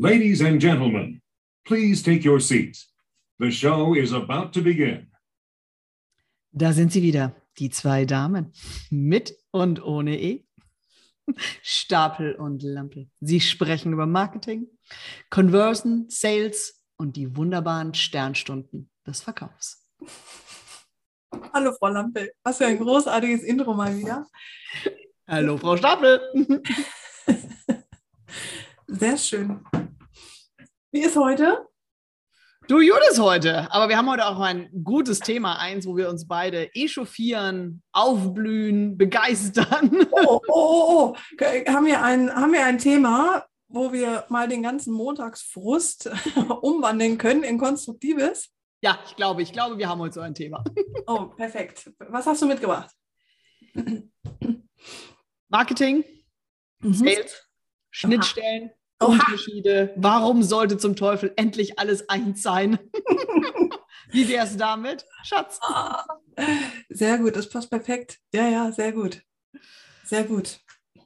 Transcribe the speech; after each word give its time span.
Ladies 0.00 0.40
and 0.42 0.60
gentlemen, 0.60 1.20
please 1.66 2.04
take 2.04 2.24
your 2.24 2.38
seats. 2.38 2.86
The 3.40 3.50
show 3.50 3.96
is 3.96 4.12
about 4.12 4.52
to 4.52 4.62
begin. 4.62 5.08
Da 6.52 6.72
sind 6.72 6.92
sie 6.92 7.02
wieder, 7.02 7.34
die 7.58 7.68
zwei 7.70 8.04
Damen, 8.04 8.52
mit 8.90 9.34
und 9.50 9.82
ohne 9.82 10.16
E. 10.20 10.44
Stapel 11.62 12.36
und 12.36 12.62
Lampe. 12.62 13.08
Sie 13.18 13.40
sprechen 13.40 13.92
über 13.92 14.06
Marketing, 14.06 14.68
Conversion, 15.30 16.06
Sales 16.08 16.80
und 16.96 17.16
die 17.16 17.36
wunderbaren 17.36 17.92
Sternstunden 17.92 18.88
des 19.04 19.22
Verkaufs. 19.22 19.84
Hallo 21.52 21.72
Frau 21.72 21.88
Lampe, 21.88 22.30
was 22.44 22.58
für 22.58 22.66
ein 22.66 22.78
großartiges 22.78 23.42
Intro 23.42 23.74
mal 23.74 23.98
wieder. 23.98 24.24
Hallo 25.26 25.58
Frau 25.58 25.76
Stapel. 25.76 26.20
Sehr 28.90 29.18
schön. 29.18 29.60
Wie 30.90 31.00
ist 31.02 31.16
heute? 31.16 31.66
Du 32.68 32.80
Judith 32.80 33.18
heute, 33.18 33.70
aber 33.70 33.90
wir 33.90 33.98
haben 33.98 34.08
heute 34.10 34.26
auch 34.26 34.40
ein 34.40 34.70
gutes 34.82 35.20
Thema, 35.20 35.58
eins, 35.58 35.86
wo 35.86 35.94
wir 35.94 36.08
uns 36.08 36.26
beide 36.26 36.74
echauffieren, 36.74 37.82
aufblühen, 37.92 38.96
begeistern. 38.96 40.06
Oh, 40.10 40.24
oh, 40.26 40.40
oh, 40.48 41.14
oh. 41.14 41.16
Haben, 41.70 41.86
wir 41.86 42.02
ein, 42.02 42.34
haben 42.34 42.52
wir 42.52 42.64
ein 42.64 42.78
Thema, 42.78 43.44
wo 43.68 43.92
wir 43.92 44.24
mal 44.30 44.48
den 44.48 44.62
ganzen 44.62 44.94
Montagsfrust 44.94 46.10
umwandeln 46.62 47.18
können 47.18 47.42
in 47.42 47.58
Konstruktives? 47.58 48.50
Ja, 48.80 48.98
ich 49.06 49.16
glaube, 49.16 49.42
ich 49.42 49.52
glaube, 49.52 49.76
wir 49.76 49.88
haben 49.88 50.00
heute 50.00 50.14
so 50.14 50.20
ein 50.20 50.34
Thema. 50.34 50.64
Oh, 51.06 51.26
perfekt. 51.28 51.90
Was 51.98 52.26
hast 52.26 52.42
du 52.42 52.46
mitgebracht? 52.46 52.90
Marketing, 55.48 56.04
Mhm. 56.80 56.92
Sales, 56.92 57.48
Schnittstellen, 57.90 58.70
Oha. 58.70 58.77
Unterschiede. 59.00 59.92
Warum 59.96 60.42
sollte 60.42 60.76
zum 60.78 60.96
Teufel 60.96 61.32
endlich 61.36 61.78
alles 61.78 62.08
eins 62.08 62.42
sein? 62.42 62.78
Wie 64.10 64.28
wär's 64.28 64.56
damit, 64.56 65.04
Schatz? 65.22 65.58
Ah, 65.62 66.04
Sehr 66.88 67.18
gut, 67.18 67.36
das 67.36 67.48
passt 67.48 67.70
perfekt. 67.70 68.18
Ja, 68.32 68.48
ja, 68.48 68.72
sehr 68.72 68.92
gut. 68.92 69.22
Sehr 70.04 70.24
gut. 70.24 70.60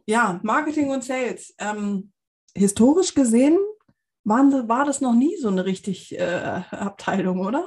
Ja, 0.06 0.40
Marketing 0.42 0.90
und 0.90 1.02
Sales. 1.04 1.54
Ähm, 1.58 2.12
historisch 2.54 3.14
gesehen 3.14 3.58
waren, 4.24 4.68
war 4.68 4.84
das 4.84 5.00
noch 5.00 5.14
nie 5.14 5.36
so 5.36 5.48
eine 5.48 5.64
richtig 5.64 6.16
äh, 6.16 6.62
Abteilung, 6.70 7.40
oder? 7.40 7.66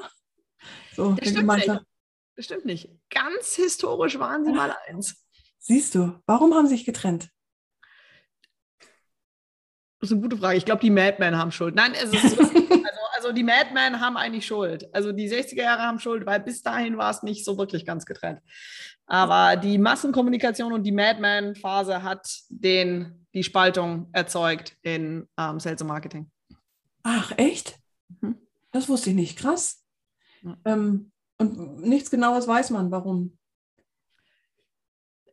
So, 0.96 1.12
Das 1.14 1.26
stimmt 1.30 1.40
Gemeinschaft. 1.42 1.86
Das 2.36 2.46
stimmt 2.46 2.66
nicht. 2.66 2.90
Ganz 3.10 3.56
historisch 3.56 4.18
waren 4.20 4.46
sie 4.46 4.52
mal 4.52 4.76
eins. 4.88 5.26
Siehst 5.60 5.96
du, 5.96 6.20
warum 6.26 6.54
haben 6.54 6.68
sie 6.68 6.76
sich 6.76 6.86
getrennt? 6.86 7.30
Das 10.06 10.12
ist 10.12 10.18
eine 10.18 10.22
gute 10.22 10.38
Frage. 10.38 10.56
Ich 10.56 10.66
glaube, 10.66 10.82
die 10.82 10.92
Madmen 10.92 11.36
haben 11.36 11.52
Schuld. 11.52 11.74
Nein, 11.74 11.94
es 11.96 12.14
ist 12.14 12.40
also, 12.40 12.52
also 13.16 13.32
die 13.32 13.42
Madmen 13.42 14.00
haben 14.00 14.18
eigentlich 14.18 14.46
Schuld. 14.46 14.88
Also 14.94 15.12
die 15.12 15.28
60er 15.28 15.64
Jahre 15.64 15.82
haben 15.82 16.00
Schuld, 16.00 16.28
weil 16.28 16.40
bis 16.42 16.62
dahin 16.62 16.96
war 16.96 17.10
es 17.10 17.24
nicht 17.24 17.44
so 17.44 17.58
wirklich 17.58 17.88
ganz 17.88 18.06
getrennt. 18.06 18.40
Aber 19.08 19.56
die 19.56 19.80
Massenkommunikation 19.80 20.74
und 20.74 20.84
die 20.84 20.92
Madman-Phase 20.92 22.04
hat 22.04 22.28
den, 22.50 23.26
die 23.34 23.44
Spaltung 23.44 24.10
erzeugt 24.14 24.78
in 24.84 25.28
ähm, 25.40 25.60
Sales 25.60 25.82
und 25.82 25.88
Marketing. 25.88 26.30
Ach, 27.02 27.32
echt? 27.38 27.80
Mhm. 28.22 28.38
Das 28.72 28.88
wusste 28.88 29.10
ich 29.10 29.16
nicht. 29.16 29.40
Krass. 29.40 29.84
Ja. 30.44 30.56
Ähm, 30.66 31.12
und 31.40 31.82
nichts 31.82 32.12
Genaues 32.12 32.48
weiß 32.48 32.70
man, 32.70 32.92
warum. 32.92 33.40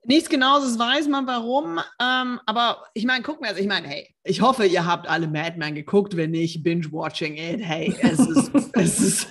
Nichts 0.04 0.28
Genaues 0.28 0.78
weiß 0.78 1.06
man 1.06 1.28
warum, 1.28 1.78
ähm, 2.00 2.40
aber 2.44 2.84
ich 2.92 3.04
meine, 3.04 3.22
gucken 3.22 3.44
wir 3.44 3.50
also, 3.50 3.60
ich 3.60 3.68
meine, 3.68 3.86
hey, 3.86 4.12
ich 4.24 4.40
hoffe, 4.40 4.66
ihr 4.66 4.84
habt 4.84 5.08
alle 5.08 5.28
Mad 5.28 5.56
Men 5.58 5.76
geguckt, 5.76 6.16
wenn 6.16 6.32
nicht, 6.32 6.64
binge-watching 6.64 7.36
it, 7.36 7.60
hey, 7.62 7.94
es 8.00 8.18
ist, 8.18 8.50
es 8.72 9.00
ist 9.00 9.28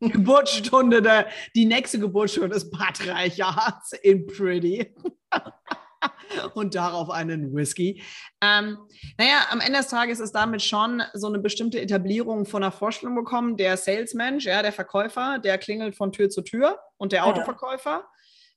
Geburtsstunde, 0.00 1.02
der, 1.02 1.28
die 1.54 1.66
nächste 1.66 2.00
Geburtsstunde 2.00 2.48
des 2.48 2.68
Patriarchats 2.68 3.92
in 4.02 4.26
Pretty. 4.26 4.92
Und 6.54 6.74
darauf 6.74 7.10
einen 7.10 7.54
Whisky. 7.54 8.02
Ähm, 8.40 8.78
naja, 9.16 9.46
am 9.50 9.60
Ende 9.60 9.78
des 9.78 9.88
Tages 9.88 10.20
ist 10.20 10.32
damit 10.32 10.62
schon 10.62 11.02
so 11.14 11.26
eine 11.26 11.38
bestimmte 11.38 11.80
Etablierung 11.80 12.44
von 12.44 12.62
einer 12.62 12.70
Vorstellung 12.70 13.16
bekommen. 13.16 13.56
Der 13.56 13.76
Salesmensch, 13.76 14.44
ja, 14.44 14.62
der 14.62 14.72
Verkäufer, 14.72 15.38
der 15.38 15.58
klingelt 15.58 15.96
von 15.96 16.12
Tür 16.12 16.28
zu 16.28 16.42
Tür 16.42 16.78
und 16.98 17.12
der. 17.12 17.26
Autoverkäufer. 17.26 18.04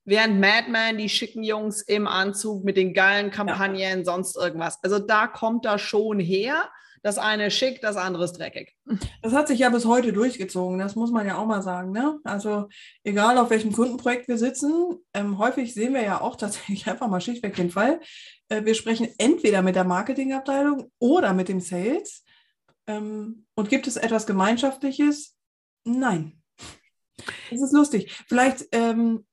Während 0.04 0.40
Madman, 0.40 0.98
die 0.98 1.10
schicken 1.10 1.44
Jungs 1.44 1.82
im 1.82 2.08
Anzug 2.08 2.64
mit 2.64 2.78
den 2.78 2.94
geilen 2.94 3.30
Kampagnen, 3.30 4.04
sonst 4.04 4.36
irgendwas. 4.36 4.80
Also 4.84 5.00
da 5.00 5.28
kommt 5.28 5.66
das 5.66 5.82
schon 5.82 6.20
her. 6.20 6.70
Das 7.04 7.18
eine 7.18 7.50
schick, 7.50 7.82
das 7.82 7.98
andere 7.98 8.26
ist 8.26 8.34
dreckig. 8.34 8.76
Das 9.24 9.34
hat 9.34 9.48
sich 9.48 9.60
ja 9.60 9.70
bis 9.70 9.86
heute 9.86 10.14
durchgezogen, 10.14 10.78
das 10.78 10.96
muss 10.96 11.12
man 11.12 11.26
ja 11.26 11.38
auch 11.38 11.48
mal 11.48 11.64
sagen. 11.64 11.92
Ne? 11.92 12.20
Also 12.24 12.68
egal 13.04 13.40
auf 13.40 13.50
welchem 13.50 13.72
Kundenprojekt 13.72 14.28
wir 14.28 14.38
sitzen, 14.38 15.00
ähm, 15.14 15.40
häufig 15.40 15.74
sehen 15.74 15.96
wir 15.96 16.04
ja 16.04 16.22
auch 16.22 16.36
tatsächlich 16.38 16.88
einfach 16.88 17.08
mal 17.08 17.22
schlichtweg 17.22 17.56
den 17.56 17.72
Fall. 17.72 18.00
Äh, 18.50 18.66
wir 18.66 18.76
sprechen 18.76 19.10
entweder 19.18 19.64
mit 19.64 19.76
der 19.76 19.84
Marketingabteilung 19.84 20.92
oder 21.00 21.34
mit 21.34 21.50
dem 21.50 21.60
Sales. 21.60 22.24
Ähm, 22.86 23.46
und 23.56 23.70
gibt 23.70 23.88
es 23.88 23.98
etwas 23.98 24.28
Gemeinschaftliches? 24.28 25.36
Nein. 25.84 26.40
Das 27.50 27.62
ist 27.62 27.74
lustig. 27.74 28.12
Vielleicht, 28.28 28.68
ähm, 28.72 29.26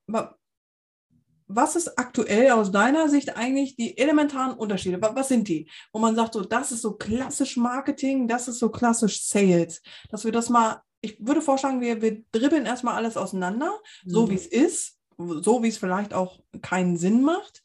was 1.48 1.76
ist 1.76 1.98
aktuell 1.98 2.50
aus 2.52 2.70
deiner 2.70 3.08
Sicht 3.08 3.36
eigentlich 3.36 3.74
die 3.76 3.96
elementaren 3.98 4.56
Unterschiede? 4.56 5.00
Wa- 5.00 5.12
Was 5.14 5.28
sind 5.28 5.48
die? 5.48 5.68
Wo 5.92 5.98
man 5.98 6.14
sagt, 6.14 6.34
so, 6.34 6.42
das 6.42 6.72
ist 6.72 6.82
so 6.82 6.92
klassisch 6.92 7.56
Marketing, 7.56 8.28
das 8.28 8.48
ist 8.48 8.58
so 8.58 8.68
klassisch 8.70 9.22
Sales. 9.24 9.80
Dass 10.10 10.24
wir 10.24 10.32
das 10.32 10.48
mal, 10.50 10.82
ich 11.00 11.16
würde 11.26 11.40
vorschlagen, 11.40 11.80
wir, 11.80 12.02
wir 12.02 12.22
dribbeln 12.32 12.66
erstmal 12.66 12.94
alles 12.94 13.16
auseinander, 13.16 13.72
so 14.04 14.26
Mhm. 14.26 14.30
wie 14.30 14.34
es 14.34 14.46
ist, 14.46 14.98
so 15.16 15.62
wie 15.62 15.68
es 15.68 15.78
vielleicht 15.78 16.12
auch 16.14 16.38
keinen 16.62 16.96
Sinn 16.96 17.22
macht. 17.22 17.62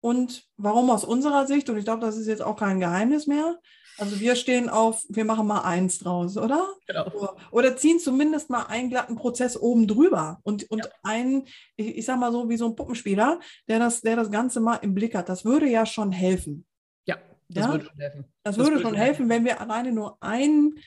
Und 0.00 0.44
warum 0.56 0.90
aus 0.90 1.04
unserer 1.04 1.46
Sicht, 1.48 1.68
und 1.68 1.76
ich 1.76 1.84
glaube, 1.84 2.00
das 2.06 2.16
ist 2.16 2.28
jetzt 2.28 2.42
auch 2.42 2.56
kein 2.56 2.78
Geheimnis 2.78 3.26
mehr. 3.26 3.58
Also 3.98 4.20
wir 4.20 4.36
stehen 4.36 4.68
auf, 4.68 5.04
wir 5.08 5.24
machen 5.24 5.46
mal 5.46 5.62
eins 5.62 5.98
draus, 5.98 6.36
oder? 6.36 6.68
Genau. 6.86 7.36
Oder 7.50 7.76
ziehen 7.76 7.98
zumindest 7.98 8.48
mal 8.48 8.64
einen 8.66 8.90
glatten 8.90 9.16
Prozess 9.16 9.56
oben 9.56 9.86
drüber 9.88 10.38
und, 10.44 10.70
und 10.70 10.88
einen, 11.02 11.46
ich, 11.76 11.98
ich 11.98 12.04
sag 12.06 12.18
mal 12.18 12.30
so, 12.32 12.48
wie 12.48 12.56
so 12.56 12.66
ein 12.66 12.76
Puppenspieler, 12.76 13.40
der 13.68 13.78
das, 13.80 14.00
der 14.00 14.16
das 14.16 14.30
Ganze 14.30 14.60
mal 14.60 14.76
im 14.76 14.94
Blick 14.94 15.14
hat. 15.14 15.28
Das 15.28 15.44
würde 15.44 15.66
ja 15.68 15.84
schon 15.84 16.12
helfen. 16.12 16.64
Ja, 17.06 17.16
das 17.48 17.66
Ja? 17.66 17.72
würde 17.72 17.84
schon 17.86 17.98
helfen. 17.98 18.24
Das, 18.44 18.54
Das 18.54 18.56
würde 18.58 18.70
würde 18.76 18.82
schon 18.84 18.94
helfen. 18.94 19.16
helfen, 19.26 19.28
wenn 19.30 19.44
wir 19.44 19.60
alleine 19.60 19.92
nur 19.92 20.16
einen 20.22 20.78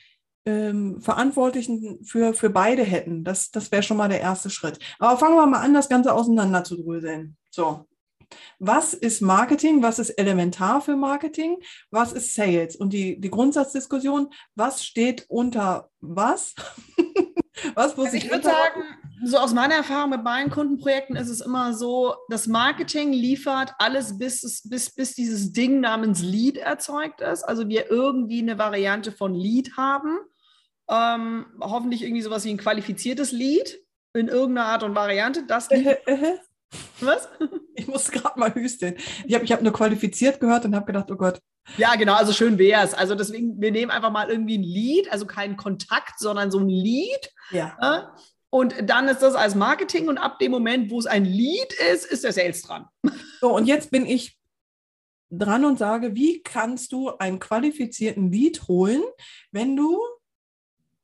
ähm, 0.45 1.01
Verantwortlichen 1.01 2.03
für, 2.03 2.33
für 2.33 2.49
beide 2.49 2.83
hätten. 2.83 3.23
Das, 3.23 3.51
das 3.51 3.72
wäre 3.72 3.83
schon 3.83 3.97
mal 3.97 4.09
der 4.09 4.22
erste 4.22 4.49
Schritt. 4.49 4.79
Aber 4.99 5.17
fangen 5.17 5.35
wir 5.35 5.45
mal 5.45 5.61
an, 5.61 5.73
das 5.73 5.89
Ganze 5.89 6.13
auseinander 6.13 6.63
zu 6.63 6.78
dröseln. 6.81 7.35
So. 7.49 7.85
Was 8.59 8.94
ist 8.94 9.22
Marketing? 9.22 9.81
Was 9.84 10.00
ist 10.00 10.12
elementar 10.12 10.81
für 10.81 10.96
Marketing? 10.96 11.58
Was 11.90 12.14
ist 12.14 12.36
Sales? 12.36 12.75
Und 12.75 12.94
die, 12.94 13.19
die 13.19 13.30
Grundsatzdiskussion, 13.30 14.30
was 14.56 14.86
steht 14.86 15.25
unter 15.30 15.90
was? 16.00 16.56
was 17.75 17.96
muss 17.97 18.08
Also 18.08 18.18
ich 18.18 18.25
ich 18.25 18.31
würde 18.31 18.44
sagen, 18.44 18.84
so 19.24 19.38
aus 19.38 19.53
meiner 19.53 19.75
Erfahrung 19.75 20.09
mit 20.09 20.24
meinen 20.24 20.50
Kundenprojekten 20.50 21.16
ist 21.16 21.30
es 21.30 21.41
immer 21.41 21.74
so, 21.74 22.16
das 22.30 22.47
Marketing 22.47 23.14
liefert 23.14 23.74
alles, 23.78 24.18
bis, 24.18 24.44
es, 24.44 24.68
bis, 24.68 24.94
bis 24.94 25.14
dieses 25.14 25.52
Ding 25.52 25.80
namens 25.80 26.22
Lead 26.22 26.58
erzeugt 26.58 27.22
ist. 27.22 27.44
Also 27.44 27.70
wir 27.70 27.91
irgendwie 27.91 28.41
eine 28.41 28.58
Variante 28.58 29.12
von 29.12 29.34
Lead 29.34 29.78
haben. 29.78 30.18
Ähm, 30.90 31.46
hoffentlich 31.62 32.03
irgendwie 32.03 32.22
sowas 32.22 32.44
wie 32.46 32.50
ein 32.50 32.58
qualifiziertes 32.58 33.31
Lead 33.31 33.80
in 34.14 34.28
irgendeiner 34.28 34.68
Art 34.68 34.84
und 34.84 34.96
Variante. 34.96 35.46
Das 35.46 35.70
Äh, 35.72 35.97
äh, 36.06 36.14
äh. 36.14 36.38
Was? 37.00 37.28
Ich 37.76 37.88
muss 37.88 38.12
gerade 38.12 38.40
mal 38.40 38.54
hüsteln. 38.54 38.96
Ich 39.26 39.34
habe 39.34 39.44
ich 39.44 39.52
hab 39.52 39.62
nur 39.62 39.74
qualifiziert 39.74 40.40
gehört 40.40 40.66
und 40.66 40.76
habe 40.76 40.86
gedacht, 40.86 41.09
oh 41.12 41.16
Gott. 41.16 41.41
Ja, 41.78 41.96
genau, 41.96 42.16
also 42.16 42.34
schön 42.34 42.58
wäre 42.58 42.84
es. 42.84 42.94
Also 42.94 43.16
deswegen, 43.16 43.62
wir 43.62 43.72
nehmen 43.72 43.91
einfach 43.91 44.12
mal 44.12 44.29
irgendwie 44.29 44.58
ein 44.58 44.64
Lead, 44.64 45.12
also 45.12 45.26
keinen 45.26 45.58
Kontakt, 45.58 46.20
sondern 46.20 46.52
so 46.52 46.59
ein 46.59 46.70
Lead. 46.70 47.32
Ja. 47.52 47.78
Ja? 47.82 48.16
Und 48.50 48.76
dann 48.84 49.08
ist 49.08 49.22
das 49.22 49.35
als 49.35 49.56
Marketing 49.56 50.09
und 50.09 50.18
ab 50.18 50.40
dem 50.40 50.52
Moment, 50.52 50.91
wo 50.91 51.00
es 51.00 51.06
ein 51.06 51.23
Lead 51.23 51.73
ist, 51.94 52.06
ist 52.06 52.23
der 52.23 52.34
Sales 52.34 52.62
dran. 52.62 52.88
So, 53.40 53.56
und 53.56 53.66
jetzt 53.66 53.90
bin 53.90 54.06
ich 54.06 54.38
dran 55.32 55.66
und 55.66 55.79
sage, 55.79 56.14
wie 56.14 56.44
kannst 56.44 56.91
du 56.91 57.09
einen 57.17 57.40
qualifizierten 57.40 58.32
Lead 58.32 58.67
holen, 58.67 59.02
wenn 59.52 59.76
du 59.76 60.00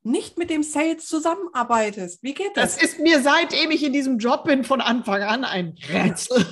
nicht 0.03 0.37
mit 0.37 0.49
dem 0.49 0.63
Sales 0.63 1.05
zusammenarbeitest? 1.05 2.23
Wie 2.23 2.33
geht 2.33 2.55
Das 2.55 2.75
das? 2.75 2.83
ist 2.83 2.99
mir, 2.99 3.21
seitdem 3.21 3.71
ich 3.71 3.83
in 3.83 3.93
diesem 3.93 4.17
Job 4.17 4.45
bin, 4.45 4.63
von 4.63 4.81
Anfang 4.81 5.21
an 5.23 5.43
ein 5.43 5.75
Rätsel. 5.91 6.45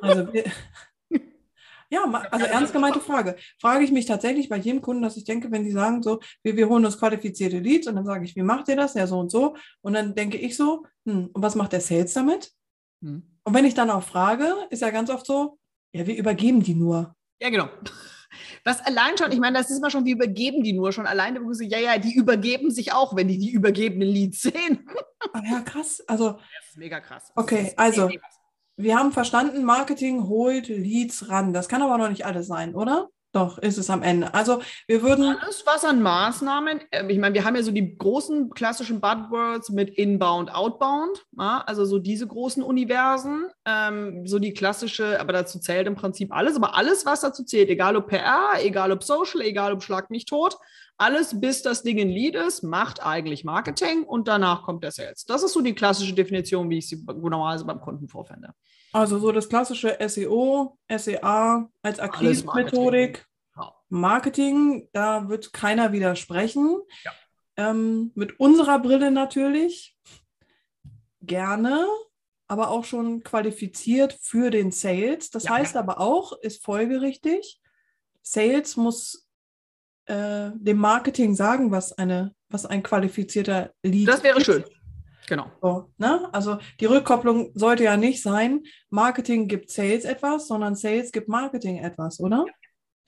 Also, 0.00 0.28
ja, 1.90 2.04
also 2.30 2.46
ernst 2.46 2.72
gemeinte 2.72 3.00
Frage. 3.00 3.36
Frage 3.60 3.84
ich 3.84 3.90
mich 3.90 4.06
tatsächlich 4.06 4.48
bei 4.48 4.56
jedem 4.56 4.82
Kunden, 4.82 5.02
dass 5.02 5.16
ich 5.16 5.24
denke, 5.24 5.50
wenn 5.50 5.64
die 5.64 5.70
sagen 5.70 6.02
so, 6.02 6.20
wir, 6.42 6.56
wir 6.56 6.68
holen 6.68 6.84
uns 6.84 6.98
qualifizierte 6.98 7.58
Leads 7.58 7.86
und 7.86 7.96
dann 7.96 8.04
sage 8.04 8.24
ich, 8.24 8.36
wie 8.36 8.42
macht 8.42 8.68
ihr 8.68 8.76
das? 8.76 8.94
Ja, 8.94 9.06
so 9.06 9.18
und 9.18 9.30
so. 9.30 9.56
Und 9.80 9.94
dann 9.94 10.14
denke 10.14 10.36
ich 10.36 10.56
so, 10.56 10.84
hm, 11.06 11.30
und 11.32 11.42
was 11.42 11.54
macht 11.54 11.72
der 11.72 11.80
Sales 11.80 12.12
damit? 12.12 12.52
Hm. 13.02 13.22
Und 13.44 13.54
wenn 13.54 13.64
ich 13.64 13.74
dann 13.74 13.90
auch 13.90 14.02
frage, 14.02 14.54
ist 14.70 14.82
ja 14.82 14.90
ganz 14.90 15.08
oft 15.08 15.24
so, 15.24 15.58
ja, 15.92 16.06
wir 16.06 16.16
übergeben 16.16 16.62
die 16.62 16.74
nur. 16.74 17.14
Ja, 17.40 17.48
genau. 17.48 17.68
Was 18.64 18.80
allein 18.84 19.16
schon, 19.18 19.32
ich 19.32 19.38
meine, 19.40 19.58
das 19.58 19.70
ist 19.70 19.78
immer 19.78 19.90
schon, 19.90 20.04
wie 20.04 20.12
übergeben 20.12 20.62
die 20.62 20.72
nur 20.72 20.92
schon. 20.92 21.06
Alleine, 21.06 21.42
wo 21.44 21.52
sie, 21.52 21.66
ja, 21.68 21.78
ja, 21.78 21.98
die 21.98 22.14
übergeben 22.14 22.70
sich 22.70 22.92
auch, 22.92 23.14
wenn 23.16 23.28
die 23.28 23.38
die 23.38 23.50
übergebenen 23.50 24.08
Leads 24.08 24.42
sehen. 24.42 24.88
Ja, 25.50 25.60
krass. 25.60 26.02
Also, 26.06 26.32
Das 26.32 26.68
ist 26.70 26.76
mega 26.76 27.00
krass. 27.00 27.32
Okay, 27.34 27.72
also- 27.76 28.08
wir 28.80 28.96
haben 28.96 29.10
verstanden, 29.10 29.64
Marketing 29.64 30.28
holt 30.28 30.68
Leads 30.68 31.28
ran. 31.28 31.52
Das 31.52 31.68
kann 31.68 31.82
aber 31.82 31.98
noch 31.98 32.08
nicht 32.08 32.24
alles 32.24 32.46
sein, 32.46 32.76
oder? 32.76 33.08
Doch, 33.32 33.58
ist 33.58 33.76
es 33.76 33.90
am 33.90 34.02
Ende. 34.02 34.32
Also, 34.32 34.62
wir 34.86 35.02
würden. 35.02 35.36
Alles, 35.42 35.62
was 35.66 35.84
an 35.84 36.00
Maßnahmen, 36.00 36.80
ähm, 36.92 37.10
ich 37.10 37.18
meine, 37.18 37.34
wir 37.34 37.44
haben 37.44 37.56
ja 37.56 37.62
so 37.62 37.70
die 37.70 37.96
großen 37.98 38.50
klassischen 38.50 39.00
Buzzwords 39.00 39.68
mit 39.68 39.90
Inbound, 39.90 40.54
Outbound, 40.54 41.26
also 41.36 41.84
so 41.84 41.98
diese 41.98 42.26
großen 42.26 42.62
Universen, 42.62 43.46
ähm, 43.66 44.26
so 44.26 44.38
die 44.38 44.54
klassische, 44.54 45.20
aber 45.20 45.34
dazu 45.34 45.58
zählt 45.58 45.86
im 45.86 45.94
Prinzip 45.94 46.32
alles, 46.32 46.56
aber 46.56 46.74
alles, 46.74 47.04
was 47.04 47.20
dazu 47.20 47.44
zählt, 47.44 47.68
egal 47.68 47.96
ob 47.96 48.08
PR, 48.08 48.54
egal 48.62 48.92
ob 48.92 49.04
Social, 49.04 49.42
egal 49.42 49.74
ob 49.74 49.82
Schlag 49.82 50.08
mich 50.08 50.24
tot, 50.24 50.56
alles, 50.98 51.40
bis 51.40 51.62
das 51.62 51.82
Ding 51.82 52.00
ein 52.00 52.08
Lead 52.10 52.34
ist, 52.34 52.62
macht 52.62 53.04
eigentlich 53.04 53.44
Marketing 53.44 54.02
und 54.04 54.28
danach 54.28 54.64
kommt 54.64 54.82
der 54.84 54.90
Sales. 54.90 55.24
Das 55.24 55.42
ist 55.42 55.52
so 55.52 55.60
die 55.60 55.74
klassische 55.74 56.12
Definition, 56.12 56.68
wie 56.70 56.78
ich 56.78 56.88
sie 56.88 57.02
normalerweise 57.06 57.64
beim 57.64 57.80
Kunden 57.80 58.08
vorfinde. 58.08 58.52
Also 58.92 59.18
so 59.18 59.30
das 59.32 59.48
klassische 59.48 59.96
SEO, 60.08 60.76
SEA 60.88 61.68
als 61.82 61.98
Marketing. 61.98 62.04
Akquise-Methodik. 62.04 63.26
Marketing, 63.90 64.88
da 64.92 65.28
wird 65.28 65.52
keiner 65.52 65.92
widersprechen. 65.92 66.78
Ja. 67.04 67.12
Ähm, 67.56 68.12
mit 68.14 68.38
unserer 68.38 68.78
Brille 68.80 69.10
natürlich 69.10 69.96
gerne, 71.22 71.86
aber 72.48 72.70
auch 72.70 72.84
schon 72.84 73.22
qualifiziert 73.22 74.16
für 74.20 74.50
den 74.50 74.72
Sales. 74.72 75.30
Das 75.30 75.44
Ja. 75.44 75.52
heißt 75.52 75.76
aber 75.76 76.00
auch, 76.00 76.32
ist 76.40 76.64
folgerichtig, 76.64 77.60
Sales 78.22 78.76
muss 78.76 79.27
äh, 80.08 80.50
dem 80.54 80.78
Marketing 80.78 81.34
sagen, 81.34 81.70
was, 81.70 81.92
eine, 81.92 82.32
was 82.48 82.66
ein 82.66 82.82
qualifizierter 82.82 83.72
Lead 83.82 84.08
Das 84.08 84.22
wäre 84.22 84.38
ist. 84.38 84.46
schön. 84.46 84.64
Genau. 85.26 85.50
So, 85.60 85.92
ne? 85.98 86.28
Also 86.32 86.58
die 86.80 86.86
Rückkopplung 86.86 87.52
sollte 87.54 87.84
ja 87.84 87.98
nicht 87.98 88.22
sein, 88.22 88.62
Marketing 88.88 89.46
gibt 89.46 89.70
Sales 89.70 90.04
etwas, 90.04 90.48
sondern 90.48 90.74
Sales 90.74 91.12
gibt 91.12 91.28
Marketing 91.28 91.78
etwas, 91.78 92.18
oder? 92.18 92.46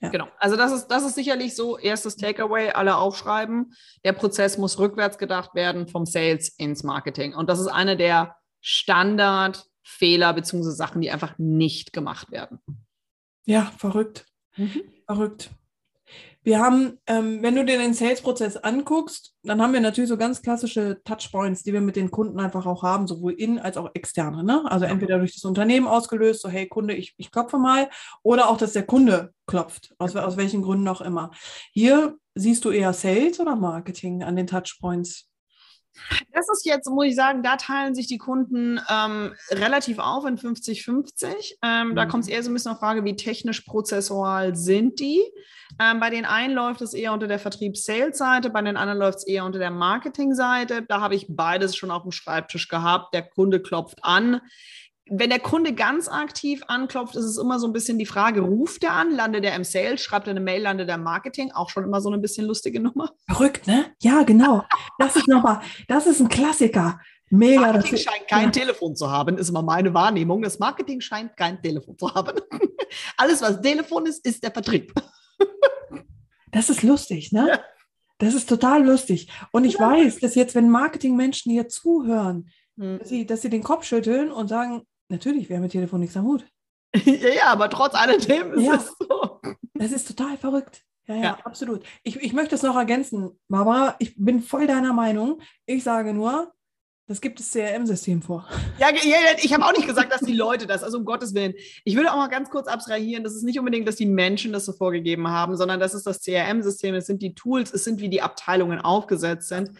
Ja. 0.01 0.09
Genau. 0.09 0.27
Also 0.37 0.55
das 0.55 0.71
ist, 0.71 0.87
das 0.87 1.03
ist 1.03 1.15
sicherlich 1.15 1.55
so, 1.55 1.77
erstes 1.77 2.15
Takeaway, 2.15 2.71
alle 2.71 2.95
aufschreiben. 2.95 3.73
Der 4.03 4.13
Prozess 4.13 4.57
muss 4.57 4.77
rückwärts 4.77 5.17
gedacht 5.17 5.55
werden 5.55 5.87
vom 5.87 6.05
Sales 6.05 6.49
ins 6.57 6.83
Marketing. 6.83 7.33
Und 7.33 7.49
das 7.49 7.59
ist 7.59 7.67
eine 7.67 7.97
der 7.97 8.35
Standardfehler 8.61 10.33
bzw. 10.33 10.69
Sachen, 10.69 11.01
die 11.01 11.11
einfach 11.11 11.37
nicht 11.39 11.93
gemacht 11.93 12.31
werden. 12.31 12.59
Ja, 13.45 13.71
verrückt. 13.77 14.25
Verrückt. 15.07 15.49
Wir 16.43 16.59
haben, 16.59 16.97
ähm, 17.05 17.43
wenn 17.43 17.55
du 17.55 17.63
dir 17.63 17.77
den 17.77 17.93
Sales-Prozess 17.93 18.57
anguckst, 18.57 19.35
dann 19.43 19.61
haben 19.61 19.73
wir 19.73 19.79
natürlich 19.79 20.09
so 20.09 20.17
ganz 20.17 20.41
klassische 20.41 20.99
Touchpoints, 21.03 21.61
die 21.63 21.71
wir 21.71 21.81
mit 21.81 21.95
den 21.95 22.09
Kunden 22.09 22.39
einfach 22.39 22.65
auch 22.65 22.81
haben, 22.81 23.07
sowohl 23.07 23.33
in 23.33 23.59
als 23.59 23.77
auch 23.77 23.91
externe. 23.93 24.43
Ne? 24.43 24.63
Also 24.65 24.85
entweder 24.85 25.19
durch 25.19 25.33
das 25.33 25.45
Unternehmen 25.45 25.87
ausgelöst, 25.87 26.41
so 26.41 26.49
hey 26.49 26.67
Kunde, 26.67 26.95
ich, 26.95 27.13
ich 27.17 27.31
klopfe 27.31 27.59
mal, 27.59 27.89
oder 28.23 28.49
auch, 28.49 28.57
dass 28.57 28.73
der 28.73 28.85
Kunde 28.85 29.33
klopft, 29.45 29.93
aus, 29.99 30.15
aus 30.15 30.35
welchen 30.35 30.63
Gründen 30.63 30.87
auch 30.87 31.01
immer. 31.01 31.31
Hier 31.73 32.17
siehst 32.33 32.65
du 32.65 32.71
eher 32.71 32.93
Sales 32.93 33.39
oder 33.39 33.55
Marketing 33.55 34.23
an 34.23 34.35
den 34.35 34.47
Touchpoints? 34.47 35.30
Das 36.33 36.47
ist 36.49 36.65
jetzt, 36.65 36.89
muss 36.89 37.05
ich 37.07 37.15
sagen, 37.15 37.43
da 37.43 37.57
teilen 37.57 37.93
sich 37.95 38.07
die 38.07 38.17
Kunden 38.17 38.79
ähm, 38.89 39.33
relativ 39.51 39.99
auf 39.99 40.25
in 40.25 40.37
50-50. 40.37 41.57
Ähm, 41.61 41.95
Da 41.95 42.05
Mhm. 42.05 42.09
kommt 42.09 42.23
es 42.23 42.29
eher 42.29 42.41
so 42.43 42.49
ein 42.49 42.53
bisschen 42.53 42.71
auf 42.71 42.79
Frage, 42.79 43.03
wie 43.03 43.15
technisch 43.15 43.61
prozessual 43.61 44.55
sind 44.55 44.99
die. 44.99 45.21
Ähm, 45.79 45.99
bei 45.99 46.09
den 46.09 46.25
einen 46.25 46.53
läuft 46.53 46.81
es 46.81 46.93
eher 46.93 47.13
unter 47.13 47.27
der 47.27 47.39
Vertriebs-Sales-Seite, 47.39 48.49
bei 48.49 48.61
den 48.61 48.77
anderen 48.77 48.99
läuft 48.99 49.19
es 49.19 49.27
eher 49.27 49.45
unter 49.45 49.59
der 49.59 49.71
Marketing-Seite. 49.71 50.83
Da 50.87 51.01
habe 51.01 51.15
ich 51.15 51.27
beides 51.29 51.75
schon 51.75 51.91
auf 51.91 52.03
dem 52.03 52.11
Schreibtisch 52.11 52.67
gehabt. 52.67 53.13
Der 53.13 53.23
Kunde 53.23 53.61
klopft 53.61 53.99
an. 54.03 54.41
Wenn 55.09 55.29
der 55.29 55.39
Kunde 55.39 55.73
ganz 55.73 56.07
aktiv 56.07 56.61
anklopft, 56.67 57.15
ist 57.15 57.25
es 57.25 57.37
immer 57.37 57.59
so 57.59 57.67
ein 57.67 57.73
bisschen 57.73 57.97
die 57.97 58.05
Frage, 58.05 58.41
ruft 58.41 58.83
er 58.83 58.93
an, 58.93 59.11
landet 59.11 59.43
er 59.43 59.55
im 59.55 59.63
Sales, 59.63 60.01
schreibt 60.01 60.27
er 60.27 60.31
eine 60.31 60.39
Mail, 60.39 60.61
landet 60.61 60.87
er 60.89 60.95
im 60.95 61.03
Marketing, 61.03 61.51
auch 61.51 61.69
schon 61.69 61.83
immer 61.83 61.99
so 62.01 62.09
eine 62.09 62.19
bisschen 62.19 62.45
lustige 62.45 62.79
Nummer. 62.79 63.11
Verrückt, 63.27 63.67
ne? 63.67 63.93
Ja, 64.01 64.23
genau. 64.23 64.63
Das 64.99 65.15
ist 65.15 65.27
nochmal, 65.27 65.61
das 65.87 66.07
ist 66.07 66.21
ein 66.21 66.29
Klassiker. 66.29 66.99
Mega. 67.29 67.61
Das, 67.61 67.73
Marketing 67.73 67.97
scheint 67.97 68.27
kein 68.29 68.45
ja. 68.45 68.51
Telefon 68.51 68.95
zu 68.95 69.09
haben, 69.09 69.37
ist 69.37 69.49
immer 69.49 69.61
meine 69.63 69.93
Wahrnehmung. 69.93 70.41
Das 70.41 70.59
Marketing 70.59 71.01
scheint 71.01 71.35
kein 71.35 71.61
Telefon 71.61 71.97
zu 71.97 72.13
haben. 72.13 72.39
Alles, 73.17 73.41
was 73.41 73.61
Telefon 73.61 74.05
ist, 74.05 74.25
ist 74.25 74.43
der 74.43 74.51
Vertrieb. 74.51 74.93
das 76.51 76.69
ist 76.69 76.83
lustig, 76.83 77.31
ne? 77.31 77.47
Ja. 77.49 77.59
Das 78.17 78.33
ist 78.35 78.47
total 78.47 78.85
lustig. 78.85 79.29
Und 79.51 79.65
ich 79.65 79.73
Ja. 79.73 79.91
weiß, 79.91 80.19
dass 80.19 80.35
jetzt, 80.35 80.55
wenn 80.55 80.69
Marketingmenschen 80.69 81.51
hier 81.51 81.67
zuhören, 81.67 82.49
Hm. 82.77 82.99
dass 82.99 83.09
sie, 83.09 83.25
dass 83.25 83.41
sie 83.41 83.49
den 83.49 83.63
Kopf 83.63 83.83
schütteln 83.85 84.31
und 84.31 84.47
sagen, 84.47 84.83
natürlich, 85.11 85.49
wir 85.49 85.57
haben 85.57 85.63
mit 85.63 85.71
Telefon 85.71 85.99
nichts 85.99 86.17
am 86.17 86.25
Hut. 86.25 86.45
ja, 87.05 87.29
ja, 87.29 87.45
aber 87.47 87.69
trotz 87.69 87.93
alledem 87.93 88.53
ist 88.53 88.63
Ja. 88.65 88.75
es 88.75 88.93
so. 88.99 89.39
Das 89.75 89.91
ist 89.91 90.07
total 90.07 90.37
verrückt. 90.37 90.81
Ja, 91.07 91.15
ja, 91.15 91.21
Ja. 91.21 91.37
absolut. 91.43 91.83
Ich, 92.03 92.17
ich 92.17 92.33
möchte 92.33 92.55
es 92.55 92.63
noch 92.63 92.75
ergänzen, 92.75 93.31
Barbara, 93.47 93.95
ich 93.99 94.15
bin 94.17 94.41
voll 94.41 94.67
deiner 94.67 94.93
Meinung. 94.93 95.41
Ich 95.65 95.83
sage 95.83 96.13
nur, 96.13 96.51
das 97.07 97.19
gibt 97.19 97.39
das 97.39 97.51
CRM-System 97.51 98.21
vor. 98.21 98.47
Ja, 98.77 98.89
ja, 98.89 99.17
ich 99.41 99.53
habe 99.53 99.65
auch 99.65 99.73
nicht 99.73 99.87
gesagt, 99.87 100.13
dass 100.13 100.21
die 100.21 100.33
Leute 100.33 100.65
das, 100.67 100.83
also 100.83 100.97
um 100.97 101.03
Gottes 101.05 101.33
Willen. 101.33 101.53
Ich 101.83 101.95
würde 101.95 102.11
auch 102.11 102.15
mal 102.17 102.27
ganz 102.29 102.49
kurz 102.49 102.67
abstrahieren, 102.67 103.23
das 103.23 103.33
ist 103.35 103.43
nicht 103.43 103.59
unbedingt, 103.59 103.87
dass 103.87 103.97
die 103.97 104.05
Menschen 104.05 104.53
das 104.53 104.65
so 104.65 104.71
vorgegeben 104.71 105.27
haben, 105.27 105.57
sondern 105.57 105.79
das 105.79 105.93
ist 105.93 106.05
das 106.07 106.21
CRM-System, 106.21 106.95
es 106.95 107.07
sind 107.07 107.21
die 107.21 107.33
Tools, 107.33 107.73
es 107.73 107.83
sind, 107.83 107.99
wie 107.99 108.07
die 108.09 108.21
Abteilungen 108.21 108.79
aufgesetzt 108.79 109.49
sind. 109.49 109.71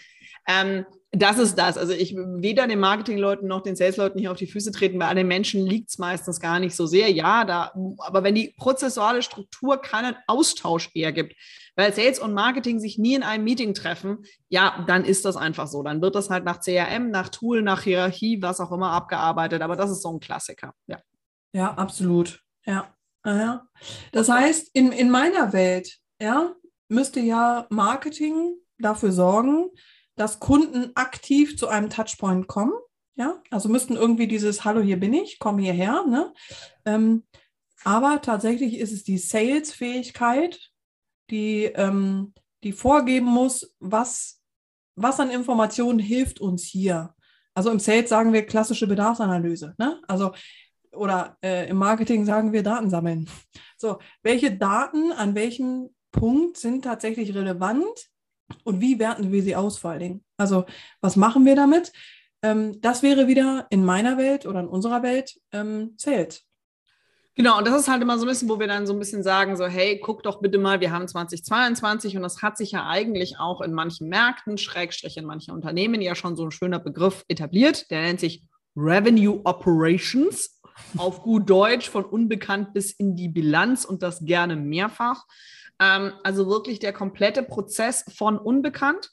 Ähm, 0.48 0.86
das 1.14 1.38
ist 1.40 1.56
das. 1.56 1.78
Also 1.78 1.92
ich 1.92 2.16
weder 2.16 2.68
den 2.68 2.80
Marketingleuten 2.80 3.48
noch 3.48 3.62
den 3.62 3.76
Sales-Leuten 3.76 4.18
hier 4.18 4.32
auf 4.32 4.38
die 4.38 4.48
Füße 4.48 4.72
treten, 4.72 4.98
bei 4.98 5.14
den 5.14 5.28
Menschen 5.28 5.66
liegt 5.66 5.90
es 5.90 5.98
meistens 5.98 6.40
gar 6.40 6.60
nicht 6.60 6.74
so 6.74 6.86
sehr. 6.86 7.12
Ja, 7.12 7.44
da, 7.44 7.74
aber 7.98 8.24
wenn 8.24 8.34
die 8.34 8.54
prozessuale 8.58 9.22
Struktur 9.22 9.82
keinen 9.82 10.16
Austausch 10.28 10.90
eher 10.94 11.12
gibt, 11.12 11.36
weil 11.76 11.94
Sales 11.94 12.20
und 12.20 12.34
Marketing 12.34 12.80
sich 12.80 12.98
nie 12.98 13.16
in 13.16 13.24
einem 13.24 13.44
Meeting 13.44 13.74
treffen, 13.74 14.20
ja, 14.48 14.86
dann 14.88 15.04
ist 15.04 15.26
das 15.26 15.36
einfach 15.36 15.68
so. 15.68 15.84
Dann 15.84 16.02
wird 16.02 16.16
das 16.16 16.30
halt 16.30 16.46
nach 16.46 16.62
CRM, 16.62 17.12
nach 17.12 17.28
Tool, 17.28 17.62
nach 17.62 17.82
Hierarchie, 17.82 18.42
was 18.42 18.62
auch 18.62 18.72
immer 18.72 18.92
abgearbeitet. 18.92 19.62
Aber 19.62 19.76
das 19.76 19.92
ist 19.92 20.02
so 20.02 20.14
ein 20.14 20.20
Klassiker. 20.22 20.74
Ja. 20.88 21.00
Ja, 21.54 21.74
absolut. 21.74 22.42
Ja. 22.66 22.96
Ja. 23.26 23.68
Das 24.14 24.30
heißt, 24.30 24.70
in, 24.74 24.94
in 24.94 25.12
meiner 25.12 25.52
Welt, 25.52 25.98
ja, 26.22 26.54
müsste 26.88 27.20
ja 27.20 27.68
Marketing 27.70 28.56
dafür 28.80 29.12
sorgen, 29.12 29.70
dass 30.16 30.40
Kunden 30.40 30.92
aktiv 30.96 31.58
zu 31.58 31.68
einem 31.68 31.90
Touchpoint 31.90 32.48
kommen. 32.48 32.74
Ja, 33.16 33.42
also 33.50 33.70
müssten 33.70 33.96
irgendwie 33.96 34.28
dieses 34.28 34.64
Hallo, 34.64 34.82
hier 34.82 35.00
bin 35.00 35.14
ich, 35.14 35.38
komm 35.40 35.60
hierher. 35.60 36.06
Ne? 36.08 36.34
Ähm, 36.86 37.24
aber 37.84 38.22
tatsächlich 38.22 38.78
ist 38.78 38.94
es 38.94 39.04
die 39.04 39.18
Sales-Fähigkeit, 39.18 40.60
die, 41.30 41.66
ähm, 41.66 42.34
die 42.64 42.72
vorgeben 42.72 43.26
muss, 43.26 43.76
was, 43.80 44.42
was 44.96 45.20
an 45.20 45.30
Informationen 45.30 46.00
hilft 46.00 46.40
uns 46.40 46.64
hier. 46.64 47.14
Also 47.54 47.70
im 47.70 47.80
Sales 47.80 48.10
sagen 48.10 48.34
wir 48.34 48.46
klassische 48.46 48.88
Bedarfsanalyse. 48.88 49.76
Ne? 49.78 50.02
Also 50.08 50.32
oder 50.94 51.38
äh, 51.42 51.70
im 51.70 51.78
Marketing 51.78 52.26
sagen 52.26 52.52
wir 52.52 52.64
Daten 52.64 52.90
sammeln. 52.90 53.30
So, 53.78 54.00
welche 54.24 54.56
Daten 54.56 55.12
an 55.12 55.36
welchem 55.36 55.90
Punkt 56.12 56.58
sind 56.58 56.84
tatsächlich 56.84 57.34
relevant 57.34 58.11
und 58.64 58.82
wie 58.82 59.00
werten 59.00 59.32
wir 59.32 59.44
sie 59.44 59.56
aus 59.56 59.78
vor 59.78 59.92
allen 59.92 60.00
Dingen? 60.00 60.24
Also, 60.38 60.66
was 61.02 61.16
machen 61.16 61.46
wir 61.46 61.56
damit? 61.56 61.92
Ähm, 62.42 62.80
das 62.82 63.04
wäre 63.04 63.28
wieder 63.28 63.68
in 63.70 63.86
meiner 63.86 64.18
Welt 64.18 64.46
oder 64.46 64.60
in 64.62 64.68
unserer 64.68 65.04
Welt 65.04 65.40
ähm, 65.52 65.94
Sales. 65.98 66.44
Genau, 67.36 67.58
und 67.58 67.66
das 67.66 67.80
ist 67.80 67.88
halt 67.88 68.02
immer 68.02 68.18
so 68.18 68.26
ein 68.26 68.28
bisschen, 68.28 68.50
wo 68.50 68.60
wir 68.60 68.68
dann 68.68 68.86
so 68.86 68.92
ein 68.92 69.00
bisschen 69.00 69.24
sagen, 69.24 69.56
so, 69.56 69.66
hey, 69.66 70.00
guck 70.04 70.22
doch 70.24 70.42
bitte 70.42 70.58
mal, 70.58 70.82
wir 70.82 70.92
haben 70.92 71.08
2022 71.08 72.18
und 72.18 72.24
das 72.24 72.42
hat 72.42 72.58
sich 72.58 72.72
ja 72.72 72.88
eigentlich 72.88 73.40
auch 73.40 73.62
in 73.62 73.74
manchen 73.74 74.10
Märkten, 74.10 74.58
Schrägstrich 74.58 75.16
in 75.16 75.26
manchen 75.26 75.54
Unternehmen 75.54 76.02
ja 76.02 76.14
schon 76.14 76.36
so 76.36 76.44
ein 76.44 76.52
schöner 76.52 76.80
Begriff 76.80 77.24
etabliert, 77.30 77.90
der 77.90 78.02
nennt 78.02 78.20
sich 78.20 78.44
Revenue 78.76 79.42
Operations, 79.46 80.62
auf 80.98 81.22
gut 81.22 81.50
Deutsch 81.50 81.90
von 81.90 82.04
unbekannt 82.04 82.74
bis 82.74 82.92
in 82.92 83.16
die 83.16 83.30
Bilanz 83.30 83.86
und 83.86 84.04
das 84.04 84.26
gerne 84.26 84.56
mehrfach. 84.56 85.26
Ähm, 85.82 86.14
also 86.24 86.48
wirklich 86.48 86.80
der 86.80 86.94
komplette 86.94 87.44
Prozess 87.44 88.06
von 88.16 88.38
unbekannt 88.38 89.10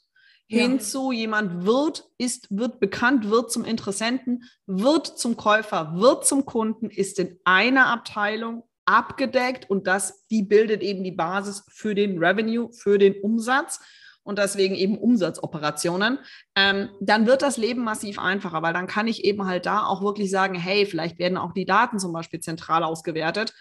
Ja. 0.47 0.63
hinzu, 0.63 1.11
jemand 1.11 1.65
wird, 1.65 2.05
ist, 2.17 2.47
wird 2.49 2.79
bekannt, 2.79 3.29
wird 3.29 3.51
zum 3.51 3.65
Interessenten, 3.65 4.43
wird 4.67 5.05
zum 5.07 5.35
Käufer, 5.35 5.93
wird 5.95 6.25
zum 6.25 6.45
Kunden, 6.45 6.89
ist 6.89 7.19
in 7.19 7.37
einer 7.43 7.87
Abteilung 7.87 8.63
abgedeckt 8.85 9.69
und 9.69 9.85
das, 9.85 10.25
die 10.27 10.41
bildet 10.43 10.81
eben 10.81 11.03
die 11.03 11.11
Basis 11.11 11.65
für 11.69 11.93
den 11.93 12.17
Revenue, 12.17 12.71
für 12.73 12.97
den 12.97 13.21
Umsatz 13.21 13.79
und 14.23 14.37
deswegen 14.39 14.75
eben 14.75 14.97
Umsatzoperationen, 14.97 16.19
ähm, 16.55 16.89
dann 16.99 17.25
wird 17.27 17.41
das 17.41 17.57
Leben 17.57 17.83
massiv 17.83 18.17
einfacher, 18.19 18.61
weil 18.61 18.73
dann 18.73 18.87
kann 18.87 19.07
ich 19.07 19.23
eben 19.25 19.45
halt 19.45 19.65
da 19.65 19.85
auch 19.85 20.01
wirklich 20.03 20.29
sagen, 20.31 20.55
hey, 20.55 20.85
vielleicht 20.85 21.19
werden 21.19 21.37
auch 21.37 21.53
die 21.53 21.65
Daten 21.65 21.99
zum 21.99 22.13
Beispiel 22.13 22.39
zentral 22.39 22.83
ausgewertet. 22.83 23.53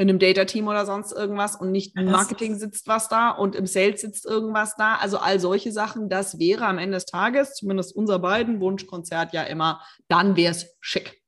In 0.00 0.08
einem 0.08 0.18
Data-Team 0.18 0.66
oder 0.66 0.86
sonst 0.86 1.12
irgendwas 1.12 1.56
und 1.56 1.72
nicht 1.72 1.94
im 1.94 2.06
Marketing 2.06 2.58
sitzt 2.58 2.88
was 2.88 3.10
da 3.10 3.28
und 3.28 3.54
im 3.54 3.66
Sales 3.66 4.00
sitzt 4.00 4.24
irgendwas 4.24 4.74
da. 4.76 4.94
Also 4.94 5.18
all 5.18 5.38
solche 5.38 5.72
Sachen, 5.72 6.08
das 6.08 6.38
wäre 6.38 6.64
am 6.64 6.78
Ende 6.78 6.94
des 6.94 7.04
Tages, 7.04 7.52
zumindest 7.52 7.94
unser 7.94 8.18
beiden 8.18 8.60
Wunschkonzert 8.60 9.34
ja 9.34 9.42
immer, 9.42 9.82
dann 10.08 10.36
wäre 10.36 10.52
es 10.52 10.74
schick. 10.80 11.20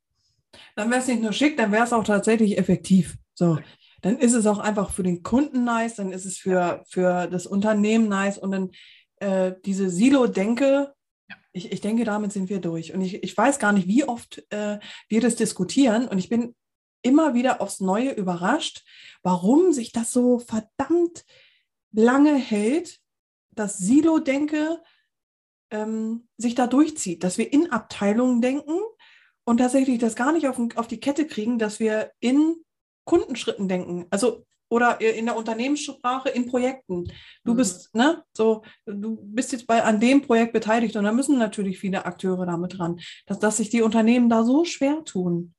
Dann 0.75 0.91
wäre 0.91 1.03
es 1.03 1.07
nicht 1.07 1.21
nur 1.21 1.35
schick, 1.35 1.59
dann 1.59 1.71
wäre 1.71 1.85
es 1.85 1.93
auch 1.93 2.03
tatsächlich 2.03 2.57
effektiv. 2.57 3.19
So. 3.35 3.59
Dann 4.01 4.17
ist 4.17 4.33
es 4.33 4.47
auch 4.47 4.59
einfach 4.59 4.89
für 4.89 5.03
den 5.03 5.23
Kunden 5.23 5.65
nice, 5.65 5.97
dann 5.97 6.11
ist 6.11 6.25
es 6.25 6.39
für, 6.39 6.83
für 6.89 7.27
das 7.27 7.47
Unternehmen 7.47 8.09
nice 8.09 8.39
und 8.39 8.53
dann 8.53 8.71
äh, 9.17 9.53
diese 9.67 9.91
Silo-Denke, 9.91 10.95
ich, 11.53 11.71
ich 11.71 11.83
denke, 11.83 12.05
damit 12.05 12.33
sind 12.33 12.49
wir 12.49 12.59
durch. 12.59 12.95
Und 12.95 13.03
ich, 13.03 13.23
ich 13.23 13.37
weiß 13.37 13.59
gar 13.59 13.73
nicht, 13.73 13.87
wie 13.87 14.05
oft 14.05 14.43
äh, 14.49 14.79
wir 15.11 15.21
das 15.21 15.37
diskutieren 15.37 16.09
und 16.09 16.17
ich 16.17 16.31
bin 16.31 16.55
immer 17.03 17.35
wieder 17.35 17.61
aufs 17.61 17.81
Neue 17.81 18.13
überrascht, 18.13 18.85
warum 19.23 19.73
sich 19.73 19.93
das 19.93 20.13
so 20.13 20.39
verdammt 20.39 21.25
lange 21.93 22.35
hält, 22.35 23.01
dass 23.51 23.79
Silo-Denke 23.79 24.83
ähm, 25.71 26.29
sich 26.37 26.55
da 26.55 26.67
durchzieht, 26.67 27.25
dass 27.25 27.39
wir 27.39 27.53
in 27.53 27.71
Abteilungen 27.71 28.41
denken 28.41 28.79
und 29.45 29.59
tatsächlich 29.59 29.99
das 29.99 30.17
gar 30.17 30.33
nicht 30.33 30.49
auf, 30.49 30.59
auf 30.77 30.87
die 30.87 31.01
Kette 31.01 31.27
kriegen, 31.27 31.59
dass 31.59 31.81
wir 31.81 32.13
in 32.21 32.57
Kundenschritten 33.05 33.69
denken. 33.69 34.07
Also 34.11 34.45
oder 34.73 35.03
in 35.03 35.27
der 35.27 35.37
Unternehmenssprache 35.37 36.31
in 36.31 36.47
Projekten. 36.47 37.05
Du 37.45 37.53
Mhm. 37.53 37.57
bist, 37.59 37.95
ne, 37.95 38.25
so, 38.35 38.63
du 38.87 39.19
bist 39.21 39.53
jetzt 39.53 39.67
bei 39.67 39.83
an 39.83 40.01
dem 40.01 40.23
Projekt 40.23 40.55
beteiligt 40.55 40.97
und 40.97 41.05
da 41.05 41.13
müssen 41.13 41.39
natürlich 41.39 41.79
viele 41.79 42.07
Akteure 42.07 42.47
damit 42.47 42.79
dran, 42.79 42.99
dass, 43.27 43.39
dass 43.39 43.59
sich 43.59 43.69
die 43.69 43.83
Unternehmen 43.83 44.31
da 44.31 44.45
so 44.45 44.65
schwer 44.65 45.05
tun. 45.05 45.55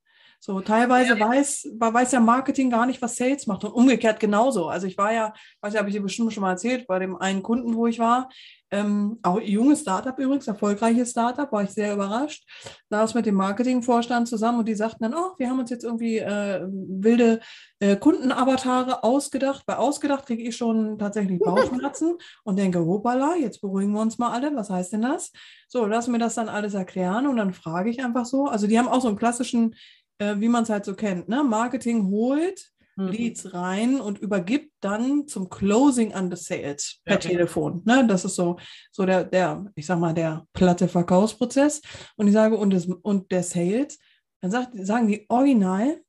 So, 0.46 0.60
teilweise 0.60 1.18
weiß, 1.18 1.70
weiß 1.80 2.12
ja 2.12 2.20
Marketing 2.20 2.70
gar 2.70 2.86
nicht, 2.86 3.02
was 3.02 3.16
Sales 3.16 3.48
macht 3.48 3.64
und 3.64 3.72
umgekehrt 3.72 4.20
genauso. 4.20 4.68
Also 4.68 4.88
ich 4.88 4.98
war 4.98 5.14
ja, 5.14 5.34
weiß 5.62 5.74
ja, 5.74 5.80
habe 5.80 5.88
ich 5.88 5.96
dir 5.96 6.02
bestimmt 6.02 6.34
schon 6.34 6.42
mal 6.42 6.52
erzählt, 6.52 6.86
bei 6.86 7.00
dem 7.00 7.16
einen 7.16 7.42
Kunden, 7.42 7.76
wo 7.76 7.88
ich 7.88 7.98
war, 7.98 8.28
ähm, 8.70 9.20
auch 9.22 9.40
junges 9.40 9.82
Startup 9.82 10.20
übrigens, 10.20 10.48
erfolgreiches 10.48 11.12
Startup, 11.12 11.50
war 11.50 11.64
ich 11.64 11.70
sehr 11.70 11.94
überrascht, 11.94 12.44
saß 12.90 13.14
mit 13.14 13.26
dem 13.26 13.36
Marketingvorstand 13.36 14.28
zusammen 14.28 14.60
und 14.60 14.68
die 14.68 14.76
sagten 14.76 15.04
dann, 15.04 15.14
oh, 15.14 15.32
wir 15.38 15.50
haben 15.50 15.60
uns 15.60 15.70
jetzt 15.70 15.86
irgendwie 15.86 16.18
äh, 16.18 16.68
wilde 16.68 17.40
äh, 17.80 17.96
Kundenavatare 17.96 19.04
ausgedacht. 19.04 19.64
Bei 19.66 19.78
ausgedacht 19.78 20.26
kriege 20.26 20.44
ich 20.44 20.58
schon 20.58 20.98
tatsächlich 20.98 21.40
Bauchschmerzen 21.46 22.18
und 22.44 22.58
denke, 22.58 22.84
hoppala, 22.84 23.36
jetzt 23.36 23.62
beruhigen 23.62 23.94
wir 23.94 24.02
uns 24.02 24.18
mal 24.18 24.32
alle. 24.32 24.54
Was 24.56 24.70
heißt 24.70 24.92
denn 24.92 25.04
das? 25.04 25.32
So, 25.70 25.86
lass 25.86 26.08
mir 26.08 26.20
das 26.20 26.36
dann 26.36 26.50
alles 26.50 26.74
erklären 26.74 27.28
und 27.28 27.38
dann 27.38 27.54
frage 27.54 27.90
ich 27.90 28.04
einfach 28.04 28.26
so. 28.26 28.48
Also 28.48 28.68
die 28.68 28.78
haben 28.78 28.88
auch 28.88 29.02
so 29.02 29.08
einen 29.08 29.18
klassischen, 29.18 29.76
äh, 30.24 30.42
wie 30.42 30.50
man 30.50 30.64
es 30.64 30.70
halt 30.70 30.86
so 30.86 30.96
kennt, 30.96 31.30
ne? 31.30 31.44
Marketing 31.44 32.08
holt 32.08 32.74
Mhm. 32.96 33.08
Leads 33.08 33.54
rein 33.54 34.00
und 34.00 34.20
übergibt 34.20 34.72
dann 34.80 35.28
zum 35.28 35.50
Closing 35.50 36.14
an 36.14 36.30
the 36.30 36.38
Sales 36.38 37.00
per 37.04 37.16
Ja. 37.16 37.20
Telefon. 37.20 37.82
Ne? 37.86 38.06
Das 38.08 38.24
ist 38.24 38.36
so, 38.36 38.58
so 38.92 39.06
der, 39.06 39.24
der, 39.24 39.66
ich 39.76 39.86
sag 39.86 40.00
mal, 40.00 40.14
der 40.14 40.46
platte 40.54 40.88
Verkaufsprozess. 40.88 41.82
Und 42.18 42.28
ich 42.28 42.34
sage, 42.34 42.56
und, 42.56 42.72
das, 42.72 42.86
und 42.86 43.32
der 43.32 43.44
Sales, 43.44 43.98
dann 44.42 44.52
sagt, 44.52 44.74
sagen 44.86 45.08
die 45.08 45.26
original, 45.30 46.02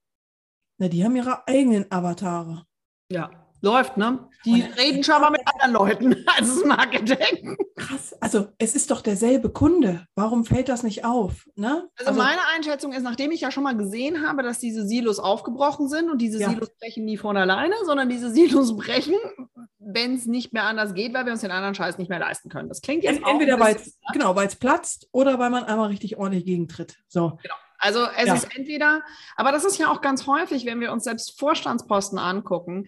na, 0.79 0.89
die 0.89 1.05
haben 1.05 1.17
ihre 1.17 1.47
eigenen 1.47 1.91
Avatare. 1.91 2.65
Ja, 3.11 3.31
läuft, 3.65 3.97
ne? 3.97 4.29
Die 4.45 4.61
reden 4.61 5.03
schon 5.03 5.21
mal 5.23 5.31
mit 5.31 5.41
anderen 5.47 5.73
Leuten 5.73 6.25
als 6.39 6.65
Marketing. 6.65 7.57
Krass. 7.77 8.15
Also 8.21 8.49
es 8.59 8.75
ist 8.77 8.91
doch 8.91 9.01
derselbe 9.01 9.49
Kunde. 9.51 10.07
Warum 10.15 10.45
fällt 10.45 10.69
das 10.69 10.83
nicht 10.83 11.05
auf? 11.05 11.47
Ne? 11.57 11.89
Also, 12.05 12.13
meine 12.13 12.41
Einschätzung 12.55 12.93
ist, 12.93 13.03
nachdem 13.03 13.31
ich 13.33 13.41
ja 13.41 13.51
schon 13.51 13.63
mal 13.65 13.75
gesehen 13.77 14.27
habe, 14.29 14.43
dass 14.43 14.59
diese 14.59 14.87
Silos 14.87 15.19
aufgebrochen 15.19 15.89
sind 15.89 16.11
und 16.11 16.19
diese 16.19 16.39
Ja. 16.41 16.51
Silos 16.51 16.69
brechen 16.79 17.07
nie 17.07 17.17
von 17.17 17.37
alleine, 17.39 17.75
sondern 17.87 18.09
diese 18.11 18.31
Silos 18.31 18.77
brechen, 18.77 19.15
wenn 19.79 20.15
es 20.15 20.27
nicht 20.27 20.53
mehr 20.53 20.65
anders 20.65 20.93
geht, 20.95 21.15
weil 21.15 21.25
wir 21.25 21.33
uns 21.33 21.41
den 21.41 21.51
anderen 21.51 21.75
Scheiß 21.75 21.97
nicht 21.99 22.11
mehr 22.11 22.19
leisten 22.19 22.51
können. 22.51 22.69
Das 22.69 22.83
klingt 22.83 23.03
jetzt 23.03 23.17
Ent- 23.17 23.25
auch 23.25 23.31
entweder 23.31 23.59
weil 23.59 23.77
es 23.77 23.99
genau, 24.13 24.37
weil's 24.37 24.57
platzt 24.57 25.09
oder 25.11 25.39
weil 25.39 25.49
man 25.51 25.65
einmal 25.65 25.89
richtig 25.89 26.19
ordentlich 26.19 26.45
gegentritt. 26.45 26.97
So. 27.09 27.39
Also 27.85 28.07
es 28.17 28.27
Ja. 28.27 28.35
ist 28.35 28.57
entweder, 28.57 29.03
aber 29.37 29.53
das 29.53 29.65
ist 29.65 29.77
ja 29.79 29.91
auch 29.93 30.01
ganz 30.01 30.27
häufig, 30.27 30.65
wenn 30.65 30.81
wir 30.81 30.91
uns 30.91 31.05
selbst 31.05 31.39
Vorstandsposten 31.39 32.19
angucken. 32.19 32.87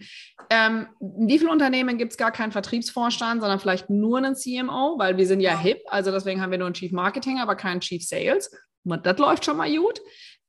Ähm, 0.49 0.87
in 0.99 1.27
wie 1.27 1.37
vielen 1.37 1.51
Unternehmen 1.51 1.99
gibt 1.99 2.13
es 2.13 2.17
gar 2.17 2.31
keinen 2.31 2.51
Vertriebsvorstand, 2.51 3.41
sondern 3.41 3.59
vielleicht 3.59 3.91
nur 3.91 4.17
einen 4.17 4.35
CMO, 4.35 4.95
weil 4.97 5.17
wir 5.17 5.27
sind 5.27 5.39
ja 5.39 5.55
hip, 5.57 5.81
also 5.87 6.09
deswegen 6.11 6.41
haben 6.41 6.49
wir 6.49 6.57
nur 6.57 6.65
einen 6.65 6.73
Chief 6.73 6.91
Marketing, 6.91 7.37
aber 7.39 7.55
keinen 7.55 7.79
Chief 7.81 8.03
Sales. 8.03 8.49
Und 8.83 9.05
Das 9.05 9.19
läuft 9.19 9.45
schon 9.45 9.57
mal 9.57 9.71
gut. 9.75 9.99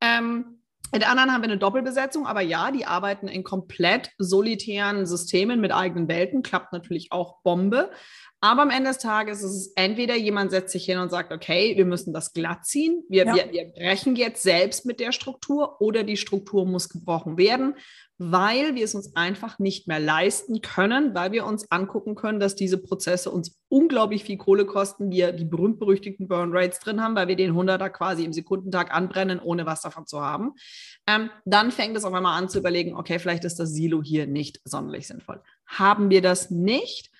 Ähm, 0.01 0.55
in 0.91 1.01
der 1.01 1.11
anderen 1.11 1.31
haben 1.31 1.43
wir 1.43 1.49
eine 1.49 1.59
Doppelbesetzung, 1.59 2.25
aber 2.25 2.41
ja, 2.41 2.71
die 2.71 2.87
arbeiten 2.87 3.27
in 3.27 3.43
komplett 3.43 4.09
solitären 4.17 5.05
Systemen 5.05 5.61
mit 5.61 5.71
eigenen 5.71 6.07
Welten, 6.07 6.41
klappt 6.41 6.73
natürlich 6.73 7.11
auch 7.11 7.43
Bombe. 7.43 7.91
Aber 8.41 8.61
am 8.61 8.69
Ende 8.69 8.89
des 8.89 8.99
Tages 8.99 9.43
ist 9.43 9.51
es 9.51 9.73
entweder 9.75 10.15
jemand 10.15 10.51
setzt 10.51 10.71
sich 10.71 10.85
hin 10.85 10.97
und 10.97 11.09
sagt, 11.09 11.33
okay, 11.33 11.75
wir 11.75 11.85
müssen 11.85 12.13
das 12.13 12.31
glatt 12.33 12.65
ziehen, 12.65 13.03
wir, 13.09 13.25
Ja. 13.25 13.35
wir, 13.35 13.51
wir 13.51 13.65
brechen 13.73 14.15
jetzt 14.15 14.43
selbst 14.43 14.85
mit 14.85 14.99
der 15.01 15.11
Struktur 15.11 15.81
oder 15.81 16.03
die 16.03 16.15
Struktur 16.15 16.65
muss 16.65 16.87
gebrochen 16.87 17.37
werden, 17.37 17.75
weil 18.17 18.75
wir 18.75 18.83
es 18.85 18.95
uns 18.95 19.15
einfach 19.15 19.59
nicht 19.59 19.87
mehr 19.87 19.99
leisten 19.99 20.61
können, 20.61 21.13
weil 21.15 21.31
wir 21.33 21.45
uns 21.45 21.69
angucken 21.69 22.15
können, 22.15 22.39
dass 22.39 22.55
diese 22.55 22.77
Prozesse 22.77 23.29
uns 23.29 23.57
unglaublich 23.67 24.23
viel 24.23 24.37
Kohle 24.37 24.65
kosten, 24.65 25.11
wir 25.11 25.31
die 25.33 25.45
berühmt-berüchtigten 25.45 26.27
Burn 26.27 26.51
Rates 26.53 26.79
drin 26.79 27.01
haben, 27.01 27.15
weil 27.15 27.27
wir 27.27 27.35
den 27.37 27.53
100er 27.53 27.89
quasi 27.89 28.23
im 28.23 28.33
Sekundentag 28.33 28.93
anbrennen, 28.93 29.39
ohne 29.39 29.65
was 29.65 29.81
davon 29.81 30.05
zu 30.07 30.21
haben. 30.21 30.53
Ähm, 31.07 31.29
dann 31.45 31.71
fängt 31.71 31.95
es 31.97 32.05
auf 32.05 32.13
einmal 32.13 32.37
an 32.37 32.49
zu 32.49 32.59
überlegen, 32.59 32.95
okay, 32.95 33.19
vielleicht 33.19 33.43
ist 33.45 33.59
das 33.59 33.71
Silo 33.71 34.01
hier 34.01 34.27
nicht 34.27 34.61
sonderlich 34.63 35.07
sinnvoll. 35.07 35.41
Haben 35.65 36.09
wir 36.09 36.21
das 36.21 36.51
nicht? 36.51 37.11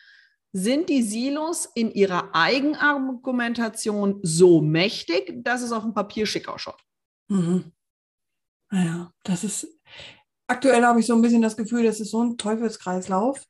Sind 0.51 0.89
die 0.89 1.03
Silos 1.03 1.69
in 1.75 1.91
ihrer 1.91 2.33
Eigenargumentation 2.33 4.19
so 4.23 4.61
mächtig, 4.61 5.43
dass 5.43 5.61
es 5.61 5.71
auf 5.71 5.83
dem 5.83 5.93
Papier 5.93 6.25
schick 6.25 6.47
ausschaut? 6.47 6.83
Mhm. 7.27 7.71
Naja, 8.71 9.13
das 9.23 9.43
ist, 9.43 9.67
aktuell 10.47 10.83
habe 10.83 10.99
ich 10.99 11.05
so 11.05 11.13
ein 11.13 11.21
bisschen 11.21 11.41
das 11.41 11.57
Gefühl, 11.57 11.83
das 11.83 11.99
ist 11.99 12.11
so 12.11 12.23
ein 12.23 12.37
Teufelskreislauf, 12.37 13.45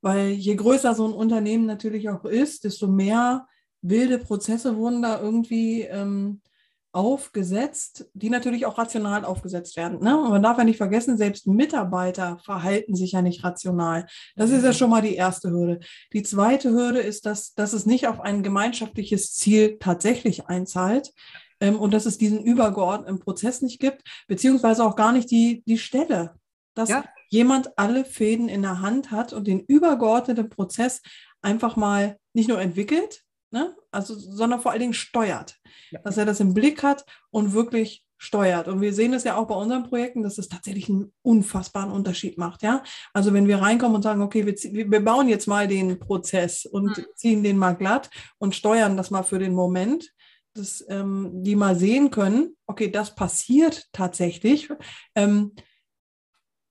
weil 0.00 0.30
je 0.30 0.54
größer 0.56 0.94
so 0.94 1.06
ein 1.06 1.12
Unternehmen 1.12 1.66
natürlich 1.66 2.08
auch 2.08 2.24
ist, 2.24 2.64
desto 2.64 2.88
mehr 2.88 3.46
wilde 3.82 4.18
Prozesse 4.18 4.76
wurden 4.76 5.02
da 5.02 5.20
irgendwie 5.20 5.82
ähm, 5.82 6.40
aufgesetzt, 6.92 8.06
die 8.14 8.30
natürlich 8.30 8.66
auch 8.66 8.78
rational 8.78 9.24
aufgesetzt 9.24 9.76
werden. 9.76 10.00
Ne? 10.00 10.18
Und 10.18 10.30
man 10.30 10.42
darf 10.42 10.58
ja 10.58 10.64
nicht 10.64 10.76
vergessen, 10.76 11.16
selbst 11.16 11.46
Mitarbeiter 11.46 12.38
verhalten 12.44 12.94
sich 12.94 13.12
ja 13.12 13.22
nicht 13.22 13.44
rational. 13.44 14.06
Das 14.36 14.50
ist 14.50 14.64
ja 14.64 14.72
schon 14.72 14.90
mal 14.90 15.02
die 15.02 15.14
erste 15.14 15.50
Hürde. 15.50 15.80
Die 16.12 16.22
zweite 16.22 16.70
Hürde 16.70 17.00
ist, 17.00 17.26
dass, 17.26 17.54
dass 17.54 17.72
es 17.72 17.86
nicht 17.86 18.08
auf 18.08 18.20
ein 18.20 18.42
gemeinschaftliches 18.42 19.34
Ziel 19.34 19.78
tatsächlich 19.78 20.46
einzahlt 20.46 21.12
ähm, 21.60 21.78
und 21.78 21.92
dass 21.94 22.06
es 22.06 22.18
diesen 22.18 22.42
übergeordneten 22.42 23.20
Prozess 23.20 23.62
nicht 23.62 23.80
gibt, 23.80 24.02
beziehungsweise 24.26 24.84
auch 24.84 24.96
gar 24.96 25.12
nicht 25.12 25.30
die, 25.30 25.62
die 25.66 25.78
Stelle, 25.78 26.34
dass 26.74 26.88
Ja. 26.88 27.04
jemand 27.28 27.76
alle 27.78 28.04
Fäden 28.04 28.48
in 28.48 28.62
der 28.62 28.80
Hand 28.80 29.10
hat 29.10 29.32
und 29.32 29.46
den 29.46 29.60
übergeordneten 29.60 30.48
Prozess 30.48 31.02
einfach 31.42 31.76
mal 31.76 32.16
nicht 32.32 32.48
nur 32.48 32.60
entwickelt, 32.60 33.22
ne, 33.50 33.76
also, 33.90 34.14
sondern 34.14 34.60
vor 34.60 34.70
allen 34.70 34.80
Dingen 34.80 34.94
steuert. 34.94 35.56
Ja. 35.90 36.00
Dass 36.00 36.16
er 36.16 36.26
das 36.26 36.40
im 36.40 36.54
Blick 36.54 36.82
hat 36.82 37.04
und 37.30 37.52
wirklich 37.52 38.04
steuert. 38.22 38.68
Und 38.68 38.82
wir 38.82 38.92
sehen 38.92 39.14
es 39.14 39.24
ja 39.24 39.36
auch 39.36 39.46
bei 39.46 39.54
unseren 39.54 39.84
Projekten, 39.84 40.22
dass 40.22 40.36
es 40.36 40.48
tatsächlich 40.48 40.90
einen 40.90 41.10
unfassbaren 41.22 41.90
Unterschied 41.90 42.36
macht. 42.36 42.62
Ja? 42.62 42.82
Also 43.14 43.32
wenn 43.32 43.48
wir 43.48 43.62
reinkommen 43.62 43.96
und 43.96 44.02
sagen, 44.02 44.20
okay, 44.20 44.44
wir 44.44 44.90
wir 44.90 45.04
bauen 45.04 45.26
jetzt 45.28 45.46
mal 45.46 45.66
den 45.66 45.98
Prozess 45.98 46.66
und 46.66 46.98
Mhm. 46.98 47.06
ziehen 47.14 47.42
den 47.42 47.56
mal 47.56 47.72
glatt 47.72 48.10
und 48.38 48.54
steuern 48.54 48.98
das 48.98 49.10
mal 49.10 49.22
für 49.22 49.38
den 49.38 49.54
Moment, 49.54 50.12
dass 50.52 50.84
ähm, 50.88 51.30
die 51.32 51.56
mal 51.56 51.76
sehen 51.76 52.10
können, 52.10 52.56
okay, 52.66 52.90
das 52.90 53.14
passiert 53.14 53.86
tatsächlich. 53.92 54.68
Ähm, 55.14 55.52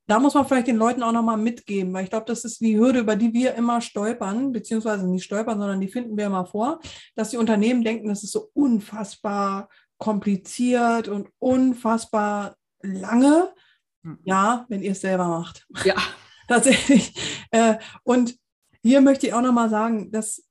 da 0.10 0.20
muss 0.20 0.34
man 0.34 0.48
vielleicht 0.48 0.68
den 0.68 0.78
Leuten 0.78 1.04
auch 1.04 1.12
nochmal 1.12 1.38
mitgeben, 1.38 1.94
weil 1.94 2.04
ich 2.04 2.10
glaube, 2.10 2.26
das 2.26 2.44
ist 2.44 2.62
die 2.62 2.78
Hürde, 2.78 3.00
über 3.00 3.16
die 3.16 3.32
wir 3.32 3.54
immer 3.54 3.80
stolpern, 3.80 4.52
beziehungsweise 4.52 5.08
nicht 5.08 5.24
stolpern, 5.24 5.60
sondern 5.60 5.80
die 5.80 5.88
finden 5.88 6.18
wir 6.18 6.26
immer 6.26 6.46
vor, 6.46 6.80
dass 7.16 7.30
die 7.30 7.38
Unternehmen 7.38 7.84
denken, 7.84 8.10
das 8.10 8.24
ist 8.24 8.32
so 8.32 8.50
unfassbar 8.54 9.70
kompliziert 10.00 11.08
und 11.10 11.30
unfassbar 11.38 12.56
lange. 12.82 13.54
Mhm. 14.02 14.20
Ja, 14.24 14.66
wenn 14.70 14.82
ihr 14.82 14.94
es 14.94 15.02
selber 15.02 15.28
macht. 15.28 15.68
Ja. 15.84 15.96
Tatsächlich. 16.48 17.14
Äh, 17.52 17.76
und 18.04 18.36
hier 18.82 19.02
möchte 19.02 19.28
ich 19.28 19.34
auch 19.34 19.42
nochmal 19.42 19.70
sagen, 19.70 20.12
dass 20.12 20.44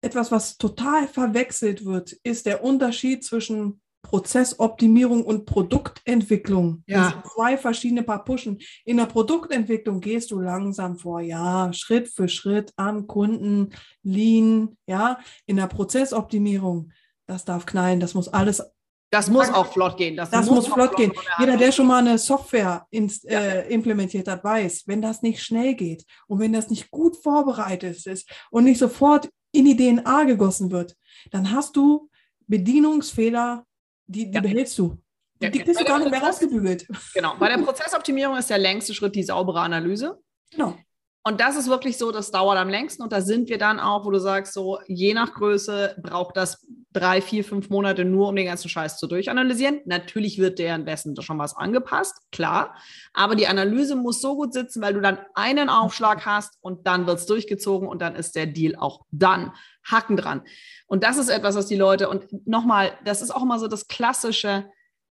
etwas, 0.00 0.32
was 0.32 0.58
total 0.58 1.06
verwechselt 1.06 1.84
wird, 1.84 2.12
ist 2.24 2.46
der 2.46 2.64
Unterschied 2.64 3.24
zwischen 3.24 3.80
Prozessoptimierung 4.04 5.24
und 5.24 5.46
Produktentwicklung. 5.46 6.84
Ja. 6.86 6.98
Das 6.98 7.12
sind 7.12 7.26
zwei 7.34 7.58
verschiedene 7.58 8.04
Paar 8.04 8.22
Puschen. 8.24 8.58
In 8.84 8.98
der 8.98 9.06
Produktentwicklung 9.06 10.00
gehst 10.00 10.30
du 10.30 10.38
langsam 10.38 10.96
vor, 10.96 11.20
ja, 11.20 11.72
Schritt 11.72 12.08
für 12.08 12.28
Schritt 12.28 12.72
am 12.76 13.08
Kunden, 13.08 13.70
Lean, 14.04 14.76
ja. 14.86 15.18
In 15.46 15.56
der 15.56 15.66
Prozessoptimierung, 15.66 16.92
das 17.26 17.44
darf 17.44 17.66
knallen, 17.66 17.98
das 17.98 18.14
muss 18.14 18.28
alles 18.28 18.62
Das 19.10 19.28
muss 19.30 19.48
auch 19.48 19.72
flott 19.72 19.96
gehen. 19.96 20.16
Das, 20.16 20.30
das 20.30 20.46
muss, 20.46 20.66
muss 20.66 20.74
flott 20.74 20.96
gehen. 20.96 21.12
Jeder, 21.38 21.56
der 21.56 21.72
schon 21.72 21.86
mal 21.86 21.98
eine 21.98 22.18
Software 22.18 22.86
ins, 22.90 23.24
äh, 23.24 23.62
implementiert 23.68 24.28
hat, 24.28 24.44
weiß, 24.44 24.84
wenn 24.86 25.02
das 25.02 25.22
nicht 25.22 25.42
schnell 25.42 25.74
geht 25.74 26.04
und 26.28 26.38
wenn 26.38 26.52
das 26.52 26.70
nicht 26.70 26.90
gut 26.90 27.16
vorbereitet 27.16 28.06
ist 28.06 28.30
und 28.50 28.64
nicht 28.64 28.78
sofort 28.78 29.28
in 29.50 29.64
die 29.64 29.76
DNA 29.76 30.24
gegossen 30.24 30.70
wird, 30.70 30.96
dann 31.30 31.50
hast 31.50 31.76
du 31.76 32.10
Bedienungsfehler, 32.46 33.64
die, 34.06 34.30
die 34.30 34.34
ja. 34.34 34.40
behältst 34.40 34.78
du. 34.78 34.98
Die, 35.42 35.50
die 35.50 35.58
kriegst 35.60 35.80
du 35.80 35.84
gar 35.84 35.98
nicht 35.98 36.10
mehr 36.10 36.22
rausgebügelt. 36.22 36.86
Genau. 37.12 37.36
Bei 37.38 37.48
der 37.48 37.58
Prozessoptimierung 37.58 38.36
ist 38.36 38.50
der 38.50 38.58
längste 38.58 38.94
Schritt 38.94 39.14
die 39.14 39.22
saubere 39.22 39.60
Analyse. 39.60 40.18
Genau. 40.50 40.78
Und 41.26 41.40
das 41.40 41.56
ist 41.56 41.68
wirklich 41.68 41.96
so, 41.96 42.12
das 42.12 42.30
dauert 42.30 42.58
am 42.58 42.68
längsten. 42.68 43.02
Und 43.02 43.10
da 43.10 43.22
sind 43.22 43.48
wir 43.48 43.56
dann 43.56 43.80
auch, 43.80 44.04
wo 44.04 44.10
du 44.10 44.20
sagst, 44.20 44.52
so 44.52 44.78
je 44.86 45.14
nach 45.14 45.32
Größe 45.32 45.96
braucht 46.02 46.36
das 46.36 46.66
drei, 46.92 47.22
vier, 47.22 47.44
fünf 47.44 47.70
Monate 47.70 48.04
nur, 48.04 48.28
um 48.28 48.36
den 48.36 48.44
ganzen 48.44 48.68
Scheiß 48.68 48.98
zu 48.98 49.06
durchanalysieren. 49.06 49.80
Natürlich 49.86 50.38
wird 50.38 50.58
währenddessen 50.58 51.20
schon 51.22 51.38
was 51.38 51.56
angepasst, 51.56 52.18
klar. 52.30 52.76
Aber 53.14 53.36
die 53.36 53.46
Analyse 53.46 53.96
muss 53.96 54.20
so 54.20 54.36
gut 54.36 54.52
sitzen, 54.52 54.82
weil 54.82 54.92
du 54.92 55.00
dann 55.00 55.18
einen 55.34 55.70
Aufschlag 55.70 56.26
hast 56.26 56.58
und 56.60 56.86
dann 56.86 57.06
wird 57.06 57.18
es 57.18 57.26
durchgezogen 57.26 57.88
und 57.88 58.02
dann 58.02 58.16
ist 58.16 58.36
der 58.36 58.46
Deal 58.46 58.76
auch 58.76 59.06
dann. 59.10 59.52
Haken 59.90 60.16
dran. 60.16 60.42
Und 60.86 61.04
das 61.04 61.16
ist 61.16 61.28
etwas, 61.28 61.56
was 61.56 61.66
die 61.66 61.76
Leute, 61.76 62.08
und 62.08 62.46
nochmal, 62.46 62.92
das 63.04 63.22
ist 63.22 63.30
auch 63.30 63.42
immer 63.42 63.58
so 63.58 63.66
das 63.66 63.88
Klassische, 63.88 64.66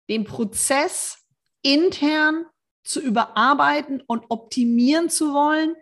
den 0.09 0.25
Prozess 0.25 1.19
intern 1.63 2.47
zu 2.85 3.01
überarbeiten 3.01 4.03
und 4.07 4.25
optimieren 4.29 5.09
zu 5.09 5.33
wollen, 5.33 5.75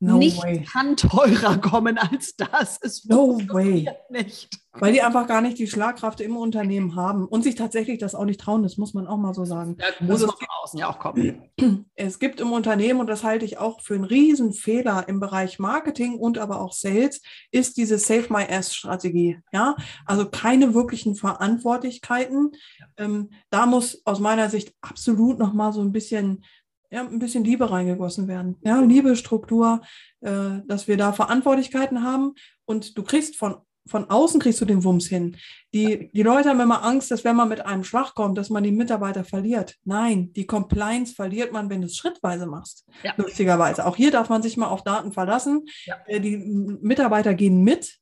No 0.00 0.18
nicht 0.18 0.40
way. 0.42 0.62
kann 0.62 0.96
teurer 0.96 1.58
kommen 1.58 1.98
als 1.98 2.36
das. 2.36 2.78
Es 2.80 3.04
no 3.06 3.40
way. 3.48 3.88
Nicht. 4.10 4.48
Weil 4.80 4.92
die 4.92 5.02
einfach 5.02 5.26
gar 5.26 5.40
nicht 5.40 5.58
die 5.58 5.66
Schlagkraft 5.66 6.20
im 6.20 6.36
Unternehmen 6.36 6.94
haben 6.94 7.26
und 7.26 7.42
sich 7.42 7.56
tatsächlich 7.56 7.98
das 7.98 8.14
auch 8.14 8.24
nicht 8.24 8.40
trauen, 8.40 8.62
das 8.62 8.76
muss 8.76 8.94
man 8.94 9.08
auch 9.08 9.16
mal 9.16 9.34
so 9.34 9.44
sagen. 9.44 9.76
Ja, 9.80 9.86
muss 10.00 10.22
also, 10.22 10.28
von 10.28 10.46
außen 10.62 10.78
ja 10.78 10.88
auch 10.88 10.98
kommen. 10.98 11.42
Es 11.96 12.20
gibt 12.20 12.38
im 12.40 12.52
Unternehmen, 12.52 13.00
und 13.00 13.08
das 13.08 13.24
halte 13.24 13.44
ich 13.44 13.58
auch 13.58 13.80
für 13.80 13.94
einen 13.94 14.04
Riesenfehler 14.04 15.08
im 15.08 15.18
Bereich 15.18 15.58
Marketing 15.58 16.16
und 16.16 16.38
aber 16.38 16.60
auch 16.60 16.72
Sales, 16.72 17.20
ist 17.50 17.76
diese 17.76 17.98
Save 17.98 18.26
My 18.28 18.44
Ass-Strategie. 18.48 19.40
Ja, 19.52 19.74
also 20.06 20.28
keine 20.28 20.74
wirklichen 20.74 21.16
Verantwortlichkeiten. 21.16 22.52
Ähm, 22.96 23.30
da 23.50 23.66
muss 23.66 24.00
aus 24.04 24.20
meiner 24.20 24.48
Sicht 24.48 24.74
absolut 24.80 25.40
noch 25.40 25.52
mal 25.52 25.72
so 25.72 25.80
ein 25.80 25.90
bisschen 25.90 26.44
ja, 26.90 27.02
ein 27.02 27.18
bisschen 27.18 27.44
Liebe 27.44 27.70
reingegossen 27.70 28.28
werden. 28.28 28.56
Ja, 28.64 28.80
Liebe, 28.80 29.16
Struktur, 29.16 29.82
äh, 30.20 30.60
dass 30.66 30.88
wir 30.88 30.96
da 30.96 31.12
Verantwortlichkeiten 31.12 32.02
haben 32.02 32.34
und 32.64 32.96
du 32.96 33.02
kriegst 33.02 33.36
von, 33.36 33.56
von 33.86 34.08
außen 34.10 34.40
kriegst 34.40 34.60
du 34.60 34.64
den 34.64 34.84
Wumms 34.84 35.06
hin. 35.06 35.36
Die, 35.74 36.10
die 36.12 36.22
Leute 36.22 36.48
haben 36.48 36.60
immer 36.60 36.84
Angst, 36.84 37.10
dass 37.10 37.24
wenn 37.24 37.36
man 37.36 37.48
mit 37.48 37.64
einem 37.64 37.84
Schwach 37.84 38.14
kommt, 38.14 38.38
dass 38.38 38.50
man 38.50 38.62
die 38.62 38.72
Mitarbeiter 38.72 39.24
verliert. 39.24 39.76
Nein, 39.84 40.32
die 40.32 40.46
Compliance 40.46 41.14
verliert 41.14 41.52
man, 41.52 41.68
wenn 41.70 41.80
du 41.80 41.86
es 41.86 41.96
schrittweise 41.96 42.46
machst. 42.46 42.86
Ja. 43.02 43.14
Lustigerweise. 43.16 43.86
Auch 43.86 43.96
hier 43.96 44.10
darf 44.10 44.28
man 44.28 44.42
sich 44.42 44.56
mal 44.56 44.68
auf 44.68 44.82
Daten 44.82 45.12
verlassen. 45.12 45.66
Ja. 45.84 45.96
Äh, 46.06 46.20
die 46.20 46.36
Mitarbeiter 46.36 47.34
gehen 47.34 47.62
mit, 47.62 47.98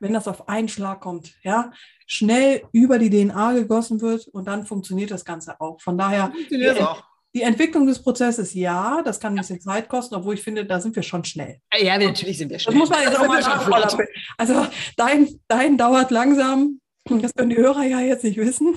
wenn 0.00 0.12
das 0.12 0.28
auf 0.28 0.48
einen 0.48 0.68
Schlag 0.68 1.00
kommt, 1.00 1.34
ja, 1.42 1.70
schnell 2.06 2.62
über 2.72 2.98
die 2.98 3.10
DNA 3.10 3.52
gegossen 3.52 4.00
wird 4.00 4.26
und 4.28 4.46
dann 4.46 4.64
funktioniert 4.64 5.10
das 5.10 5.24
Ganze 5.24 5.60
auch. 5.60 5.80
Von 5.80 5.98
daher, 5.98 6.30
funktioniert 6.32 6.80
auch. 6.80 7.11
Die 7.34 7.42
Entwicklung 7.42 7.86
des 7.86 8.02
Prozesses, 8.02 8.52
ja, 8.52 9.00
das 9.02 9.18
kann 9.18 9.32
ein 9.32 9.38
bisschen 9.38 9.60
Zeit 9.60 9.88
kosten, 9.88 10.14
obwohl 10.14 10.34
ich 10.34 10.42
finde, 10.42 10.66
da 10.66 10.80
sind 10.80 10.94
wir 10.94 11.02
schon 11.02 11.24
schnell. 11.24 11.58
Ja, 11.78 11.96
natürlich 11.96 12.36
sind 12.38 12.50
wir 12.50 12.58
schnell. 12.58 12.74
Das 12.74 12.78
muss 12.78 12.90
man 12.90 13.02
jetzt 13.02 13.18
auch 13.18 13.26
mal 13.26 13.40
nachfragen. 13.40 14.08
Also 14.36 14.66
dein, 14.96 15.28
dein 15.48 15.78
dauert 15.78 16.10
langsam. 16.10 16.80
Das 17.08 17.34
können 17.34 17.50
die 17.50 17.56
Hörer 17.56 17.84
ja 17.84 18.00
jetzt 18.00 18.22
nicht 18.22 18.36
wissen. 18.36 18.76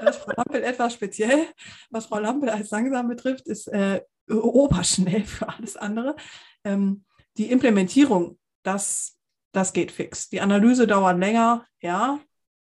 Das 0.00 0.16
ist 0.16 0.22
Frau 0.24 0.32
Lampel 0.36 0.64
etwas 0.64 0.94
speziell. 0.94 1.46
Was 1.90 2.06
Frau 2.06 2.18
Lampel 2.18 2.48
als 2.48 2.70
langsam 2.70 3.08
betrifft, 3.08 3.46
ist 3.46 3.68
äh, 3.68 4.00
oberschnell 4.28 5.24
für 5.24 5.48
alles 5.48 5.76
andere. 5.76 6.16
Ähm, 6.64 7.04
die 7.36 7.50
Implementierung, 7.50 8.38
das, 8.62 9.16
das 9.52 9.72
geht 9.72 9.92
fix. 9.92 10.28
Die 10.30 10.40
Analyse 10.40 10.86
dauert 10.86 11.18
länger, 11.18 11.66
ja, 11.80 12.18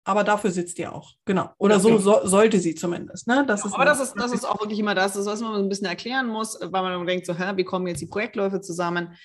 aber 0.04 0.24
dafür 0.24 0.50
sitzt 0.50 0.78
ihr 0.78 0.92
auch. 0.92 1.12
Genau. 1.24 1.50
Oder 1.58 1.78
so, 1.78 1.98
so 1.98 2.20
sollte 2.24 2.58
sie 2.58 2.74
zumindest. 2.74 3.28
Ne? 3.28 3.44
Das 3.46 3.60
ja, 3.60 3.66
ist 3.66 3.74
aber 3.74 3.84
das 3.84 4.00
ist, 4.00 4.14
das 4.14 4.32
ist 4.32 4.44
auch 4.44 4.60
wirklich 4.60 4.78
immer 4.78 4.94
das, 4.94 5.16
was 5.24 5.40
man 5.40 5.54
ein 5.54 5.68
bisschen 5.68 5.86
erklären 5.86 6.26
muss, 6.26 6.58
weil 6.60 6.82
man 6.82 7.06
denkt, 7.06 7.26
so, 7.26 7.34
hä, 7.34 7.52
wie 7.56 7.64
kommen 7.64 7.86
jetzt 7.86 8.00
die 8.00 8.06
Projektläufe 8.06 8.60
zusammen? 8.60 9.16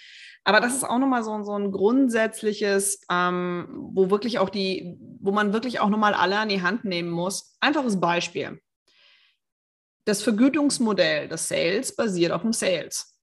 Aber 0.43 0.61
das 0.61 0.75
ist 0.75 0.85
auch 0.85 0.99
nochmal 0.99 1.23
so, 1.23 1.43
so 1.43 1.57
ein 1.57 1.71
grundsätzliches, 1.71 3.01
ähm, 3.11 3.67
wo 3.91 4.09
wirklich 4.09 4.39
auch 4.39 4.49
die, 4.49 4.97
wo 5.19 5.31
man 5.31 5.51
wirklich 5.51 5.79
auch 5.79 5.89
nochmal 5.89 6.13
alle 6.13 6.37
an 6.37 6.49
die 6.49 6.61
Hand 6.61 6.85
nehmen 6.85 7.09
muss. 7.09 7.57
Einfaches 7.59 7.99
Beispiel. 7.99 8.61
Das 10.05 10.21
Vergütungsmodell 10.21 11.27
des 11.27 11.49
Sales 11.49 11.95
basiert 11.95 12.31
auf 12.31 12.43
dem 12.43 12.53
Sales 12.53 13.16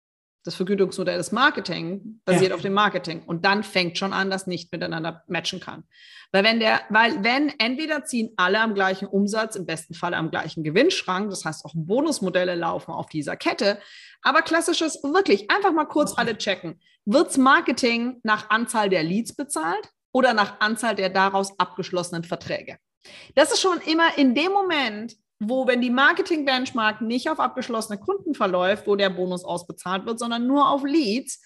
das 0.44 0.54
Vergütungsmodell 0.54 1.16
des 1.16 1.32
Marketing 1.32 2.20
basiert 2.24 2.50
ja. 2.50 2.54
auf 2.54 2.60
dem 2.60 2.74
Marketing. 2.74 3.22
Und 3.24 3.44
dann 3.46 3.64
fängt 3.64 3.96
schon 3.96 4.12
an, 4.12 4.30
dass 4.30 4.46
nicht 4.46 4.70
miteinander 4.70 5.24
matchen 5.26 5.58
kann. 5.58 5.84
Weil 6.32 6.44
wenn 6.44 6.60
der, 6.60 6.82
weil 6.90 7.24
wenn 7.24 7.48
entweder 7.58 8.04
ziehen 8.04 8.32
alle 8.36 8.60
am 8.60 8.74
gleichen 8.74 9.06
Umsatz, 9.06 9.56
im 9.56 9.64
besten 9.64 9.94
Fall 9.94 10.12
am 10.12 10.30
gleichen 10.30 10.62
Gewinnschrank, 10.62 11.30
das 11.30 11.44
heißt 11.44 11.64
auch 11.64 11.72
Bonusmodelle 11.74 12.54
laufen 12.54 12.92
auf 12.92 13.06
dieser 13.06 13.36
Kette. 13.36 13.78
Aber 14.20 14.42
klassisches, 14.42 15.02
wirklich, 15.02 15.50
einfach 15.50 15.72
mal 15.72 15.86
kurz 15.86 16.16
alle 16.16 16.36
checken. 16.36 16.78
Wirds 17.06 17.38
Marketing 17.38 18.20
nach 18.22 18.50
Anzahl 18.50 18.90
der 18.90 19.02
Leads 19.02 19.34
bezahlt 19.34 19.90
oder 20.12 20.34
nach 20.34 20.60
Anzahl 20.60 20.94
der 20.94 21.08
daraus 21.08 21.58
abgeschlossenen 21.58 22.24
Verträge? 22.24 22.78
Das 23.34 23.52
ist 23.52 23.60
schon 23.60 23.80
immer 23.86 24.16
in 24.18 24.34
dem 24.34 24.52
Moment, 24.52 25.16
wo, 25.48 25.66
wenn 25.66 25.80
die 25.80 25.90
Marketing-Benchmark 25.90 27.00
nicht 27.00 27.28
auf 27.28 27.40
abgeschlossene 27.40 27.98
Kunden 27.98 28.34
verläuft, 28.34 28.86
wo 28.86 28.96
der 28.96 29.10
Bonus 29.10 29.44
ausbezahlt 29.44 30.06
wird, 30.06 30.18
sondern 30.18 30.46
nur 30.46 30.68
auf 30.68 30.84
Leads, 30.84 31.42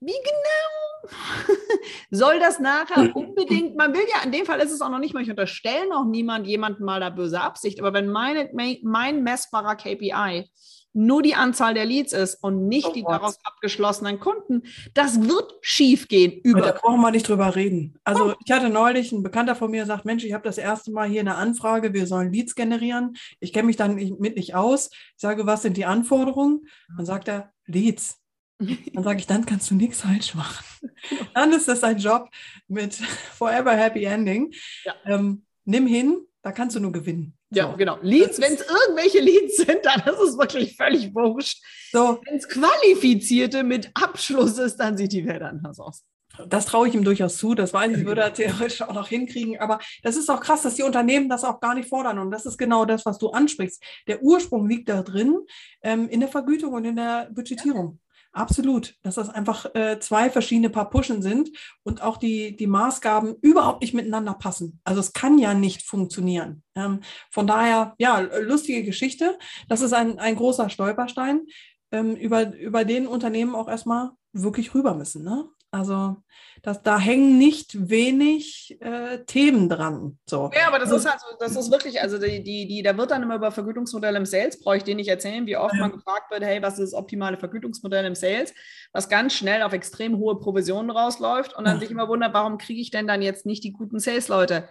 wie 0.00 0.12
genau 0.12 1.14
soll 2.10 2.38
das 2.38 2.58
nachher 2.58 3.14
unbedingt, 3.14 3.76
man 3.76 3.92
will 3.92 4.04
ja, 4.14 4.24
in 4.24 4.32
dem 4.32 4.46
Fall 4.46 4.60
ist 4.60 4.72
es 4.72 4.80
auch 4.80 4.88
noch 4.88 4.98
nicht 4.98 5.14
mal, 5.14 5.22
ich 5.22 5.30
unterstelle 5.30 5.88
noch 5.88 6.04
niemand 6.04 6.46
jemanden 6.46 6.84
mal 6.84 7.00
da 7.00 7.10
böse 7.10 7.40
Absicht, 7.40 7.80
aber 7.80 7.92
wenn 7.92 8.08
meine, 8.08 8.50
mein 8.82 9.22
messbarer 9.22 9.76
KPI 9.76 10.48
nur 10.94 11.22
die 11.22 11.34
Anzahl 11.34 11.74
der 11.74 11.84
Leads 11.84 12.12
ist 12.12 12.42
und 12.42 12.68
nicht 12.68 12.88
oh, 12.88 12.92
die 12.92 13.02
daraus 13.02 13.38
abgeschlossenen 13.44 14.20
Kunden, 14.20 14.62
das 14.94 15.22
wird 15.22 15.54
schief 15.60 16.08
gehen. 16.08 16.40
Über 16.42 16.60
da 16.60 16.72
brauchen 16.72 17.00
wir 17.00 17.10
nicht 17.10 17.28
drüber 17.28 17.54
reden. 17.56 17.98
Also 18.04 18.32
oh. 18.32 18.34
ich 18.44 18.52
hatte 18.52 18.68
neulich, 18.68 19.12
ein 19.12 19.22
Bekannter 19.22 19.54
von 19.54 19.70
mir 19.70 19.86
sagt, 19.86 20.04
Mensch, 20.04 20.24
ich 20.24 20.32
habe 20.32 20.44
das 20.44 20.58
erste 20.58 20.92
Mal 20.92 21.08
hier 21.08 21.20
eine 21.20 21.36
Anfrage, 21.36 21.94
wir 21.94 22.06
sollen 22.06 22.32
Leads 22.32 22.54
generieren. 22.54 23.16
Ich 23.40 23.52
kenne 23.52 23.66
mich 23.66 23.76
dann 23.76 23.94
mit 23.94 24.36
nicht 24.36 24.54
aus. 24.54 24.90
Ich 24.92 25.20
sage, 25.20 25.46
was 25.46 25.62
sind 25.62 25.76
die 25.76 25.86
Anforderungen? 25.86 26.66
Dann 26.96 27.06
sagt 27.06 27.28
er, 27.28 27.52
Leads. 27.66 28.18
Dann 28.92 29.02
sage 29.02 29.18
ich, 29.18 29.26
dann 29.26 29.44
kannst 29.44 29.70
du 29.70 29.74
nichts 29.74 30.02
falsch 30.02 30.36
machen. 30.36 30.64
Dann 31.34 31.52
ist 31.52 31.66
das 31.66 31.82
ein 31.82 31.98
Job 31.98 32.28
mit 32.68 32.94
Forever 32.94 33.72
Happy 33.72 34.04
Ending. 34.04 34.52
Ja. 34.84 34.94
Ähm, 35.04 35.44
nimm 35.64 35.86
hin, 35.88 36.26
da 36.42 36.52
kannst 36.52 36.74
du 36.76 36.80
nur 36.80 36.92
gewinnen. 36.92 37.36
Ja, 37.50 37.70
so. 37.70 37.76
genau. 37.76 37.98
Leads, 38.02 38.40
wenn 38.40 38.54
es 38.54 38.60
irgendwelche 38.60 39.20
Leads 39.20 39.56
sind, 39.58 39.78
dann 39.84 40.00
ist 40.00 40.20
es 40.20 40.38
wirklich 40.38 40.76
völlig 40.76 41.14
wurscht. 41.14 41.62
So. 41.92 42.20
Wenn 42.26 42.36
es 42.36 42.48
qualifizierte 42.48 43.62
mit 43.62 43.90
Abschluss 43.94 44.58
ist, 44.58 44.76
dann 44.76 44.96
sieht 44.96 45.12
die 45.12 45.26
Welt 45.26 45.42
anders 45.42 45.78
aus. 45.78 46.04
Das 46.48 46.66
traue 46.66 46.88
ich 46.88 46.94
ihm 46.94 47.04
durchaus 47.04 47.36
zu. 47.36 47.54
Das 47.54 47.74
weiß 47.74 47.96
ich, 47.96 48.06
würde 48.06 48.22
er 48.22 48.32
theoretisch 48.32 48.82
auch 48.82 48.94
noch 48.94 49.08
hinkriegen. 49.08 49.58
Aber 49.60 49.78
das 50.02 50.16
ist 50.16 50.30
auch 50.30 50.40
krass, 50.40 50.62
dass 50.62 50.76
die 50.76 50.82
Unternehmen 50.82 51.28
das 51.28 51.44
auch 51.44 51.60
gar 51.60 51.74
nicht 51.74 51.88
fordern. 51.88 52.18
Und 52.18 52.30
das 52.30 52.46
ist 52.46 52.56
genau 52.56 52.84
das, 52.84 53.04
was 53.04 53.18
du 53.18 53.30
ansprichst. 53.30 53.82
Der 54.06 54.22
Ursprung 54.22 54.68
liegt 54.68 54.88
da 54.88 55.02
drin, 55.02 55.38
ähm, 55.82 56.08
in 56.08 56.20
der 56.20 56.30
Vergütung 56.30 56.72
und 56.72 56.84
in 56.84 56.96
der 56.96 57.28
Budgetierung. 57.30 58.00
Absolut, 58.34 58.94
dass 59.02 59.16
das 59.16 59.28
einfach 59.28 59.74
äh, 59.74 59.98
zwei 60.00 60.30
verschiedene 60.30 60.70
Paar 60.70 60.88
Puschen 60.88 61.20
sind 61.20 61.50
und 61.82 62.00
auch 62.00 62.16
die, 62.16 62.56
die 62.56 62.66
Maßgaben 62.66 63.36
überhaupt 63.42 63.82
nicht 63.82 63.92
miteinander 63.92 64.32
passen. 64.32 64.80
Also 64.84 65.00
es 65.00 65.12
kann 65.12 65.38
ja 65.38 65.52
nicht 65.52 65.82
funktionieren. 65.82 66.62
Ähm, 66.74 67.00
von 67.30 67.46
daher, 67.46 67.94
ja, 67.98 68.20
lustige 68.20 68.84
Geschichte. 68.84 69.38
Das 69.68 69.82
ist 69.82 69.92
ein, 69.92 70.18
ein 70.18 70.36
großer 70.36 70.70
Stolperstein, 70.70 71.42
ähm, 71.90 72.16
über, 72.16 72.54
über 72.56 72.86
den 72.86 73.06
Unternehmen 73.06 73.54
auch 73.54 73.68
erstmal 73.68 74.12
wirklich 74.32 74.74
rüber 74.74 74.94
müssen. 74.94 75.22
Ne? 75.24 75.44
Also 75.74 76.18
das, 76.62 76.82
da 76.82 76.98
hängen 76.98 77.38
nicht 77.38 77.88
wenig 77.88 78.76
äh, 78.80 79.24
Themen 79.24 79.70
dran. 79.70 80.18
So. 80.28 80.50
Ja, 80.54 80.68
aber 80.68 80.78
das 80.78 80.90
ist 80.90 81.10
halt 81.10 81.18
so, 81.18 81.26
das 81.40 81.56
ist 81.56 81.70
wirklich, 81.70 82.02
also 82.02 82.18
die, 82.18 82.44
die, 82.44 82.68
die, 82.68 82.82
da 82.82 82.94
wird 82.96 83.10
dann 83.10 83.22
immer 83.22 83.36
über 83.36 83.50
Vergütungsmodelle 83.50 84.18
im 84.18 84.26
Sales, 84.26 84.62
brauche 84.62 84.76
ich 84.76 84.84
dir 84.84 84.94
nicht 84.94 85.08
erzählen, 85.08 85.46
wie 85.46 85.56
oft 85.56 85.74
ja. 85.74 85.80
man 85.80 85.92
gefragt 85.92 86.30
wird, 86.30 86.44
hey, 86.44 86.60
was 86.62 86.78
ist 86.78 86.92
das 86.92 86.94
optimale 86.94 87.38
Vergütungsmodell 87.38 88.04
im 88.04 88.14
Sales, 88.14 88.52
was 88.92 89.08
ganz 89.08 89.32
schnell 89.32 89.62
auf 89.62 89.72
extrem 89.72 90.18
hohe 90.18 90.38
Provisionen 90.38 90.90
rausläuft 90.90 91.56
und 91.56 91.64
dann 91.64 91.76
ja. 91.76 91.80
sich 91.80 91.90
immer 91.90 92.06
wundert, 92.06 92.34
warum 92.34 92.58
kriege 92.58 92.82
ich 92.82 92.90
denn 92.90 93.06
dann 93.06 93.22
jetzt 93.22 93.46
nicht 93.46 93.64
die 93.64 93.72
guten 93.72 93.98
Sales-Leute? 93.98 94.68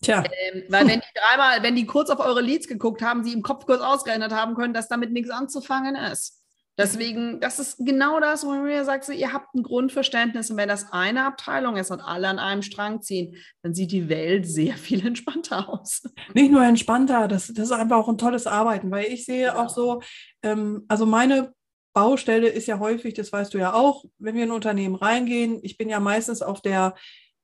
Tja. 0.00 0.24
Ähm, 0.24 0.62
weil 0.70 0.88
wenn 0.88 1.00
die 1.00 1.14
dreimal, 1.14 1.62
wenn 1.62 1.76
die 1.76 1.84
kurz 1.84 2.08
auf 2.08 2.20
eure 2.20 2.40
Leads 2.40 2.68
geguckt 2.68 3.02
haben, 3.02 3.22
sie 3.22 3.34
im 3.34 3.42
Kopf 3.42 3.66
kurz 3.66 3.82
ausgerechnet 3.82 4.32
haben 4.32 4.54
können, 4.54 4.72
dass 4.72 4.88
damit 4.88 5.12
nichts 5.12 5.30
anzufangen 5.30 5.94
ist. 5.94 6.42
Deswegen, 6.78 7.40
das 7.40 7.58
ist 7.58 7.78
genau 7.78 8.20
das, 8.20 8.46
wo 8.46 8.52
mir 8.52 8.84
sagt, 8.84 9.04
so, 9.04 9.12
ihr 9.12 9.32
habt 9.32 9.52
ein 9.54 9.64
Grundverständnis 9.64 10.48
und 10.50 10.56
wenn 10.56 10.68
das 10.68 10.92
eine 10.92 11.24
Abteilung 11.24 11.76
ist 11.76 11.90
und 11.90 12.00
alle 12.00 12.28
an 12.28 12.38
einem 12.38 12.62
Strang 12.62 13.02
ziehen, 13.02 13.34
dann 13.62 13.74
sieht 13.74 13.90
die 13.90 14.08
Welt 14.08 14.46
sehr 14.46 14.74
viel 14.76 15.04
entspannter 15.04 15.68
aus. 15.68 16.02
Nicht 16.34 16.52
nur 16.52 16.62
entspannter, 16.62 17.26
das, 17.26 17.48
das 17.48 17.66
ist 17.66 17.72
einfach 17.72 17.96
auch 17.96 18.08
ein 18.08 18.16
tolles 18.16 18.46
Arbeiten, 18.46 18.90
weil 18.92 19.06
ich 19.06 19.24
sehe 19.24 19.46
ja. 19.46 19.56
auch 19.56 19.68
so, 19.68 20.00
ähm, 20.44 20.84
also 20.86 21.04
meine 21.04 21.52
Baustelle 21.94 22.48
ist 22.48 22.68
ja 22.68 22.78
häufig, 22.78 23.14
das 23.14 23.32
weißt 23.32 23.52
du 23.54 23.58
ja 23.58 23.74
auch, 23.74 24.04
wenn 24.18 24.36
wir 24.36 24.44
in 24.44 24.50
ein 24.50 24.54
Unternehmen 24.54 24.94
reingehen, 24.94 25.58
ich 25.62 25.78
bin 25.78 25.88
ja 25.88 25.98
meistens 25.98 26.42
auf 26.42 26.62
der 26.62 26.94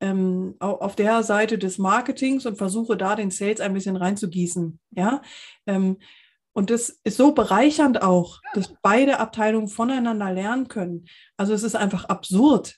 ähm, 0.01 0.57
auf 0.59 0.97
der 0.97 1.23
Seite 1.23 1.57
des 1.57 1.79
Marketings 1.79 2.47
und 2.47 2.59
versuche 2.59 2.97
da 2.97 3.17
den 3.17 3.31
Sales 3.31 3.61
ein 3.61 3.75
bisschen 3.75 3.97
reinzugießen. 3.97 4.79
Ja, 4.91 5.23
ähm, 5.67 5.99
und 6.55 6.71
das 6.71 7.01
ist 7.05 7.17
so 7.17 7.33
bereichernd 7.33 8.01
auch, 8.03 8.41
dass 8.55 8.73
beide 8.81 9.19
Abteilungen 9.19 9.69
voneinander 9.69 10.33
lernen 10.33 10.69
können. 10.69 11.07
Also 11.37 11.53
es 11.53 11.65
ist 11.65 11.75
einfach 11.75 12.07
absurd. 12.07 12.77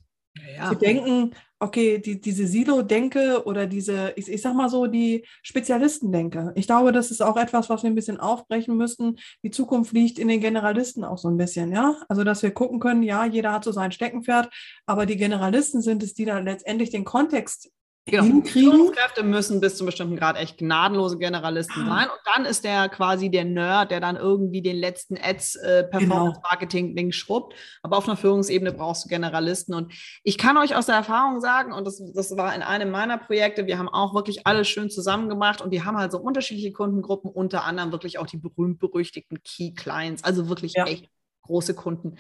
Ja. 0.57 0.71
Sie 0.71 0.77
denken, 0.77 1.35
okay, 1.59 1.99
die, 1.99 2.21
diese 2.21 2.47
Silo-Denke 2.47 3.45
oder 3.47 3.67
diese, 3.67 4.13
ich, 4.17 4.29
ich 4.29 4.43
sag 4.43 4.55
mal 4.55 4.69
so, 4.69 4.87
die 4.87 5.27
Spezialistendenke. 5.43 6.53
Ich 6.55 6.67
glaube, 6.67 6.93
das 6.93 7.11
ist 7.11 7.23
auch 7.23 7.37
etwas, 7.37 7.71
was 7.71 7.83
wir 7.83 7.91
ein 7.91 7.95
bisschen 7.95 8.21
aufbrechen 8.21 8.77
müssten. 8.77 9.17
Die 9.43 9.51
Zukunft 9.51 9.93
liegt 9.93 10.19
in 10.19 10.29
den 10.29 10.41
Generalisten 10.41 11.05
auch 11.05 11.19
so 11.19 11.29
ein 11.29 11.37
bisschen, 11.37 11.73
ja. 11.73 11.97
Also, 12.09 12.25
dass 12.25 12.43
wir 12.43 12.51
gucken 12.51 12.81
können, 12.81 13.03
ja, 13.03 13.25
jeder 13.25 13.53
hat 13.53 13.65
so 13.65 13.73
sein 13.73 13.93
Steckenpferd, 13.93 14.51
aber 14.87 15.07
die 15.07 15.17
Generalisten 15.17 15.81
sind 15.81 16.03
es, 16.03 16.15
die 16.15 16.25
da 16.25 16.39
letztendlich 16.39 16.91
den 16.91 17.05
Kontext 17.05 17.71
genau. 18.07 18.25
hinkriegen. 18.25 18.73
Führungskräfte 18.73 19.23
müssen 19.23 19.61
bis 19.61 19.77
zu 19.77 19.83
einem 19.83 19.87
bestimmten 19.87 20.17
Grad 20.17 20.37
echt 20.37 20.59
gnadenlose 20.59 21.19
Generalisten 21.19 21.83
ah. 21.83 21.87
sein. 21.87 22.09
Und 22.09 22.21
dann 22.35 22.45
ist 22.45 22.65
der 22.65 22.89
quasi 22.89 23.31
der 23.31 23.45
Nerd, 23.45 23.91
der 23.91 24.01
dann 24.01 24.17
irgendwie 24.17 24.63
den 24.63 24.77
letzten 24.77 25.17
Ads 25.19 25.57
äh, 25.57 25.85
Performance 25.85 26.41
Marketing 26.43 26.95
Ding 26.95 27.13
schrubbt. 27.13 27.55
Aber 27.83 27.99
auf 27.99 28.07
einer 28.09 28.17
Führungsebene 28.17 28.73
brauchst 28.73 29.05
du 29.05 29.09
Generalisten. 29.09 29.75
Und 29.75 29.93
ich 30.23 30.39
kann 30.39 30.57
euch 30.57 30.77
aus 30.77 30.87
der 30.87 30.95
Erfahrung 30.95 31.41
sagen, 31.41 31.73
und 31.73 31.87
das, 31.87 32.03
das 32.15 32.37
war 32.37 32.55
in 32.55 32.63
einem 32.63 32.91
meiner 32.91 33.19
Projekte, 33.19 33.67
wir 33.67 33.79
haben 33.79 33.89
auch 33.89 34.15
wirklich 34.15 34.47
alles 34.47 34.69
schön 34.69 34.91
zusammen 34.91 35.29
gemacht 35.29 35.61
und 35.61 35.71
die 35.71 35.85
haben 35.85 35.97
halt 35.97 36.13
so 36.13 36.19
unterschiedliche 36.19 36.73
Kundengruppen, 36.73 37.31
unter 37.31 37.65
anderem 37.65 37.93
wirklich 37.93 38.19
auch 38.19 38.27
die 38.27 38.39
berühmt-berüchtigten 38.39 39.43
Key 39.43 39.73
Clients, 39.75 40.25
also 40.25 40.49
wirklich 40.49 40.75
ja. 40.75 40.87
echt 40.87 41.09
große 41.47 41.75
Kunden. 41.75 42.17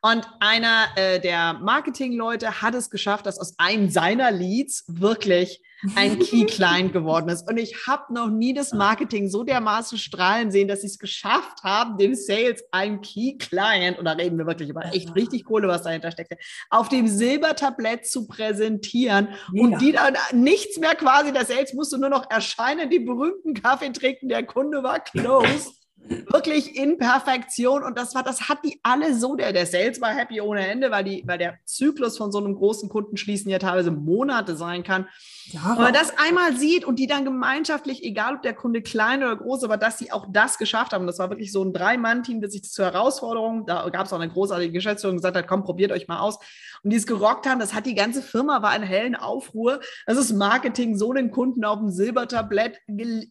Und 0.00 0.28
einer 0.40 0.86
äh, 0.96 1.20
der 1.20 1.54
Marketingleute 1.54 2.60
hat 2.60 2.74
es 2.74 2.90
geschafft, 2.90 3.26
dass 3.26 3.38
aus 3.38 3.54
einem 3.58 3.88
seiner 3.88 4.32
Leads 4.32 4.84
wirklich 4.88 5.62
ein 5.96 6.18
Key 6.18 6.44
Client 6.46 6.92
geworden 6.92 7.28
ist. 7.28 7.48
Und 7.48 7.56
ich 7.56 7.86
habe 7.86 8.12
noch 8.12 8.28
nie 8.28 8.54
das 8.54 8.72
Marketing 8.72 9.28
so 9.28 9.44
dermaßen 9.44 9.98
strahlen 9.98 10.50
sehen, 10.50 10.68
dass 10.68 10.80
sie 10.80 10.86
es 10.88 10.98
geschafft 10.98 11.62
haben, 11.62 11.98
dem 11.98 12.14
Sales 12.14 12.64
ein 12.70 13.00
Key 13.00 13.36
Client, 13.38 13.98
und 13.98 14.04
da 14.04 14.12
reden 14.12 14.38
wir 14.38 14.46
wirklich 14.46 14.68
über 14.68 14.84
echt 14.92 15.14
richtig 15.14 15.44
Kohle, 15.44 15.68
was 15.68 15.82
dahinter 15.82 16.10
steckt, 16.10 16.34
auf 16.70 16.88
dem 16.88 17.08
Silbertablett 17.08 18.06
zu 18.06 18.26
präsentieren 18.26 19.28
ja. 19.52 19.62
und 19.62 19.80
die 19.80 19.92
dann 19.92 20.16
nichts 20.32 20.78
mehr 20.78 20.94
quasi, 20.94 21.32
der 21.32 21.44
Sales 21.44 21.74
musste 21.74 21.98
nur 21.98 22.10
noch 22.10 22.30
erscheinen, 22.30 22.90
die 22.90 23.00
berühmten 23.00 23.54
Kaffee 23.54 23.90
trinken, 23.90 24.28
der 24.28 24.44
Kunde 24.44 24.82
war 24.82 25.00
closed 25.00 25.81
wirklich 26.30 26.76
in 26.76 26.98
Perfektion. 26.98 27.82
Und 27.82 27.98
das 27.98 28.14
war, 28.14 28.22
das 28.22 28.48
hat 28.48 28.58
die 28.64 28.80
alle 28.82 29.14
so, 29.14 29.36
der, 29.36 29.52
der 29.52 29.66
Sales 29.66 30.00
war 30.00 30.10
happy 30.10 30.40
ohne 30.40 30.66
Ende, 30.66 30.90
weil 30.90 31.04
die, 31.04 31.22
weil 31.26 31.38
der 31.38 31.58
Zyklus 31.64 32.18
von 32.18 32.32
so 32.32 32.38
einem 32.38 32.54
großen 32.54 32.88
Kunden 32.88 33.16
schließen 33.16 33.50
ja 33.50 33.58
teilweise 33.58 33.90
Monate 33.90 34.56
sein 34.56 34.82
kann. 34.82 35.06
Ja, 35.46 35.74
Wenn 35.76 35.84
man 35.84 35.94
das 35.94 36.12
einmal 36.18 36.56
sieht 36.56 36.84
und 36.84 36.98
die 36.98 37.06
dann 37.06 37.24
gemeinschaftlich, 37.24 38.04
egal 38.04 38.36
ob 38.36 38.42
der 38.42 38.54
Kunde 38.54 38.82
klein 38.82 39.22
oder 39.22 39.36
groß, 39.36 39.64
aber 39.64 39.76
dass 39.76 39.98
sie 39.98 40.12
auch 40.12 40.26
das 40.30 40.58
geschafft 40.58 40.92
haben, 40.92 41.06
das 41.06 41.18
war 41.18 41.30
wirklich 41.30 41.52
so 41.52 41.62
ein 41.64 41.72
Drei-Mann-Team, 41.72 42.40
das 42.40 42.52
sich 42.52 42.64
zur 42.64 42.86
Herausforderung, 42.86 43.66
da 43.66 43.88
gab 43.88 44.06
es 44.06 44.12
auch 44.12 44.20
eine 44.20 44.32
großartige 44.32 44.72
Geschäftsführung, 44.72 45.16
gesagt 45.16 45.36
hat, 45.36 45.46
komm, 45.46 45.64
probiert 45.64 45.92
euch 45.92 46.08
mal 46.08 46.20
aus. 46.20 46.38
Und 46.82 46.90
die 46.90 46.96
es 46.96 47.06
gerockt 47.06 47.46
haben, 47.46 47.60
das 47.60 47.74
hat 47.74 47.86
die 47.86 47.94
ganze 47.94 48.22
Firma, 48.22 48.62
war 48.62 48.74
in 48.74 48.82
hellen 48.82 49.14
Aufruhr, 49.14 49.80
das 50.06 50.18
ist 50.18 50.32
Marketing, 50.32 50.96
so 50.96 51.12
den 51.12 51.30
Kunden 51.30 51.64
auf 51.64 51.78
dem 51.78 51.90
Silbertablett, 51.90 52.78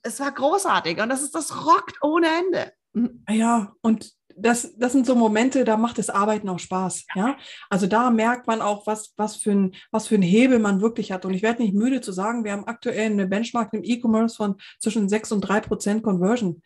es 0.04 0.19
war 0.19 0.32
großartig. 0.32 1.02
Und 1.02 1.10
das 1.10 1.21
ist, 1.21 1.36
das 1.36 1.65
rockt 1.65 2.02
ohne 2.02 2.28
Ende. 2.28 2.61
Mhm. 2.93 3.23
Ja, 3.30 3.73
und 3.82 4.13
das, 4.36 4.75
das 4.77 4.91
sind 4.91 5.06
so 5.06 5.15
Momente, 5.15 5.63
da 5.63 5.77
macht 5.77 5.97
das 5.97 6.10
Arbeiten 6.10 6.49
auch 6.49 6.60
Spaß. 6.60 7.06
Ja. 7.15 7.27
ja? 7.27 7.38
Also 7.69 7.88
da 7.88 8.10
merkt 8.10 8.47
man 8.47 8.62
auch, 8.62 8.88
was, 8.88 9.13
was, 9.17 9.36
für 9.36 9.51
ein, 9.51 9.75
was 9.91 10.08
für 10.08 10.15
ein 10.15 10.21
Hebel 10.21 10.60
man 10.60 10.82
wirklich 10.82 11.12
hat. 11.12 11.25
Und 11.25 11.34
ich 11.34 11.43
werde 11.43 11.62
nicht 11.62 11.73
müde 11.73 12.01
zu 12.01 12.12
sagen, 12.12 12.43
wir 12.43 12.51
haben 12.54 12.65
aktuell 12.65 13.12
eine 13.12 13.27
Benchmark 13.27 13.73
im 13.73 13.84
E-Commerce 13.84 14.36
von 14.36 14.56
zwischen 14.80 15.10
6 15.10 15.32
und 15.34 15.41
3 15.41 15.62
Prozent 15.62 16.04
Conversion. 16.04 16.62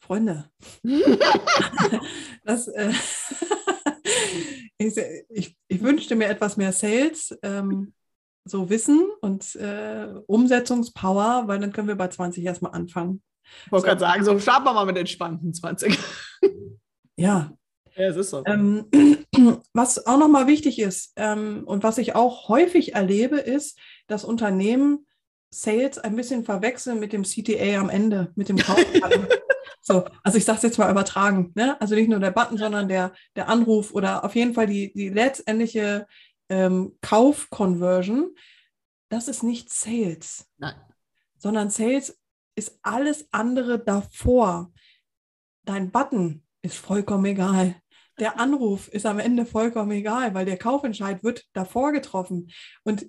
Freunde. 0.00 0.50
das, 2.44 2.68
äh, 2.68 2.92
ich, 4.78 4.96
ich, 5.28 5.56
ich, 5.68 5.82
wünschte 5.82 6.16
mir 6.16 6.28
etwas 6.28 6.56
mehr 6.56 6.72
Sales, 6.72 7.36
ähm, 7.42 7.92
so 8.44 8.70
Wissen 8.70 9.06
und 9.20 9.54
äh, 9.56 10.14
Umsetzungspower, 10.26 11.44
weil 11.46 11.58
dann 11.58 11.72
können 11.72 11.88
wir 11.88 11.96
bei 11.96 12.08
20 12.08 12.44
erstmal 12.44 12.72
anfangen. 12.72 13.22
Ich 13.66 13.72
wollte 13.72 13.86
gerade 13.86 14.00
sagen, 14.00 14.24
so 14.24 14.38
starten 14.38 14.64
wir 14.64 14.72
mal 14.72 14.86
mit 14.86 14.96
entspannten 14.96 15.52
20. 15.54 15.98
Ja. 17.16 17.52
Ja, 17.96 18.08
es 18.08 18.16
ist 18.16 18.30
so. 18.30 18.42
Ähm, 18.46 18.86
was 19.74 20.06
auch 20.06 20.18
nochmal 20.18 20.46
wichtig 20.46 20.78
ist 20.78 21.12
ähm, 21.16 21.64
und 21.66 21.82
was 21.82 21.98
ich 21.98 22.14
auch 22.14 22.48
häufig 22.48 22.94
erlebe, 22.94 23.36
ist, 23.36 23.78
dass 24.06 24.24
Unternehmen 24.24 25.06
Sales 25.50 25.98
ein 25.98 26.16
bisschen 26.16 26.44
verwechseln 26.44 27.00
mit 27.00 27.12
dem 27.12 27.24
CTA 27.24 27.78
am 27.78 27.90
Ende, 27.90 28.32
mit 28.36 28.48
dem 28.48 28.56
Kaufbutton. 28.56 29.26
so, 29.82 30.04
also 30.22 30.38
ich 30.38 30.44
sage 30.44 30.58
es 30.58 30.62
jetzt 30.62 30.78
mal 30.78 30.90
übertragen. 30.90 31.52
Ne? 31.54 31.80
Also 31.80 31.94
nicht 31.94 32.08
nur 32.08 32.20
der 32.20 32.30
Button, 32.30 32.56
sondern 32.56 32.88
der, 32.88 33.12
der 33.36 33.48
Anruf 33.48 33.92
oder 33.92 34.24
auf 34.24 34.34
jeden 34.34 34.54
Fall 34.54 34.66
die, 34.66 34.92
die 34.92 35.08
letztendliche 35.08 36.06
ähm, 36.48 36.96
Kauf-Conversion. 37.02 38.34
Das 39.08 39.28
ist 39.28 39.42
nicht 39.42 39.72
Sales. 39.72 40.46
Nein. 40.58 40.74
Sondern 41.38 41.70
Sales 41.70 42.19
ist 42.60 42.78
alles 42.82 43.26
andere 43.32 43.78
davor. 43.82 44.70
Dein 45.64 45.90
Button 45.90 46.42
ist 46.60 46.76
vollkommen 46.76 47.24
egal. 47.24 47.76
Der 48.18 48.38
Anruf 48.38 48.88
ist 48.88 49.06
am 49.06 49.18
Ende 49.18 49.46
vollkommen 49.46 49.92
egal, 49.92 50.34
weil 50.34 50.44
der 50.44 50.58
Kaufentscheid 50.58 51.24
wird 51.24 51.46
davor 51.54 51.92
getroffen. 51.92 52.50
Und 52.84 53.06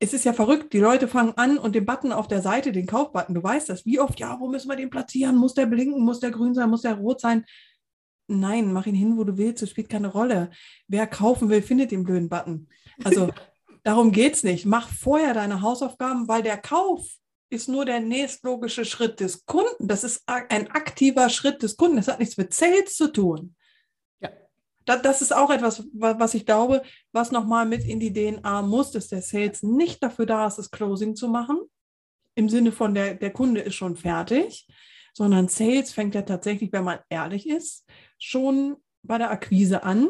es 0.00 0.12
ist 0.14 0.24
ja 0.24 0.32
verrückt, 0.32 0.72
die 0.72 0.80
Leute 0.80 1.06
fangen 1.06 1.34
an 1.36 1.58
und 1.58 1.76
den 1.76 1.86
Button 1.86 2.10
auf 2.12 2.26
der 2.26 2.42
Seite, 2.42 2.72
den 2.72 2.86
Kaufbutton, 2.86 3.36
du 3.36 3.42
weißt 3.42 3.68
das, 3.68 3.86
wie 3.86 4.00
oft, 4.00 4.18
ja, 4.18 4.40
wo 4.40 4.48
müssen 4.48 4.68
wir 4.68 4.74
den 4.74 4.90
platzieren? 4.90 5.36
Muss 5.36 5.54
der 5.54 5.66
blinken? 5.66 6.04
Muss 6.04 6.18
der 6.18 6.32
grün 6.32 6.54
sein? 6.54 6.70
Muss 6.70 6.82
der 6.82 6.94
rot 6.94 7.20
sein? 7.20 7.44
Nein, 8.26 8.72
mach 8.72 8.86
ihn 8.86 8.96
hin, 8.96 9.16
wo 9.16 9.22
du 9.22 9.38
willst, 9.38 9.62
es 9.62 9.70
spielt 9.70 9.88
keine 9.88 10.08
Rolle. 10.08 10.50
Wer 10.88 11.06
kaufen 11.06 11.48
will, 11.50 11.62
findet 11.62 11.92
den 11.92 12.02
blöden 12.02 12.28
Button. 12.28 12.66
Also 13.04 13.30
darum 13.84 14.10
geht 14.10 14.34
es 14.34 14.42
nicht. 14.42 14.66
Mach 14.66 14.88
vorher 14.88 15.34
deine 15.34 15.62
Hausaufgaben, 15.62 16.26
weil 16.26 16.42
der 16.42 16.58
Kauf 16.58 17.06
ist 17.50 17.68
nur 17.68 17.84
der 17.84 18.00
nächstlogische 18.00 18.84
Schritt 18.84 19.20
des 19.20 19.46
Kunden. 19.46 19.88
Das 19.88 20.04
ist 20.04 20.22
ein 20.26 20.70
aktiver 20.70 21.28
Schritt 21.30 21.62
des 21.62 21.76
Kunden. 21.76 21.96
Das 21.96 22.08
hat 22.08 22.18
nichts 22.18 22.36
mit 22.36 22.52
Sales 22.52 22.94
zu 22.94 23.12
tun. 23.12 23.54
Ja. 24.20 24.30
Das, 24.84 25.02
das 25.02 25.22
ist 25.22 25.34
auch 25.34 25.50
etwas, 25.50 25.84
was 25.92 26.34
ich 26.34 26.44
glaube, 26.44 26.82
was 27.12 27.30
nochmal 27.30 27.66
mit 27.66 27.84
in 27.84 28.00
die 28.00 28.12
DNA 28.12 28.62
muss, 28.62 28.90
dass 28.90 29.08
der 29.08 29.22
Sales 29.22 29.62
nicht 29.62 30.02
dafür 30.02 30.26
da 30.26 30.46
ist, 30.46 30.56
das 30.56 30.70
Closing 30.70 31.16
zu 31.16 31.28
machen. 31.28 31.58
Im 32.34 32.48
Sinne 32.48 32.72
von 32.72 32.94
der, 32.94 33.14
der 33.14 33.32
Kunde 33.32 33.62
ist 33.62 33.74
schon 33.74 33.96
fertig, 33.96 34.68
sondern 35.14 35.48
Sales 35.48 35.92
fängt 35.92 36.14
ja 36.14 36.22
tatsächlich, 36.22 36.72
wenn 36.72 36.84
man 36.84 37.00
ehrlich 37.08 37.48
ist, 37.48 37.84
schon 38.18 38.76
bei 39.02 39.18
der 39.18 39.30
Akquise 39.30 39.82
an 39.82 40.08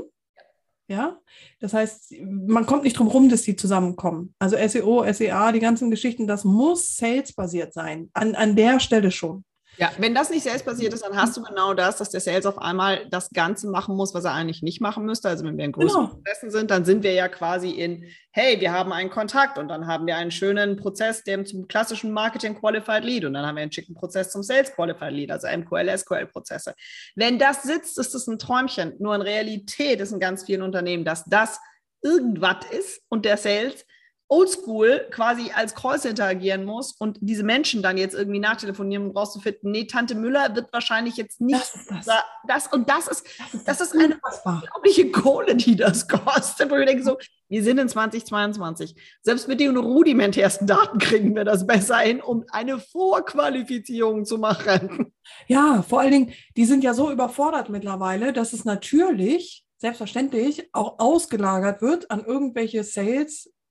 ja, 0.88 1.18
das 1.60 1.74
heißt, 1.74 2.14
man 2.22 2.64
kommt 2.64 2.84
nicht 2.84 2.98
drum 2.98 3.08
rum, 3.08 3.28
dass 3.28 3.42
die 3.42 3.56
zusammenkommen. 3.56 4.34
Also 4.38 4.56
SEO, 4.56 5.04
SEA, 5.12 5.52
die 5.52 5.60
ganzen 5.60 5.90
Geschichten, 5.90 6.26
das 6.26 6.44
muss 6.44 6.96
sales-basiert 6.96 7.74
sein. 7.74 8.08
An, 8.14 8.34
an 8.34 8.56
der 8.56 8.80
Stelle 8.80 9.10
schon. 9.10 9.44
Ja, 9.78 9.92
wenn 9.98 10.12
das 10.12 10.28
nicht 10.28 10.42
sales-basiert 10.42 10.92
ist, 10.92 11.04
dann 11.04 11.16
hast 11.16 11.36
du 11.36 11.42
genau 11.42 11.72
das, 11.72 11.98
dass 11.98 12.10
der 12.10 12.20
Sales 12.20 12.46
auf 12.46 12.58
einmal 12.58 13.06
das 13.10 13.30
Ganze 13.30 13.68
machen 13.68 13.94
muss, 13.94 14.12
was 14.12 14.24
er 14.24 14.32
eigentlich 14.32 14.60
nicht 14.60 14.80
machen 14.80 15.04
müsste. 15.04 15.28
Also 15.28 15.44
wenn 15.44 15.56
wir 15.56 15.64
in 15.64 15.70
größeren 15.70 16.06
genau. 16.06 16.16
Prozessen 16.16 16.50
sind, 16.50 16.72
dann 16.72 16.84
sind 16.84 17.04
wir 17.04 17.12
ja 17.12 17.28
quasi 17.28 17.70
in, 17.70 18.04
hey, 18.32 18.60
wir 18.60 18.72
haben 18.72 18.92
einen 18.92 19.08
Kontakt 19.08 19.56
und 19.56 19.68
dann 19.68 19.86
haben 19.86 20.06
wir 20.08 20.16
einen 20.16 20.32
schönen 20.32 20.76
Prozess, 20.76 21.22
der 21.22 21.44
zum 21.44 21.68
klassischen 21.68 22.10
Marketing 22.10 22.58
Qualified 22.58 23.04
Lead 23.04 23.24
und 23.24 23.34
dann 23.34 23.46
haben 23.46 23.54
wir 23.54 23.62
einen 23.62 23.70
schicken 23.70 23.94
Prozess 23.94 24.32
zum 24.32 24.42
Sales 24.42 24.72
Qualified 24.72 25.12
Lead, 25.12 25.30
also 25.30 25.46
MQL, 25.46 25.96
SQL-Prozesse. 25.96 26.74
Wenn 27.14 27.38
das 27.38 27.62
sitzt, 27.62 27.98
ist 27.98 28.14
das 28.14 28.26
ein 28.26 28.40
Träumchen. 28.40 28.94
Nur 28.98 29.14
in 29.14 29.22
Realität 29.22 30.00
ist 30.00 30.10
in 30.10 30.18
ganz 30.18 30.44
vielen 30.44 30.62
Unternehmen, 30.62 31.04
dass 31.04 31.24
das 31.26 31.60
irgendwas 32.02 32.66
ist 32.70 33.02
und 33.08 33.24
der 33.24 33.36
Sales 33.36 33.84
oldschool 34.30 35.06
quasi 35.10 35.50
als 35.54 35.74
Callcenter 35.74 36.24
agieren 36.26 36.64
muss 36.64 36.92
und 36.98 37.18
diese 37.20 37.42
Menschen 37.42 37.82
dann 37.82 37.96
jetzt 37.96 38.14
irgendwie 38.14 38.38
nachtelefonieren, 38.40 39.06
um 39.08 39.16
rauszufinden, 39.16 39.70
nee, 39.70 39.86
Tante 39.86 40.14
Müller 40.14 40.54
wird 40.54 40.72
wahrscheinlich 40.72 41.16
jetzt 41.16 41.40
nicht 41.40 41.58
Das 41.60 41.74
ist 41.74 41.90
das. 41.90 42.04
da- 42.06 42.24
das 42.46 42.66
und 42.68 42.88
das 42.90 43.08
ist, 43.08 43.26
Das 43.38 43.54
ist, 43.54 43.68
das 43.68 43.80
ist 43.80 43.94
eine 43.94 44.14
unfassbar. 44.14 44.54
unglaubliche 44.62 45.10
Kohle, 45.10 45.56
die 45.56 45.76
das 45.76 46.06
kostet. 46.08 46.70
Wo 46.70 46.76
ich 46.76 46.86
denke 46.86 47.02
so, 47.04 47.16
wir 47.48 47.62
sind 47.62 47.78
in 47.78 47.88
2022. 47.88 48.94
Selbst 49.22 49.48
mit 49.48 49.60
den 49.60 49.76
rudimentärsten 49.76 50.66
Daten 50.66 50.98
kriegen 50.98 51.34
wir 51.34 51.44
das 51.44 51.66
besser 51.66 51.96
hin, 51.98 52.20
um 52.20 52.44
eine 52.50 52.78
Vorqualifizierung 52.78 54.24
zu 54.24 54.38
machen. 54.38 55.12
Ja, 55.46 55.82
vor 55.82 56.00
allen 56.00 56.12
Dingen, 56.12 56.32
die 56.56 56.64
sind 56.64 56.84
ja 56.84 56.94
so 56.94 57.10
überfordert 57.10 57.68
mittlerweile, 57.70 58.32
dass 58.32 58.52
es 58.52 58.64
natürlich, 58.64 59.64
selbstverständlich, 59.78 60.68
auch 60.72 60.98
ausgelagert 60.98 61.80
wird 61.82 62.10
an 62.10 62.24
irgendwelche 62.24 62.82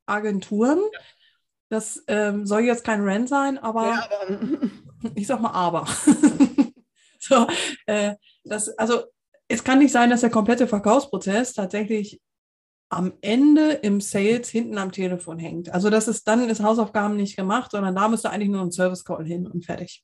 Sales-Agenturen. 0.08 0.80
Das 1.70 2.04
ähm, 2.08 2.46
soll 2.46 2.62
jetzt 2.62 2.86
kein 2.86 3.02
Rant 3.04 3.28
sein, 3.30 3.58
aber 3.58 3.88
Ja, 3.88 4.10
aber, 4.10 4.40
ich 5.16 5.28
sag 5.28 5.42
mal 5.42 5.52
aber. 5.52 5.86
so, 7.20 7.48
äh, 7.86 8.16
das, 8.46 8.70
also 8.78 9.04
es 9.50 9.64
kann 9.64 9.80
nicht 9.80 9.92
sein, 9.92 10.10
dass 10.10 10.22
der 10.22 10.30
komplette 10.30 10.68
Verkaufsprozess 10.68 11.54
tatsächlich 11.54 12.22
am 12.90 13.14
Ende 13.22 13.72
im 13.72 14.00
Sales 14.00 14.50
hinten 14.50 14.78
am 14.78 14.92
Telefon 14.94 15.40
hängt. 15.40 15.74
Also 15.74 15.90
das 15.90 16.08
ist 16.08 16.28
dann 16.28 16.50
ist 16.50 16.64
Hausaufgaben 16.64 17.18
nicht 17.18 17.36
gemacht, 17.36 17.72
sondern 17.72 17.96
da 17.96 18.08
müsste 18.08 18.30
eigentlich 18.30 18.50
nur 18.50 18.62
ein 18.62 18.72
Service 18.72 19.04
Call 19.04 19.26
hin 19.26 19.46
und 19.46 19.66
fertig. 19.66 20.02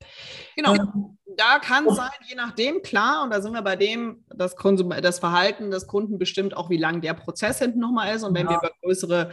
genau. 0.55 0.73
Ähm, 0.73 1.17
Da 1.35 1.57
kann 1.57 1.87
Oh. 1.87 1.91
es 1.91 1.97
sein, 1.97 2.11
je 2.29 2.35
nachdem, 2.35 2.83
klar, 2.83 3.23
und 3.23 3.33
da 3.33 3.41
sind 3.41 3.53
wir 3.53 3.63
bei 3.63 3.75
dem, 3.75 4.23
das, 4.35 4.55
Konsum 4.55 4.89
das 5.01 5.17
Verhalten 5.17 5.71
des 5.71 5.87
Kunden 5.87 6.19
bestimmt 6.19 6.55
auch, 6.55 6.69
wie 6.69 6.77
lang 6.77 7.01
der 7.01 7.15
Prozess 7.15 7.57
hinten 7.57 7.79
nochmal 7.79 8.13
ist. 8.15 8.21
Und 8.21 8.35
wenn 8.35 8.45
Ja. 8.45 8.51
wir 8.51 8.57
über 8.59 8.71
größere 8.83 9.31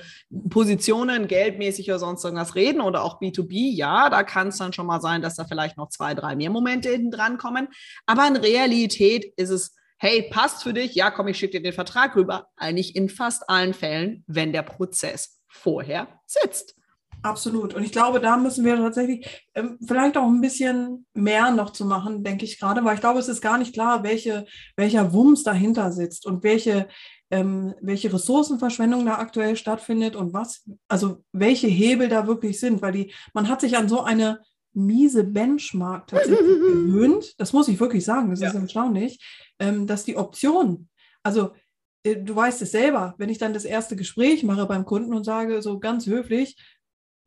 Positionen, 0.48 1.28
geldmäßig 1.28 1.88
oder 1.90 1.98
sonst 1.98 2.24
irgendwas 2.24 2.54
reden 2.54 2.80
oder 2.80 3.04
auch 3.04 3.20
B2B, 3.20 3.74
ja, 3.74 4.08
da 4.08 4.22
kann 4.22 4.48
es 4.48 4.56
dann 4.56 4.72
schon 4.72 4.86
mal 4.86 5.02
sein, 5.02 5.20
dass 5.20 5.34
da 5.36 5.44
vielleicht 5.44 5.76
noch 5.76 5.90
zwei, 5.90 6.14
drei 6.14 6.36
mehr 6.36 6.48
Momente 6.50 6.88
hinten 6.88 7.10
dran 7.10 7.36
kommen. 7.36 7.68
Aber 8.06 8.26
in 8.26 8.36
Realität 8.36 9.26
ist 9.36 9.50
es, 9.50 9.74
hey, 10.00 10.28
passt 10.30 10.62
für 10.62 10.72
dich, 10.72 10.94
ja, 10.94 11.10
komm, 11.10 11.28
ich 11.28 11.38
schicke 11.38 11.58
dir 11.58 11.62
den 11.62 11.74
Vertrag 11.74 12.16
rüber. 12.16 12.48
Eigentlich 12.56 12.96
in 12.96 13.10
fast 13.10 13.48
allen 13.50 13.74
Fällen, 13.74 14.24
wenn 14.26 14.52
der 14.52 14.62
Prozess 14.62 15.40
vorher 15.46 16.08
sitzt. 16.26 16.74
Absolut. 17.22 17.74
Und 17.74 17.84
ich 17.84 17.92
glaube, 17.92 18.18
da 18.18 18.38
müssen 18.38 18.64
wir 18.64 18.76
tatsächlich 18.76 19.46
ähm, 19.54 19.78
vielleicht 19.86 20.16
auch 20.16 20.26
ein 20.26 20.40
bisschen 20.40 21.06
mehr 21.12 21.50
noch 21.50 21.70
zu 21.70 21.84
machen, 21.84 22.24
denke 22.24 22.46
ich 22.46 22.58
gerade, 22.58 22.82
weil 22.82 22.94
ich 22.94 23.00
glaube, 23.00 23.18
es 23.18 23.28
ist 23.28 23.42
gar 23.42 23.58
nicht 23.58 23.74
klar, 23.74 24.02
welche, 24.02 24.46
welcher 24.74 25.12
Wumms 25.12 25.42
dahinter 25.42 25.92
sitzt 25.92 26.24
und 26.24 26.42
welche, 26.44 26.88
ähm, 27.30 27.74
welche 27.82 28.10
Ressourcenverschwendung 28.10 29.04
da 29.04 29.18
aktuell 29.18 29.54
stattfindet 29.56 30.16
und 30.16 30.32
was, 30.32 30.66
also 30.88 31.22
welche 31.32 31.66
Hebel 31.66 32.08
da 32.08 32.26
wirklich 32.26 32.58
sind, 32.58 32.80
weil 32.80 32.92
die, 32.92 33.12
man 33.34 33.48
hat 33.48 33.60
sich 33.60 33.76
an 33.76 33.90
so 33.90 34.00
eine 34.00 34.40
miese 34.72 35.24
Benchmark 35.24 36.06
tatsächlich 36.08 36.38
gewöhnt. 36.66 37.34
Das 37.38 37.52
muss 37.52 37.68
ich 37.68 37.80
wirklich 37.80 38.04
sagen, 38.04 38.30
das 38.30 38.40
Ja. 38.40 38.48
ist 38.48 38.54
erstaunlich, 38.54 39.18
ähm, 39.58 39.86
dass 39.86 40.04
die 40.04 40.16
Option, 40.16 40.88
also 41.22 41.52
äh, 42.04 42.16
du 42.16 42.34
weißt 42.34 42.62
es 42.62 42.70
selber, 42.72 43.14
wenn 43.18 43.28
ich 43.28 43.38
dann 43.38 43.52
das 43.54 43.64
erste 43.64 43.96
Gespräch 43.96 44.42
mache 44.42 44.66
beim 44.66 44.84
Kunden 44.84 45.12
und 45.14 45.24
sage 45.24 45.60
so 45.62 45.78
ganz 45.80 46.06
höflich, 46.06 46.56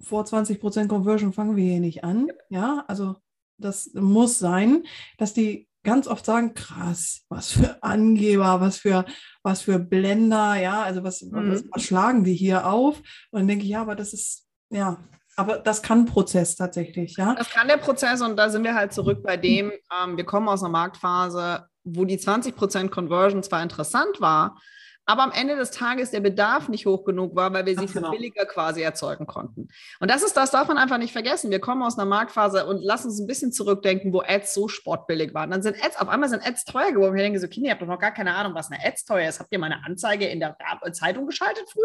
vor 0.02 0.24
20% 0.26 0.88
Conversion 0.88 1.34
fangen 1.34 1.56
wir 1.56 1.64
hier 1.64 1.80
nicht 1.80 2.04
an. 2.04 2.28
Ja, 2.50 2.84
also 2.88 3.16
das 3.58 3.92
muss 3.94 4.40
sein, 4.40 4.84
dass 5.18 5.34
die 5.34 5.70
ganz 5.86 6.08
oft 6.08 6.26
sagen, 6.26 6.54
krass, 6.54 7.24
was 7.30 7.52
für 7.52 7.82
Angeber, 7.84 8.60
was 8.62 8.78
für, 8.78 9.06
was 9.44 9.62
für 9.62 9.80
Blender, 9.80 10.56
ja, 10.56 10.82
also 10.82 11.04
was, 11.04 11.22
Mhm. 11.22 11.52
was, 11.52 11.64
was 11.72 11.84
schlagen 11.84 12.24
die 12.24 12.34
hier 12.36 12.68
auf? 12.68 13.00
Und 13.32 13.40
dann 13.42 13.48
denke 13.48 13.66
ich, 13.66 13.72
ja, 13.72 13.82
aber 13.82 13.96
das 13.96 14.14
ist, 14.14 14.48
ja, 14.72 15.08
aber 15.36 15.58
das 15.58 15.82
kann 15.82 16.06
Prozess 16.06 16.56
tatsächlich, 16.56 17.18
ja. 17.18 17.34
Das 17.36 17.50
kann 17.50 17.68
der 17.68 17.78
Prozess 17.78 18.22
und 18.22 18.38
da 18.38 18.50
sind 18.50 18.64
wir 18.64 18.76
halt 18.76 18.94
zurück 18.94 19.24
bei 19.24 19.38
dem, 19.38 19.72
ähm, 19.72 20.18
wir 20.18 20.26
kommen 20.26 20.48
aus 20.48 20.62
einer 20.62 20.72
Marktphase, 20.72 21.68
wo 21.84 22.06
die 22.06 22.18
20% 22.18 22.90
Conversion 22.90 23.44
zwar 23.44 23.64
interessant 23.64 24.22
war, 24.22 24.58
aber 25.06 25.24
am 25.24 25.32
Ende 25.32 25.56
des 25.56 25.72
Tages 25.72 26.12
der 26.12 26.22
Bedarf 26.22 26.70
nicht 26.70 26.86
hoch 26.86 27.04
genug 27.04 27.36
war, 27.36 27.54
weil 27.54 27.66
wir 27.66 27.78
sie 27.78 27.88
für 27.88 28.00
genau. 28.00 28.12
billiger 28.12 28.46
quasi 28.46 28.82
erzeugen 28.82 29.28
konnten. 29.28 29.68
Und 30.00 30.10
das 30.10 30.24
ist, 30.24 30.38
das 30.38 30.52
darf 30.52 30.68
man 30.68 30.78
einfach 30.78 30.98
nicht 30.98 31.12
vergessen. 31.12 31.52
Wir 31.52 31.60
kommen 31.60 31.84
aus 31.84 31.98
einer 31.98 32.06
Marktphase 32.08 32.66
und 32.66 32.82
lassen 32.82 33.08
uns 33.08 33.20
ein 33.20 33.28
bisschen 33.28 33.52
zurückdenken, 33.52 34.14
wo 34.14 34.22
Ads 34.22 34.54
so 34.54 34.68
sportbillig 34.68 35.34
waren. 35.34 35.52
Dann 35.52 35.62
sind 35.62 35.84
Ads, 35.84 36.00
auf 36.00 36.08
einmal 36.08 36.30
sind 36.30 36.46
Ads 36.46 36.66
teuer 36.66 36.92
geworden. 36.92 37.16
Ich 37.16 37.22
denke 37.22 37.40
so, 37.40 37.48
Kinder, 37.48 37.68
ihr 37.68 37.72
habt 37.72 37.82
doch 37.82 37.88
noch 37.88 38.00
gar 38.00 38.12
keine 38.12 38.34
Ahnung, 38.34 38.54
was 38.56 38.72
eine 38.72 38.84
Ads 38.84 39.06
teuer 39.06 39.28
ist. 39.28 39.40
Habt 39.40 39.52
ihr 39.52 39.60
mal 39.60 39.72
eine 39.72 39.84
Anzeige 39.86 40.26
in 40.26 40.40
der 40.40 40.56
Zeitung 40.94 41.28
geschaltet 41.28 41.66
früher? 41.70 41.84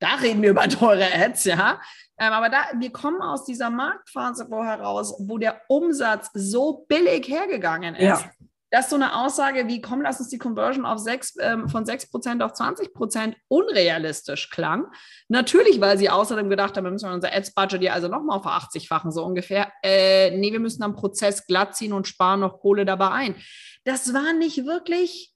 Da 0.00 0.14
reden 0.22 0.40
wir 0.42 0.50
über 0.50 0.68
teure 0.68 1.12
Ads, 1.12 1.44
ja. 1.44 1.80
Ähm, 2.18 2.32
aber 2.32 2.48
da, 2.48 2.58
wir 2.78 2.90
kommen 2.90 3.20
aus 3.20 3.44
dieser 3.44 3.68
Marktphase 3.68 4.46
wo 4.48 4.64
heraus, 4.64 5.14
wo 5.18 5.36
der 5.36 5.60
Umsatz 5.68 6.30
so 6.32 6.86
billig 6.88 7.28
hergegangen 7.28 7.94
ist, 7.94 8.02
Ja. 8.02 8.30
Dass 8.70 8.90
so 8.90 8.96
eine 8.96 9.14
Aussage 9.16 9.68
wie, 9.68 9.80
komm, 9.80 10.02
lass 10.02 10.18
uns 10.18 10.28
die 10.28 10.38
Conversion 10.38 10.84
auf 10.84 10.98
6, 10.98 11.34
ähm, 11.40 11.68
von 11.68 11.84
6% 11.84 12.42
auf 12.42 12.52
20% 12.52 13.34
unrealistisch 13.48 14.50
klang. 14.50 14.86
Natürlich, 15.28 15.80
weil 15.80 15.98
sie 15.98 16.10
außerdem 16.10 16.50
gedacht 16.50 16.76
haben, 16.76 16.84
wir 16.84 16.90
müssen 16.90 17.10
unser 17.10 17.32
Ads-Budget 17.32 17.82
ja 17.82 17.92
also 17.92 18.08
nochmal 18.08 18.38
auf 18.38 18.46
80-fachen, 18.46 19.12
so 19.12 19.24
ungefähr. 19.24 19.72
Äh, 19.82 20.36
nee, 20.36 20.52
wir 20.52 20.60
müssen 20.60 20.82
am 20.82 20.94
Prozess 20.94 21.46
glatt 21.46 21.76
ziehen 21.76 21.92
und 21.92 22.08
sparen 22.08 22.40
noch 22.40 22.58
Kohle 22.60 22.84
dabei 22.84 23.10
ein. 23.10 23.36
Das 23.84 24.12
war 24.12 24.32
nicht 24.32 24.66
wirklich 24.66 25.32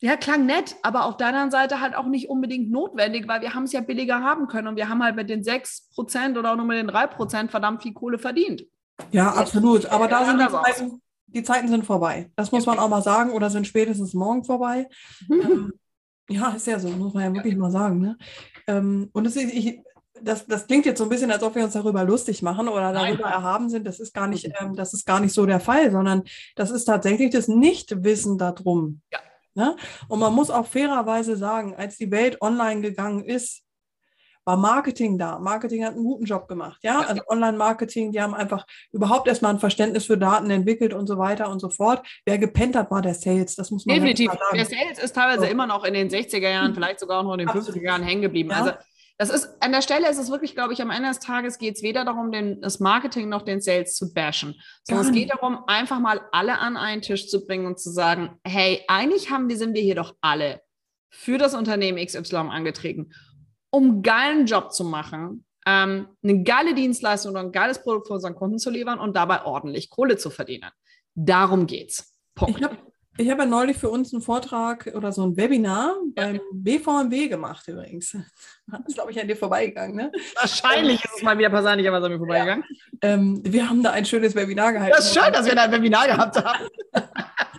ja, 0.00 0.16
klang 0.16 0.46
nett, 0.46 0.76
aber 0.82 1.06
auf 1.06 1.16
der 1.16 1.28
anderen 1.28 1.50
Seite 1.50 1.80
halt 1.80 1.96
auch 1.96 2.06
nicht 2.06 2.28
unbedingt 2.28 2.70
notwendig, 2.70 3.26
weil 3.26 3.40
wir 3.40 3.54
haben 3.54 3.64
es 3.64 3.72
ja 3.72 3.80
billiger 3.80 4.22
haben 4.22 4.46
können 4.46 4.68
und 4.68 4.76
wir 4.76 4.88
haben 4.88 5.02
halt 5.02 5.16
mit 5.16 5.28
den 5.28 5.42
6% 5.42 6.38
oder 6.38 6.52
auch 6.52 6.56
nur 6.56 6.66
mit 6.66 6.78
den 6.78 6.88
3% 6.88 7.48
verdammt 7.48 7.82
viel 7.82 7.92
Kohle 7.92 8.18
verdient. 8.18 8.64
Ja, 9.10 9.32
absolut. 9.32 9.86
Aber 9.86 10.06
da 10.06 10.24
sind 10.24 10.38
die 10.38 10.44
Anders 10.44 10.54
aus. 10.54 10.76
Zeiten, 10.76 11.02
die 11.28 11.42
Zeiten 11.42 11.68
sind 11.68 11.86
vorbei. 11.86 12.30
Das 12.36 12.52
muss 12.52 12.66
man 12.66 12.78
auch 12.78 12.88
mal 12.88 13.02
sagen 13.02 13.30
oder 13.32 13.50
sind 13.50 13.66
spätestens 13.66 14.14
morgen 14.14 14.44
vorbei. 14.44 14.88
Ähm, 15.30 15.72
ja, 16.28 16.50
ist 16.50 16.66
ja 16.66 16.78
so, 16.78 16.88
muss 16.88 17.14
man 17.14 17.24
ja 17.24 17.34
wirklich 17.34 17.56
mal 17.56 17.70
sagen. 17.70 18.00
Ne? 18.00 18.18
Ähm, 18.66 19.08
und 19.12 19.26
ist, 19.26 19.36
ich, 19.36 19.80
das, 20.22 20.46
das 20.46 20.66
klingt 20.66 20.86
jetzt 20.86 20.98
so 20.98 21.04
ein 21.04 21.10
bisschen, 21.10 21.30
als 21.30 21.42
ob 21.42 21.54
wir 21.54 21.64
uns 21.64 21.72
darüber 21.72 22.04
lustig 22.04 22.42
machen 22.42 22.68
oder 22.68 22.92
Nein. 22.92 23.12
darüber 23.12 23.28
erhaben 23.28 23.70
sind. 23.70 23.86
Das 23.86 24.00
ist 24.00 24.12
gar 24.14 24.26
nicht, 24.26 24.50
ähm, 24.60 24.74
das 24.74 24.92
ist 24.94 25.06
gar 25.06 25.20
nicht 25.20 25.32
so 25.32 25.46
der 25.46 25.60
Fall, 25.60 25.90
sondern 25.90 26.22
das 26.56 26.70
ist 26.70 26.84
tatsächlich 26.84 27.30
das 27.30 27.48
Nichtwissen 27.48 28.38
darum. 28.38 29.00
Ja. 29.12 29.20
Ne? 29.54 29.76
Und 30.08 30.20
man 30.20 30.34
muss 30.34 30.50
auch 30.50 30.66
fairerweise 30.66 31.36
sagen, 31.36 31.74
als 31.74 31.96
die 31.96 32.10
Welt 32.10 32.40
online 32.40 32.80
gegangen 32.80 33.24
ist, 33.24 33.62
war 34.48 34.56
Marketing 34.56 35.18
da. 35.18 35.38
Marketing 35.38 35.84
hat 35.84 35.92
einen 35.92 36.04
guten 36.04 36.24
Job 36.24 36.48
gemacht. 36.48 36.78
Ja, 36.82 37.00
also 37.00 37.20
Online-Marketing, 37.28 38.12
die 38.12 38.22
haben 38.22 38.32
einfach 38.32 38.64
überhaupt 38.92 39.28
erstmal 39.28 39.52
ein 39.52 39.60
Verständnis 39.60 40.06
für 40.06 40.16
Daten 40.16 40.50
entwickelt 40.50 40.94
und 40.94 41.06
so 41.06 41.18
weiter 41.18 41.50
und 41.50 41.60
so 41.60 41.68
fort. 41.68 42.00
Wer 42.24 42.38
gepent 42.38 42.74
hat, 42.74 42.90
war 42.90 43.02
der 43.02 43.12
Sales. 43.12 43.56
Das 43.56 43.70
muss 43.70 43.84
man 43.84 43.96
Definitiv. 43.96 44.30
klar 44.30 44.48
Der 44.54 44.64
sagen. 44.64 44.78
Sales 44.80 44.98
ist 45.04 45.12
teilweise 45.12 45.42
So. 45.42 45.46
immer 45.48 45.66
noch 45.66 45.84
in 45.84 45.92
den 45.92 46.08
60er 46.08 46.48
Jahren, 46.48 46.74
vielleicht 46.74 46.98
sogar 46.98 47.20
auch 47.20 47.24
noch 47.24 47.34
in 47.34 47.40
den 47.40 47.48
Absolut. 47.50 47.78
50er 47.78 47.84
Jahren 47.84 48.02
hängen 48.02 48.22
geblieben. 48.22 48.48
Ja. 48.48 48.56
Also 48.56 48.72
das 49.18 49.28
ist, 49.28 49.50
an 49.60 49.70
der 49.72 49.82
Stelle 49.82 50.08
ist 50.08 50.16
es 50.16 50.30
wirklich, 50.30 50.54
glaube 50.54 50.72
ich, 50.72 50.80
am 50.80 50.90
Ende 50.90 51.10
des 51.10 51.18
Tages 51.18 51.58
geht 51.58 51.76
es 51.76 51.82
weder 51.82 52.06
darum, 52.06 52.32
den, 52.32 52.62
das 52.62 52.80
Marketing 52.80 53.28
noch 53.28 53.42
den 53.42 53.60
Sales 53.60 53.96
zu 53.96 54.14
bashen, 54.14 54.54
sondern 54.84 55.06
es 55.06 55.12
geht 55.12 55.30
darum, 55.30 55.58
einfach 55.66 56.00
mal 56.00 56.22
alle 56.32 56.58
an 56.58 56.78
einen 56.78 57.02
Tisch 57.02 57.28
zu 57.28 57.44
bringen 57.44 57.66
und 57.66 57.78
zu 57.78 57.90
sagen, 57.90 58.38
hey, 58.44 58.82
eigentlich 58.88 59.30
haben 59.30 59.50
wir, 59.50 59.58
sind 59.58 59.74
wir 59.74 59.82
hier 59.82 59.96
doch 59.96 60.14
alle 60.22 60.62
für 61.10 61.36
das 61.36 61.54
Unternehmen 61.54 62.04
XY 62.04 62.36
angetreten, 62.36 63.10
um 63.70 63.84
einen 63.84 64.02
geilen 64.02 64.46
Job 64.46 64.72
zu 64.72 64.84
machen, 64.84 65.44
ähm, 65.66 66.08
eine 66.22 66.42
geile 66.42 66.74
Dienstleistung 66.74 67.32
oder 67.32 67.40
ein 67.40 67.52
geiles 67.52 67.82
Produkt 67.82 68.06
für 68.06 68.14
unseren 68.14 68.34
Kunden 68.34 68.58
zu 68.58 68.70
liefern 68.70 68.98
und 68.98 69.16
dabei 69.16 69.44
ordentlich 69.44 69.90
Kohle 69.90 70.16
zu 70.16 70.30
verdienen. 70.30 70.70
Darum 71.14 71.66
geht's. 71.66 72.14
Punkt. 72.34 72.58
Ich 72.58 72.64
habe 72.64 72.76
ich 73.20 73.28
hab 73.28 73.38
ja 73.38 73.46
neulich 73.46 73.76
für 73.76 73.90
uns 73.90 74.12
einen 74.12 74.22
Vortrag 74.22 74.92
oder 74.94 75.10
so 75.10 75.24
ein 75.24 75.36
Webinar 75.36 75.96
beim 76.14 76.40
BVMW 76.52 77.28
gemacht 77.28 77.66
übrigens. 77.66 78.16
Das 78.70 78.80
ist, 78.86 78.94
glaube 78.94 79.10
ich, 79.10 79.20
an 79.20 79.28
dir 79.28 79.36
vorbeigegangen. 79.36 79.96
Ne? 79.96 80.12
Wahrscheinlich 80.40 81.04
ist 81.04 81.16
es 81.16 81.22
mal 81.22 81.38
wieder 81.38 81.50
persönlicherweise 81.50 82.06
an 82.06 82.12
mir 82.12 82.18
vorbeigegangen. 82.18 82.64
Ähm, 83.02 83.40
wir 83.44 83.68
haben 83.68 83.82
da 83.82 83.90
ein 83.92 84.04
schönes 84.04 84.34
Webinar 84.34 84.72
gehalten. 84.72 84.94
Das 84.96 85.06
ist 85.06 85.14
schön, 85.14 85.32
dass 85.32 85.46
wir 85.46 85.54
da 85.54 85.62
ein 85.64 85.72
Webinar 85.72 86.06
gehabt 86.06 86.36
haben. 86.36 86.68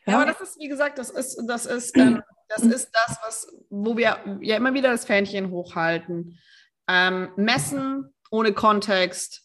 Ja. 0.06 0.14
ja. 0.14 0.22
aber 0.22 0.32
das 0.32 0.42
ist, 0.42 0.60
wie 0.60 0.68
gesagt, 0.68 0.98
das 0.98 1.10
ist, 1.10 1.42
das 1.48 1.66
ist, 1.66 1.98
ähm, 1.98 2.22
das 2.50 2.64
ist 2.64 2.92
das, 2.92 3.18
was, 3.24 3.48
wo 3.70 3.96
wir 3.96 4.40
ja 4.42 4.58
immer 4.58 4.74
wieder 4.74 4.92
das 4.92 5.06
Fähnchen 5.06 5.52
hochhalten. 5.52 6.38
Ähm, 6.88 7.30
messen 7.38 8.14
ohne 8.30 8.54
Kontext 8.54 9.44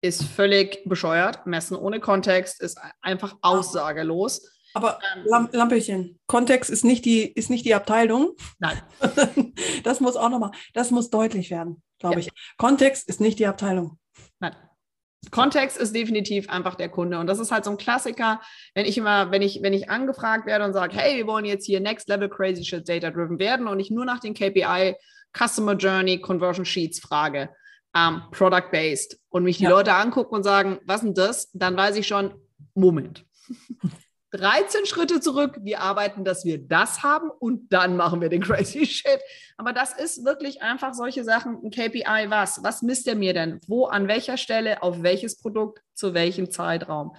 ist 0.00 0.24
völlig 0.24 0.82
bescheuert. 0.88 1.46
Messen 1.46 1.76
ohne 1.76 2.00
Kontext 2.00 2.60
ist 2.60 2.78
einfach 3.00 3.36
aussagelos. 3.42 4.55
Aber 4.76 4.98
ähm, 5.16 5.48
Lampechen, 5.52 6.18
Kontext 6.26 6.68
ist 6.68 6.84
nicht 6.84 7.06
die, 7.06 7.26
ist 7.26 7.48
nicht 7.48 7.64
die 7.64 7.74
Abteilung. 7.74 8.32
Nein. 8.58 8.78
das 9.84 10.00
muss 10.00 10.16
auch 10.16 10.28
nochmal, 10.28 10.50
das 10.74 10.90
muss 10.90 11.08
deutlich 11.08 11.50
werden, 11.50 11.82
glaube 11.98 12.16
ja. 12.16 12.20
ich. 12.20 12.28
Kontext 12.58 13.08
ist 13.08 13.18
nicht 13.18 13.38
die 13.38 13.46
Abteilung. 13.46 13.98
Nein. 14.38 14.54
Kontext 15.30 15.78
ist 15.78 15.94
definitiv 15.94 16.50
einfach 16.50 16.74
der 16.74 16.90
Kunde. 16.90 17.18
Und 17.18 17.26
das 17.26 17.38
ist 17.38 17.52
halt 17.52 17.64
so 17.64 17.70
ein 17.70 17.78
Klassiker, 17.78 18.42
wenn 18.74 18.84
ich 18.84 18.98
immer, 18.98 19.30
wenn 19.30 19.40
ich, 19.40 19.62
wenn 19.62 19.72
ich 19.72 19.88
angefragt 19.88 20.44
werde 20.44 20.66
und 20.66 20.74
sage, 20.74 20.94
hey, 20.94 21.16
wir 21.16 21.26
wollen 21.26 21.46
jetzt 21.46 21.64
hier 21.64 21.80
Next 21.80 22.06
Level 22.10 22.28
Crazy 22.28 22.62
Shit 22.62 22.86
Data 22.86 23.10
Driven 23.10 23.38
werden 23.38 23.68
und 23.68 23.80
ich 23.80 23.90
nur 23.90 24.04
nach 24.04 24.20
den 24.20 24.34
KPI 24.34 24.94
Customer 25.32 25.72
Journey 25.72 26.20
Conversion 26.20 26.66
Sheets 26.66 27.00
frage, 27.00 27.48
ähm, 27.96 28.24
Product 28.30 28.70
Based 28.70 29.18
und 29.30 29.42
mich 29.42 29.56
die 29.56 29.64
ja. 29.64 29.70
Leute 29.70 29.94
angucken 29.94 30.34
und 30.34 30.42
sagen, 30.42 30.80
was 30.84 31.02
ist 31.02 31.16
das? 31.16 31.50
Dann 31.54 31.78
weiß 31.78 31.96
ich 31.96 32.06
schon, 32.06 32.34
Moment. 32.74 33.24
13 34.32 34.86
Schritte 34.86 35.20
zurück, 35.20 35.58
wir 35.62 35.80
arbeiten, 35.80 36.24
dass 36.24 36.44
wir 36.44 36.58
das 36.58 37.02
haben 37.02 37.30
und 37.30 37.72
dann 37.72 37.96
machen 37.96 38.20
wir 38.20 38.28
den 38.28 38.42
crazy 38.42 38.86
Shit. 38.86 39.20
Aber 39.56 39.72
das 39.72 39.92
ist 39.98 40.24
wirklich 40.24 40.62
einfach 40.62 40.94
solche 40.94 41.24
Sachen, 41.24 41.58
ein 41.62 41.70
KPI, 41.70 42.26
was? 42.28 42.62
Was 42.62 42.82
misst 42.82 43.06
er 43.08 43.14
mir 43.14 43.34
denn? 43.34 43.60
Wo, 43.66 43.86
an 43.86 44.08
welcher 44.08 44.36
Stelle, 44.36 44.82
auf 44.82 45.02
welches 45.02 45.38
Produkt, 45.38 45.80
zu 45.94 46.14
welchem 46.14 46.50
Zeitraum? 46.50 47.16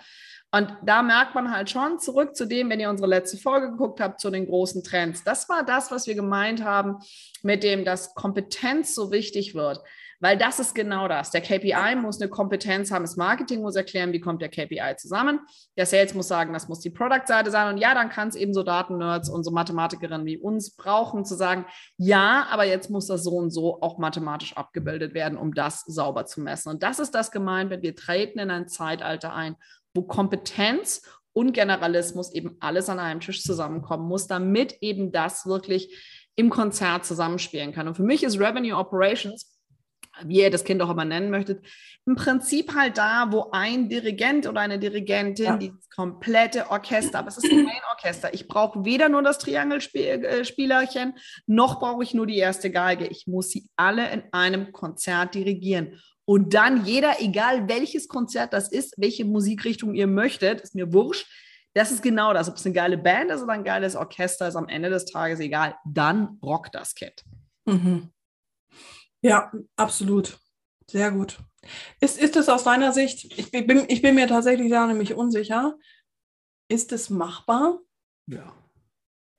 Und 0.51 0.73
da 0.81 1.01
merkt 1.01 1.35
man 1.35 1.51
halt 1.51 1.69
schon 1.69 1.99
zurück 1.99 2.35
zu 2.35 2.45
dem, 2.45 2.69
wenn 2.69 2.79
ihr 2.79 2.89
unsere 2.89 3.09
letzte 3.09 3.37
Folge 3.37 3.71
geguckt 3.71 3.99
habt, 3.99 4.21
zu 4.21 4.29
den 4.29 4.45
großen 4.45 4.81
Trends. 4.81 5.23
Das 5.23 5.49
war 5.49 5.63
das, 5.63 5.91
was 5.91 6.07
wir 6.07 6.15
gemeint 6.15 6.63
haben, 6.63 6.99
mit 7.43 7.63
dem, 7.63 7.83
dass 7.83 8.15
Kompetenz 8.15 8.95
so 8.95 9.11
wichtig 9.11 9.55
wird. 9.55 9.79
Weil 10.19 10.37
das 10.37 10.59
ist 10.59 10.73
genau 10.73 11.07
das. 11.07 11.29
Der 11.29 11.41
KPI 11.41 11.95
muss 11.95 12.19
eine 12.19 12.29
Kompetenz 12.29 12.91
haben. 12.91 13.03
Das 13.03 13.17
Marketing 13.17 13.61
muss 13.61 13.75
erklären, 13.75 14.13
wie 14.13 14.19
kommt 14.19 14.41
der 14.41 14.49
KPI 14.49 14.95
zusammen. 14.97 15.41
Der 15.77 15.85
Sales 15.85 16.15
muss 16.15 16.27
sagen, 16.27 16.53
das 16.53 16.67
muss 16.67 16.79
die 16.79 16.89
Product-Seite 16.89 17.51
sein. 17.51 17.73
Und 17.73 17.77
ja, 17.79 17.93
dann 17.93 18.09
kann 18.09 18.27
es 18.27 18.35
eben 18.35 18.53
so 18.53 18.63
Daten-Nerds 18.63 19.29
und 19.29 19.43
so 19.43 19.51
Mathematikerinnen 19.51 20.25
wie 20.25 20.37
uns 20.37 20.75
brauchen, 20.75 21.23
zu 21.23 21.35
sagen, 21.35 21.65
ja, 21.97 22.47
aber 22.49 22.63
jetzt 22.63 22.89
muss 22.89 23.05
das 23.07 23.23
so 23.23 23.31
und 23.31 23.51
so 23.51 23.79
auch 23.81 23.99
mathematisch 23.99 24.57
abgebildet 24.57 25.13
werden, 25.13 25.37
um 25.37 25.53
das 25.53 25.83
sauber 25.85 26.25
zu 26.25 26.41
messen. 26.41 26.69
Und 26.69 26.81
das 26.81 26.97
ist 26.97 27.13
das 27.13 27.31
gemeint, 27.31 27.69
wenn 27.69 27.83
wir 27.83 27.95
treten 27.95 28.39
in 28.39 28.49
ein 28.49 28.67
Zeitalter 28.67 29.33
ein, 29.33 29.55
wo 29.93 30.01
Kompetenz 30.01 31.03
und 31.33 31.53
Generalismus 31.53 32.33
eben 32.33 32.57
alles 32.59 32.89
an 32.89 32.97
einem 32.97 33.19
Tisch 33.19 33.43
zusammenkommen 33.43 34.07
muss, 34.07 34.25
damit 34.25 34.77
eben 34.81 35.11
das 35.11 35.45
wirklich 35.45 35.95
im 36.35 36.49
Konzert 36.49 37.05
zusammenspielen 37.05 37.73
kann. 37.73 37.87
Und 37.87 37.95
für 37.95 38.03
mich 38.03 38.23
ist 38.23 38.39
Revenue 38.39 38.75
Operations 38.75 39.56
wie 40.23 40.41
ihr 40.41 40.51
das 40.51 40.63
Kind 40.63 40.81
auch 40.81 40.89
immer 40.89 41.05
nennen 41.05 41.29
möchtet, 41.29 41.65
im 42.05 42.15
Prinzip 42.15 42.73
halt 42.73 42.97
da, 42.97 43.31
wo 43.31 43.49
ein 43.51 43.89
Dirigent 43.89 44.47
oder 44.47 44.61
eine 44.61 44.79
Dirigentin 44.79 45.45
ja. 45.45 45.57
dieses 45.57 45.89
komplette 45.89 46.69
Orchester, 46.71 47.19
aber 47.19 47.27
es 47.27 47.37
ist 47.37 47.49
kein 47.49 47.81
Orchester. 47.91 48.33
Ich 48.33 48.47
brauche 48.47 48.85
weder 48.85 49.09
nur 49.09 49.21
das 49.23 49.39
Triangelspielerchen, 49.39 51.15
noch 51.47 51.79
brauche 51.79 52.03
ich 52.03 52.13
nur 52.13 52.25
die 52.25 52.37
erste 52.37 52.71
Geige. 52.71 53.07
Ich 53.07 53.27
muss 53.27 53.49
sie 53.49 53.67
alle 53.75 54.09
in 54.11 54.23
einem 54.31 54.71
Konzert 54.71 55.35
dirigieren. 55.35 55.99
Und 56.23 56.53
dann 56.53 56.85
jeder, 56.85 57.21
egal 57.21 57.69
welches 57.69 58.07
Konzert 58.07 58.53
das 58.53 58.69
ist, 58.69 58.95
welche 58.97 59.25
Musikrichtung 59.25 59.93
ihr 59.93 60.07
möchtet, 60.07 60.61
ist 60.61 60.75
mir 60.75 60.91
wurscht. 60.93 61.25
Das 61.73 61.91
ist 61.91 62.01
genau 62.01 62.33
das. 62.33 62.49
Ob 62.49 62.55
es 62.55 62.65
eine 62.65 62.73
geile 62.73 62.97
Band 62.97 63.31
ist 63.31 63.43
oder 63.43 63.53
ein 63.53 63.63
geiles 63.63 63.95
Orchester, 63.95 64.47
ist 64.47 64.55
am 64.55 64.67
Ende 64.67 64.89
des 64.89 65.05
Tages 65.05 65.39
egal. 65.39 65.75
Dann 65.85 66.37
rockt 66.41 66.75
das 66.75 66.95
Kind. 66.95 67.23
Mhm. 67.65 68.11
Ja, 69.21 69.51
absolut. 69.75 70.39
Sehr 70.89 71.11
gut. 71.11 71.39
Ist, 71.99 72.17
ist 72.17 72.35
es 72.35 72.49
aus 72.49 72.63
deiner 72.63 72.93
Sicht, 72.93 73.37
ich 73.37 73.51
bin, 73.51 73.85
ich 73.87 74.01
bin 74.01 74.15
mir 74.15 74.27
tatsächlich 74.27 74.69
da 74.71 74.87
nämlich 74.87 75.13
unsicher, 75.13 75.75
ist 76.69 76.91
es 76.91 77.09
machbar? 77.09 77.79
Ja. 78.27 78.53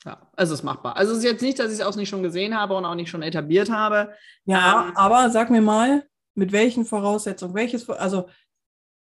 Ja, 0.04 0.30
es 0.36 0.50
ist 0.50 0.62
machbar. 0.62 0.96
Also 0.96 1.12
es 1.12 1.18
ist 1.18 1.24
jetzt 1.24 1.42
nicht, 1.42 1.58
dass 1.58 1.72
ich 1.72 1.80
es 1.80 1.84
auch 1.84 1.96
nicht 1.96 2.08
schon 2.08 2.22
gesehen 2.22 2.56
habe 2.56 2.76
und 2.76 2.84
auch 2.84 2.94
nicht 2.94 3.10
schon 3.10 3.22
etabliert 3.22 3.70
habe. 3.70 4.14
Ja, 4.44 4.86
ähm, 4.88 4.96
aber 4.96 5.30
sag 5.30 5.50
mir 5.50 5.60
mal, 5.60 6.08
mit 6.34 6.52
welchen 6.52 6.84
Voraussetzungen, 6.84 7.54
welches, 7.54 7.88
also 7.90 8.28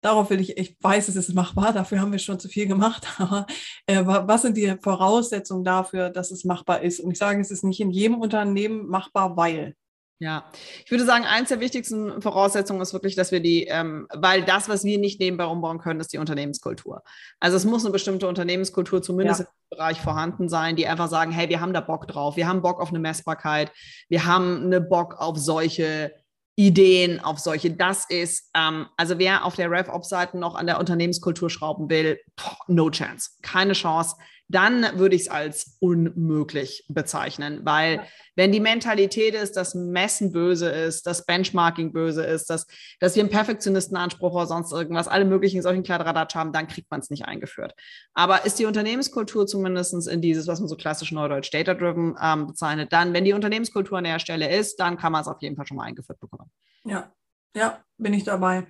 darauf 0.02 0.28
will 0.28 0.40
ich, 0.40 0.58
ich 0.58 0.76
weiß, 0.80 1.08
es 1.08 1.16
ist 1.16 1.34
machbar, 1.34 1.72
dafür 1.72 2.00
haben 2.00 2.12
wir 2.12 2.18
schon 2.18 2.38
zu 2.38 2.48
viel 2.48 2.66
gemacht, 2.66 3.06
aber 3.18 3.46
äh, 3.86 4.04
was 4.04 4.42
sind 4.42 4.56
die 4.56 4.76
Voraussetzungen 4.80 5.64
dafür, 5.64 6.10
dass 6.10 6.30
es 6.30 6.44
machbar 6.44 6.82
ist? 6.82 7.00
Und 7.00 7.12
ich 7.12 7.18
sage, 7.18 7.40
es 7.40 7.50
ist 7.50 7.64
nicht 7.64 7.80
in 7.80 7.90
jedem 7.90 8.18
Unternehmen 8.20 8.86
machbar, 8.86 9.36
weil. 9.36 9.74
Ja, 10.20 10.44
ich 10.84 10.90
würde 10.90 11.04
sagen, 11.04 11.24
eins 11.24 11.48
der 11.48 11.58
wichtigsten 11.58 12.22
Voraussetzungen 12.22 12.80
ist 12.80 12.92
wirklich, 12.92 13.16
dass 13.16 13.32
wir 13.32 13.40
die, 13.40 13.64
ähm, 13.64 14.06
weil 14.14 14.44
das, 14.44 14.68
was 14.68 14.84
wir 14.84 14.98
nicht 14.98 15.18
nebenbei 15.18 15.44
umbauen 15.44 15.78
können, 15.78 15.98
ist 15.98 16.12
die 16.12 16.18
Unternehmenskultur. 16.18 17.02
Also 17.40 17.56
es 17.56 17.64
muss 17.64 17.84
eine 17.84 17.92
bestimmte 17.92 18.28
Unternehmenskultur 18.28 19.02
zumindest 19.02 19.40
ja. 19.40 19.46
im 19.46 19.76
Bereich 19.76 20.00
vorhanden 20.00 20.48
sein, 20.48 20.76
die 20.76 20.86
einfach 20.86 21.08
sagen, 21.08 21.32
hey, 21.32 21.48
wir 21.48 21.60
haben 21.60 21.72
da 21.72 21.80
Bock 21.80 22.06
drauf, 22.06 22.36
wir 22.36 22.46
haben 22.46 22.62
Bock 22.62 22.80
auf 22.80 22.90
eine 22.90 23.00
Messbarkeit, 23.00 23.72
wir 24.08 24.24
haben 24.24 24.64
eine 24.64 24.80
Bock 24.80 25.16
auf 25.18 25.36
solche 25.36 26.12
Ideen, 26.56 27.18
auf 27.18 27.40
solche. 27.40 27.72
Das 27.72 28.08
ist, 28.08 28.50
ähm, 28.54 28.86
also 28.96 29.18
wer 29.18 29.44
auf 29.44 29.56
der 29.56 29.68
RevOps-Seite 29.68 30.38
noch 30.38 30.54
an 30.54 30.66
der 30.66 30.78
Unternehmenskultur 30.78 31.50
schrauben 31.50 31.90
will, 31.90 32.20
no 32.68 32.88
chance, 32.88 33.30
keine 33.42 33.72
Chance 33.72 34.14
dann 34.54 34.98
würde 34.98 35.16
ich 35.16 35.22
es 35.22 35.28
als 35.28 35.76
unmöglich 35.80 36.84
bezeichnen, 36.88 37.62
weil 37.64 38.06
wenn 38.36 38.52
die 38.52 38.60
Mentalität 38.60 39.34
ist, 39.34 39.56
dass 39.56 39.74
Messen 39.74 40.30
böse 40.30 40.68
ist, 40.68 41.06
dass 41.06 41.26
Benchmarking 41.26 41.92
böse 41.92 42.24
ist, 42.24 42.50
dass, 42.50 42.66
dass 43.00 43.16
wir 43.16 43.22
einen 43.22 43.30
Perfektionistenanspruch 43.30 44.32
oder 44.32 44.46
sonst 44.46 44.72
irgendwas, 44.72 45.08
alle 45.08 45.24
möglichen 45.24 45.60
solchen 45.60 45.82
Kladderadatsch 45.82 46.36
haben, 46.36 46.52
dann 46.52 46.68
kriegt 46.68 46.88
man 46.90 47.00
es 47.00 47.10
nicht 47.10 47.24
eingeführt. 47.24 47.74
Aber 48.14 48.46
ist 48.46 48.60
die 48.60 48.66
Unternehmenskultur 48.66 49.46
zumindest 49.46 50.06
in 50.06 50.20
dieses, 50.20 50.46
was 50.46 50.60
man 50.60 50.68
so 50.68 50.76
klassisch 50.76 51.10
Neudeutsch 51.10 51.52
Data-Driven 51.52 52.16
ähm, 52.22 52.46
bezeichnet, 52.46 52.92
dann, 52.92 53.12
wenn 53.12 53.24
die 53.24 53.32
Unternehmenskultur 53.32 53.98
an 53.98 54.04
der 54.04 54.20
Stelle 54.20 54.56
ist, 54.56 54.76
dann 54.78 54.96
kann 54.96 55.10
man 55.10 55.22
es 55.22 55.28
auf 55.28 55.42
jeden 55.42 55.56
Fall 55.56 55.66
schon 55.66 55.76
mal 55.76 55.84
eingeführt 55.84 56.20
bekommen. 56.20 56.50
Ja, 56.84 57.12
ja, 57.56 57.82
bin 57.98 58.14
ich 58.14 58.22
dabei. 58.22 58.66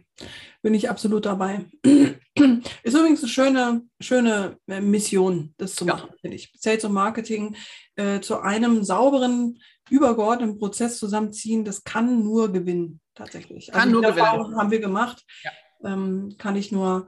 Bin 0.62 0.72
ich 0.72 0.88
absolut 0.88 1.26
dabei. 1.26 1.66
Ist 2.36 2.94
übrigens 2.94 3.20
eine 3.22 3.28
schöne, 3.28 3.82
schöne 4.00 4.58
äh, 4.66 4.80
Mission, 4.80 5.54
das 5.56 5.74
zu 5.76 5.86
Ja. 5.86 5.94
machen, 5.94 6.10
finde 6.20 6.36
ich. 6.36 6.52
Sales 6.58 6.84
und 6.84 6.92
Marketing 6.92 7.54
äh, 7.96 8.20
zu 8.20 8.40
einem 8.40 8.82
sauberen, 8.82 9.60
übergeordneten 9.90 10.58
Prozess 10.58 10.98
zusammenziehen, 10.98 11.64
das 11.64 11.84
kann 11.84 12.24
nur 12.24 12.52
gewinnen, 12.52 13.00
tatsächlich. 13.14 13.68
Kann 13.70 13.90
nur 13.90 14.00
die 14.02 14.08
gewinnen. 14.08 14.24
Erfahrung 14.26 14.56
haben 14.56 14.70
wir 14.70 14.80
gemacht. 14.80 15.22
Ja. 15.44 15.50
Ähm, 15.84 16.34
kann 16.38 16.56
ich 16.56 16.72
nur, 16.72 17.06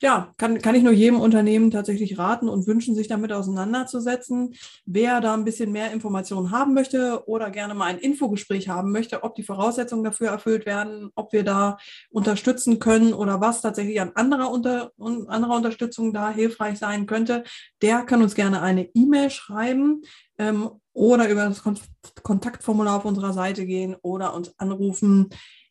ja, 0.00 0.32
kann, 0.36 0.60
kann 0.60 0.76
ich 0.76 0.84
nur 0.84 0.92
jedem 0.92 1.18
Unternehmen 1.18 1.72
tatsächlich 1.72 2.18
raten 2.18 2.48
und 2.48 2.68
wünschen, 2.68 2.94
sich 2.94 3.08
damit 3.08 3.32
auseinanderzusetzen. 3.32 4.54
Wer 4.86 5.20
da 5.20 5.34
ein 5.34 5.44
bisschen 5.44 5.72
mehr 5.72 5.92
Informationen 5.92 6.52
haben 6.52 6.72
möchte 6.72 7.26
oder 7.26 7.50
gerne 7.50 7.74
mal 7.74 7.86
ein 7.86 7.98
Infogespräch 7.98 8.68
haben 8.68 8.92
möchte, 8.92 9.24
ob 9.24 9.34
die 9.34 9.42
Voraussetzungen 9.42 10.04
dafür 10.04 10.28
erfüllt 10.28 10.66
werden, 10.66 11.10
ob 11.16 11.32
wir 11.32 11.42
da 11.42 11.78
unterstützen 12.10 12.78
können 12.78 13.12
oder 13.12 13.40
was 13.40 13.60
tatsächlich 13.60 14.00
an 14.00 14.12
anderer, 14.14 14.52
unter, 14.52 14.92
un, 14.98 15.28
anderer 15.28 15.56
Unterstützung 15.56 16.12
da 16.12 16.30
hilfreich 16.30 16.78
sein 16.78 17.06
könnte, 17.06 17.42
der 17.82 18.02
kann 18.02 18.22
uns 18.22 18.36
gerne 18.36 18.62
eine 18.62 18.88
E-Mail 18.94 19.30
schreiben 19.30 20.02
ähm, 20.38 20.70
oder 20.92 21.28
über 21.28 21.44
das 21.44 21.62
Kon 21.62 21.78
Kontaktformular 22.22 22.96
auf 22.96 23.04
unserer 23.04 23.32
Seite 23.32 23.66
gehen 23.66 23.96
oder 24.02 24.34
uns 24.34 24.58
anrufen. 24.58 25.28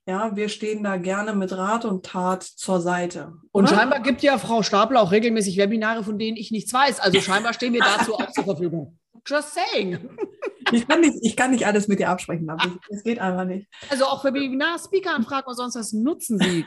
Ja, 0.07 0.33
wir 0.37 0.47
stehen 0.47 0.83
da 0.83 0.95
gerne 0.95 1.33
mit 1.33 1.51
Rat 1.51 1.83
und 1.83 2.05
Tat 2.05 2.41
zur 2.41 2.79
Seite. 2.79 3.33
Und 3.51 3.65
oder? 3.65 3.75
scheinbar 3.75 3.99
gibt 3.99 4.23
ja 4.23 4.37
Frau 4.37 4.63
Stapel 4.63 4.95
auch 4.95 5.11
regelmäßig 5.11 5.57
Webinare, 5.57 6.01
von 6.01 6.17
denen 6.17 6.37
ich 6.37 6.49
nichts 6.49 6.71
weiß. 6.71 7.01
Also 7.01 7.19
scheinbar 7.21 7.53
stehen 7.53 7.73
wir 7.73 7.81
dazu 7.81 8.15
auch 8.15 8.31
zur 8.31 8.45
Verfügung. 8.45 8.97
Just 9.25 9.53
saying. 9.53 9.99
Ich 10.71 10.87
kann 10.87 11.01
nicht, 11.01 11.15
ich 11.21 11.35
kann 11.35 11.51
nicht 11.51 11.65
alles 11.65 11.87
mit 11.87 11.99
dir 11.99 12.09
absprechen, 12.09 12.49
aber 12.49 12.63
es 12.89 13.03
geht 13.03 13.19
einfach 13.19 13.45
nicht. 13.45 13.67
Also 13.89 14.05
auch 14.05 14.21
für 14.21 14.33
Webinar, 14.33 14.77
Speaker-Anfragen 14.79 15.47
und 15.47 15.55
sonst 15.55 15.75
was 15.75 15.93
nutzen 15.93 16.39
Sie. 16.39 16.65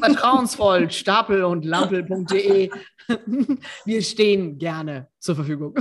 Vertrauensvoll, 0.00 0.90
stapel 0.90 1.44
und 1.44 1.64
lampel.de. 1.64 2.70
Wir 3.84 4.02
stehen 4.02 4.58
gerne 4.58 5.08
zur 5.20 5.36
Verfügung. 5.36 5.74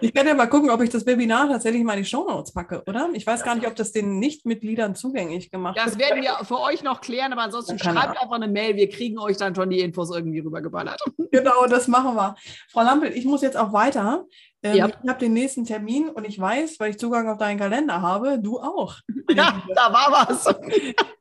Ich 0.00 0.12
kann 0.12 0.26
ja 0.26 0.34
mal 0.34 0.46
gucken, 0.46 0.68
ob 0.70 0.82
ich 0.82 0.90
das 0.90 1.06
Webinar 1.06 1.48
tatsächlich 1.48 1.82
mal 1.82 1.94
in 1.94 2.02
die 2.02 2.08
Shownotes 2.08 2.52
packe, 2.52 2.82
oder? 2.86 3.08
Ich 3.14 3.26
weiß 3.26 3.42
gar 3.42 3.54
nicht, 3.54 3.66
ob 3.66 3.74
das 3.74 3.92
den 3.92 4.18
Nichtmitgliedern 4.18 4.94
zugänglich 4.94 5.50
gemacht 5.50 5.78
Das 5.78 5.98
wird. 5.98 6.10
werden 6.10 6.22
wir 6.22 6.44
für 6.44 6.60
euch 6.60 6.82
noch 6.82 7.00
klären, 7.00 7.32
aber 7.32 7.42
ansonsten 7.42 7.78
schreibt 7.78 8.20
einfach 8.20 8.36
eine 8.36 8.48
Mail. 8.48 8.76
Wir 8.76 8.88
kriegen 8.90 9.18
euch 9.18 9.36
dann 9.38 9.54
schon 9.54 9.70
die 9.70 9.80
Infos 9.80 10.14
irgendwie 10.14 10.40
rübergeballert. 10.40 11.00
Genau, 11.30 11.66
das 11.66 11.88
machen 11.88 12.14
wir. 12.14 12.34
Frau 12.70 12.82
Lampel, 12.82 13.10
ich 13.12 13.24
muss 13.24 13.40
jetzt 13.40 13.56
auch 13.56 13.72
weiter. 13.72 14.26
Ähm, 14.62 14.76
Ja. 14.76 14.88
Ich 14.88 15.08
habe 15.08 15.18
den 15.18 15.32
nächsten 15.32 15.64
Termin 15.64 16.08
und 16.08 16.26
ich 16.26 16.38
weiß, 16.38 16.78
weil 16.78 16.90
ich 16.90 16.98
Zugang 16.98 17.28
auf 17.28 17.38
deinen 17.38 17.58
Kalender 17.58 18.00
habe, 18.00 18.38
du 18.38 18.58
auch. 18.60 18.96
Ja, 19.30 19.62
da 19.74 19.92
war 19.92 20.28
was. 20.28 20.44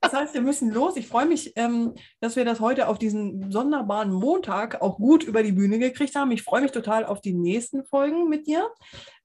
Das 0.01 0.13
heißt, 0.13 0.33
wir 0.33 0.41
müssen 0.41 0.71
los. 0.71 0.97
Ich 0.97 1.07
freue 1.07 1.27
mich, 1.27 1.53
ähm, 1.55 1.93
dass 2.19 2.35
wir 2.35 2.43
das 2.43 2.59
heute 2.59 2.87
auf 2.87 2.97
diesen 2.97 3.51
sonderbaren 3.51 4.11
Montag 4.11 4.81
auch 4.81 4.97
gut 4.97 5.23
über 5.23 5.43
die 5.43 5.51
Bühne 5.53 5.79
gekriegt 5.79 6.15
haben. 6.15 6.31
Ich 6.31 6.43
freue 6.43 6.61
mich 6.61 6.71
total 6.71 7.05
auf 7.05 7.21
die 7.21 7.33
nächsten 7.33 7.85
Folgen 7.85 8.27
mit 8.27 8.47
dir 8.47 8.69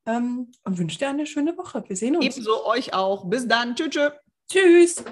ähm, 0.04 0.52
und 0.64 0.78
wünsche 0.78 0.98
dir 0.98 1.08
eine 1.08 1.26
schöne 1.26 1.56
Woche. 1.56 1.82
Wir 1.86 1.96
sehen 1.96 2.16
uns. 2.16 2.24
Ebenso 2.24 2.64
euch 2.66 2.94
auch. 2.94 3.24
Bis 3.28 3.48
dann. 3.48 3.74
Tschüss. 3.74 3.90
tschüss. 3.90 4.12
Tschüss. 4.48 5.04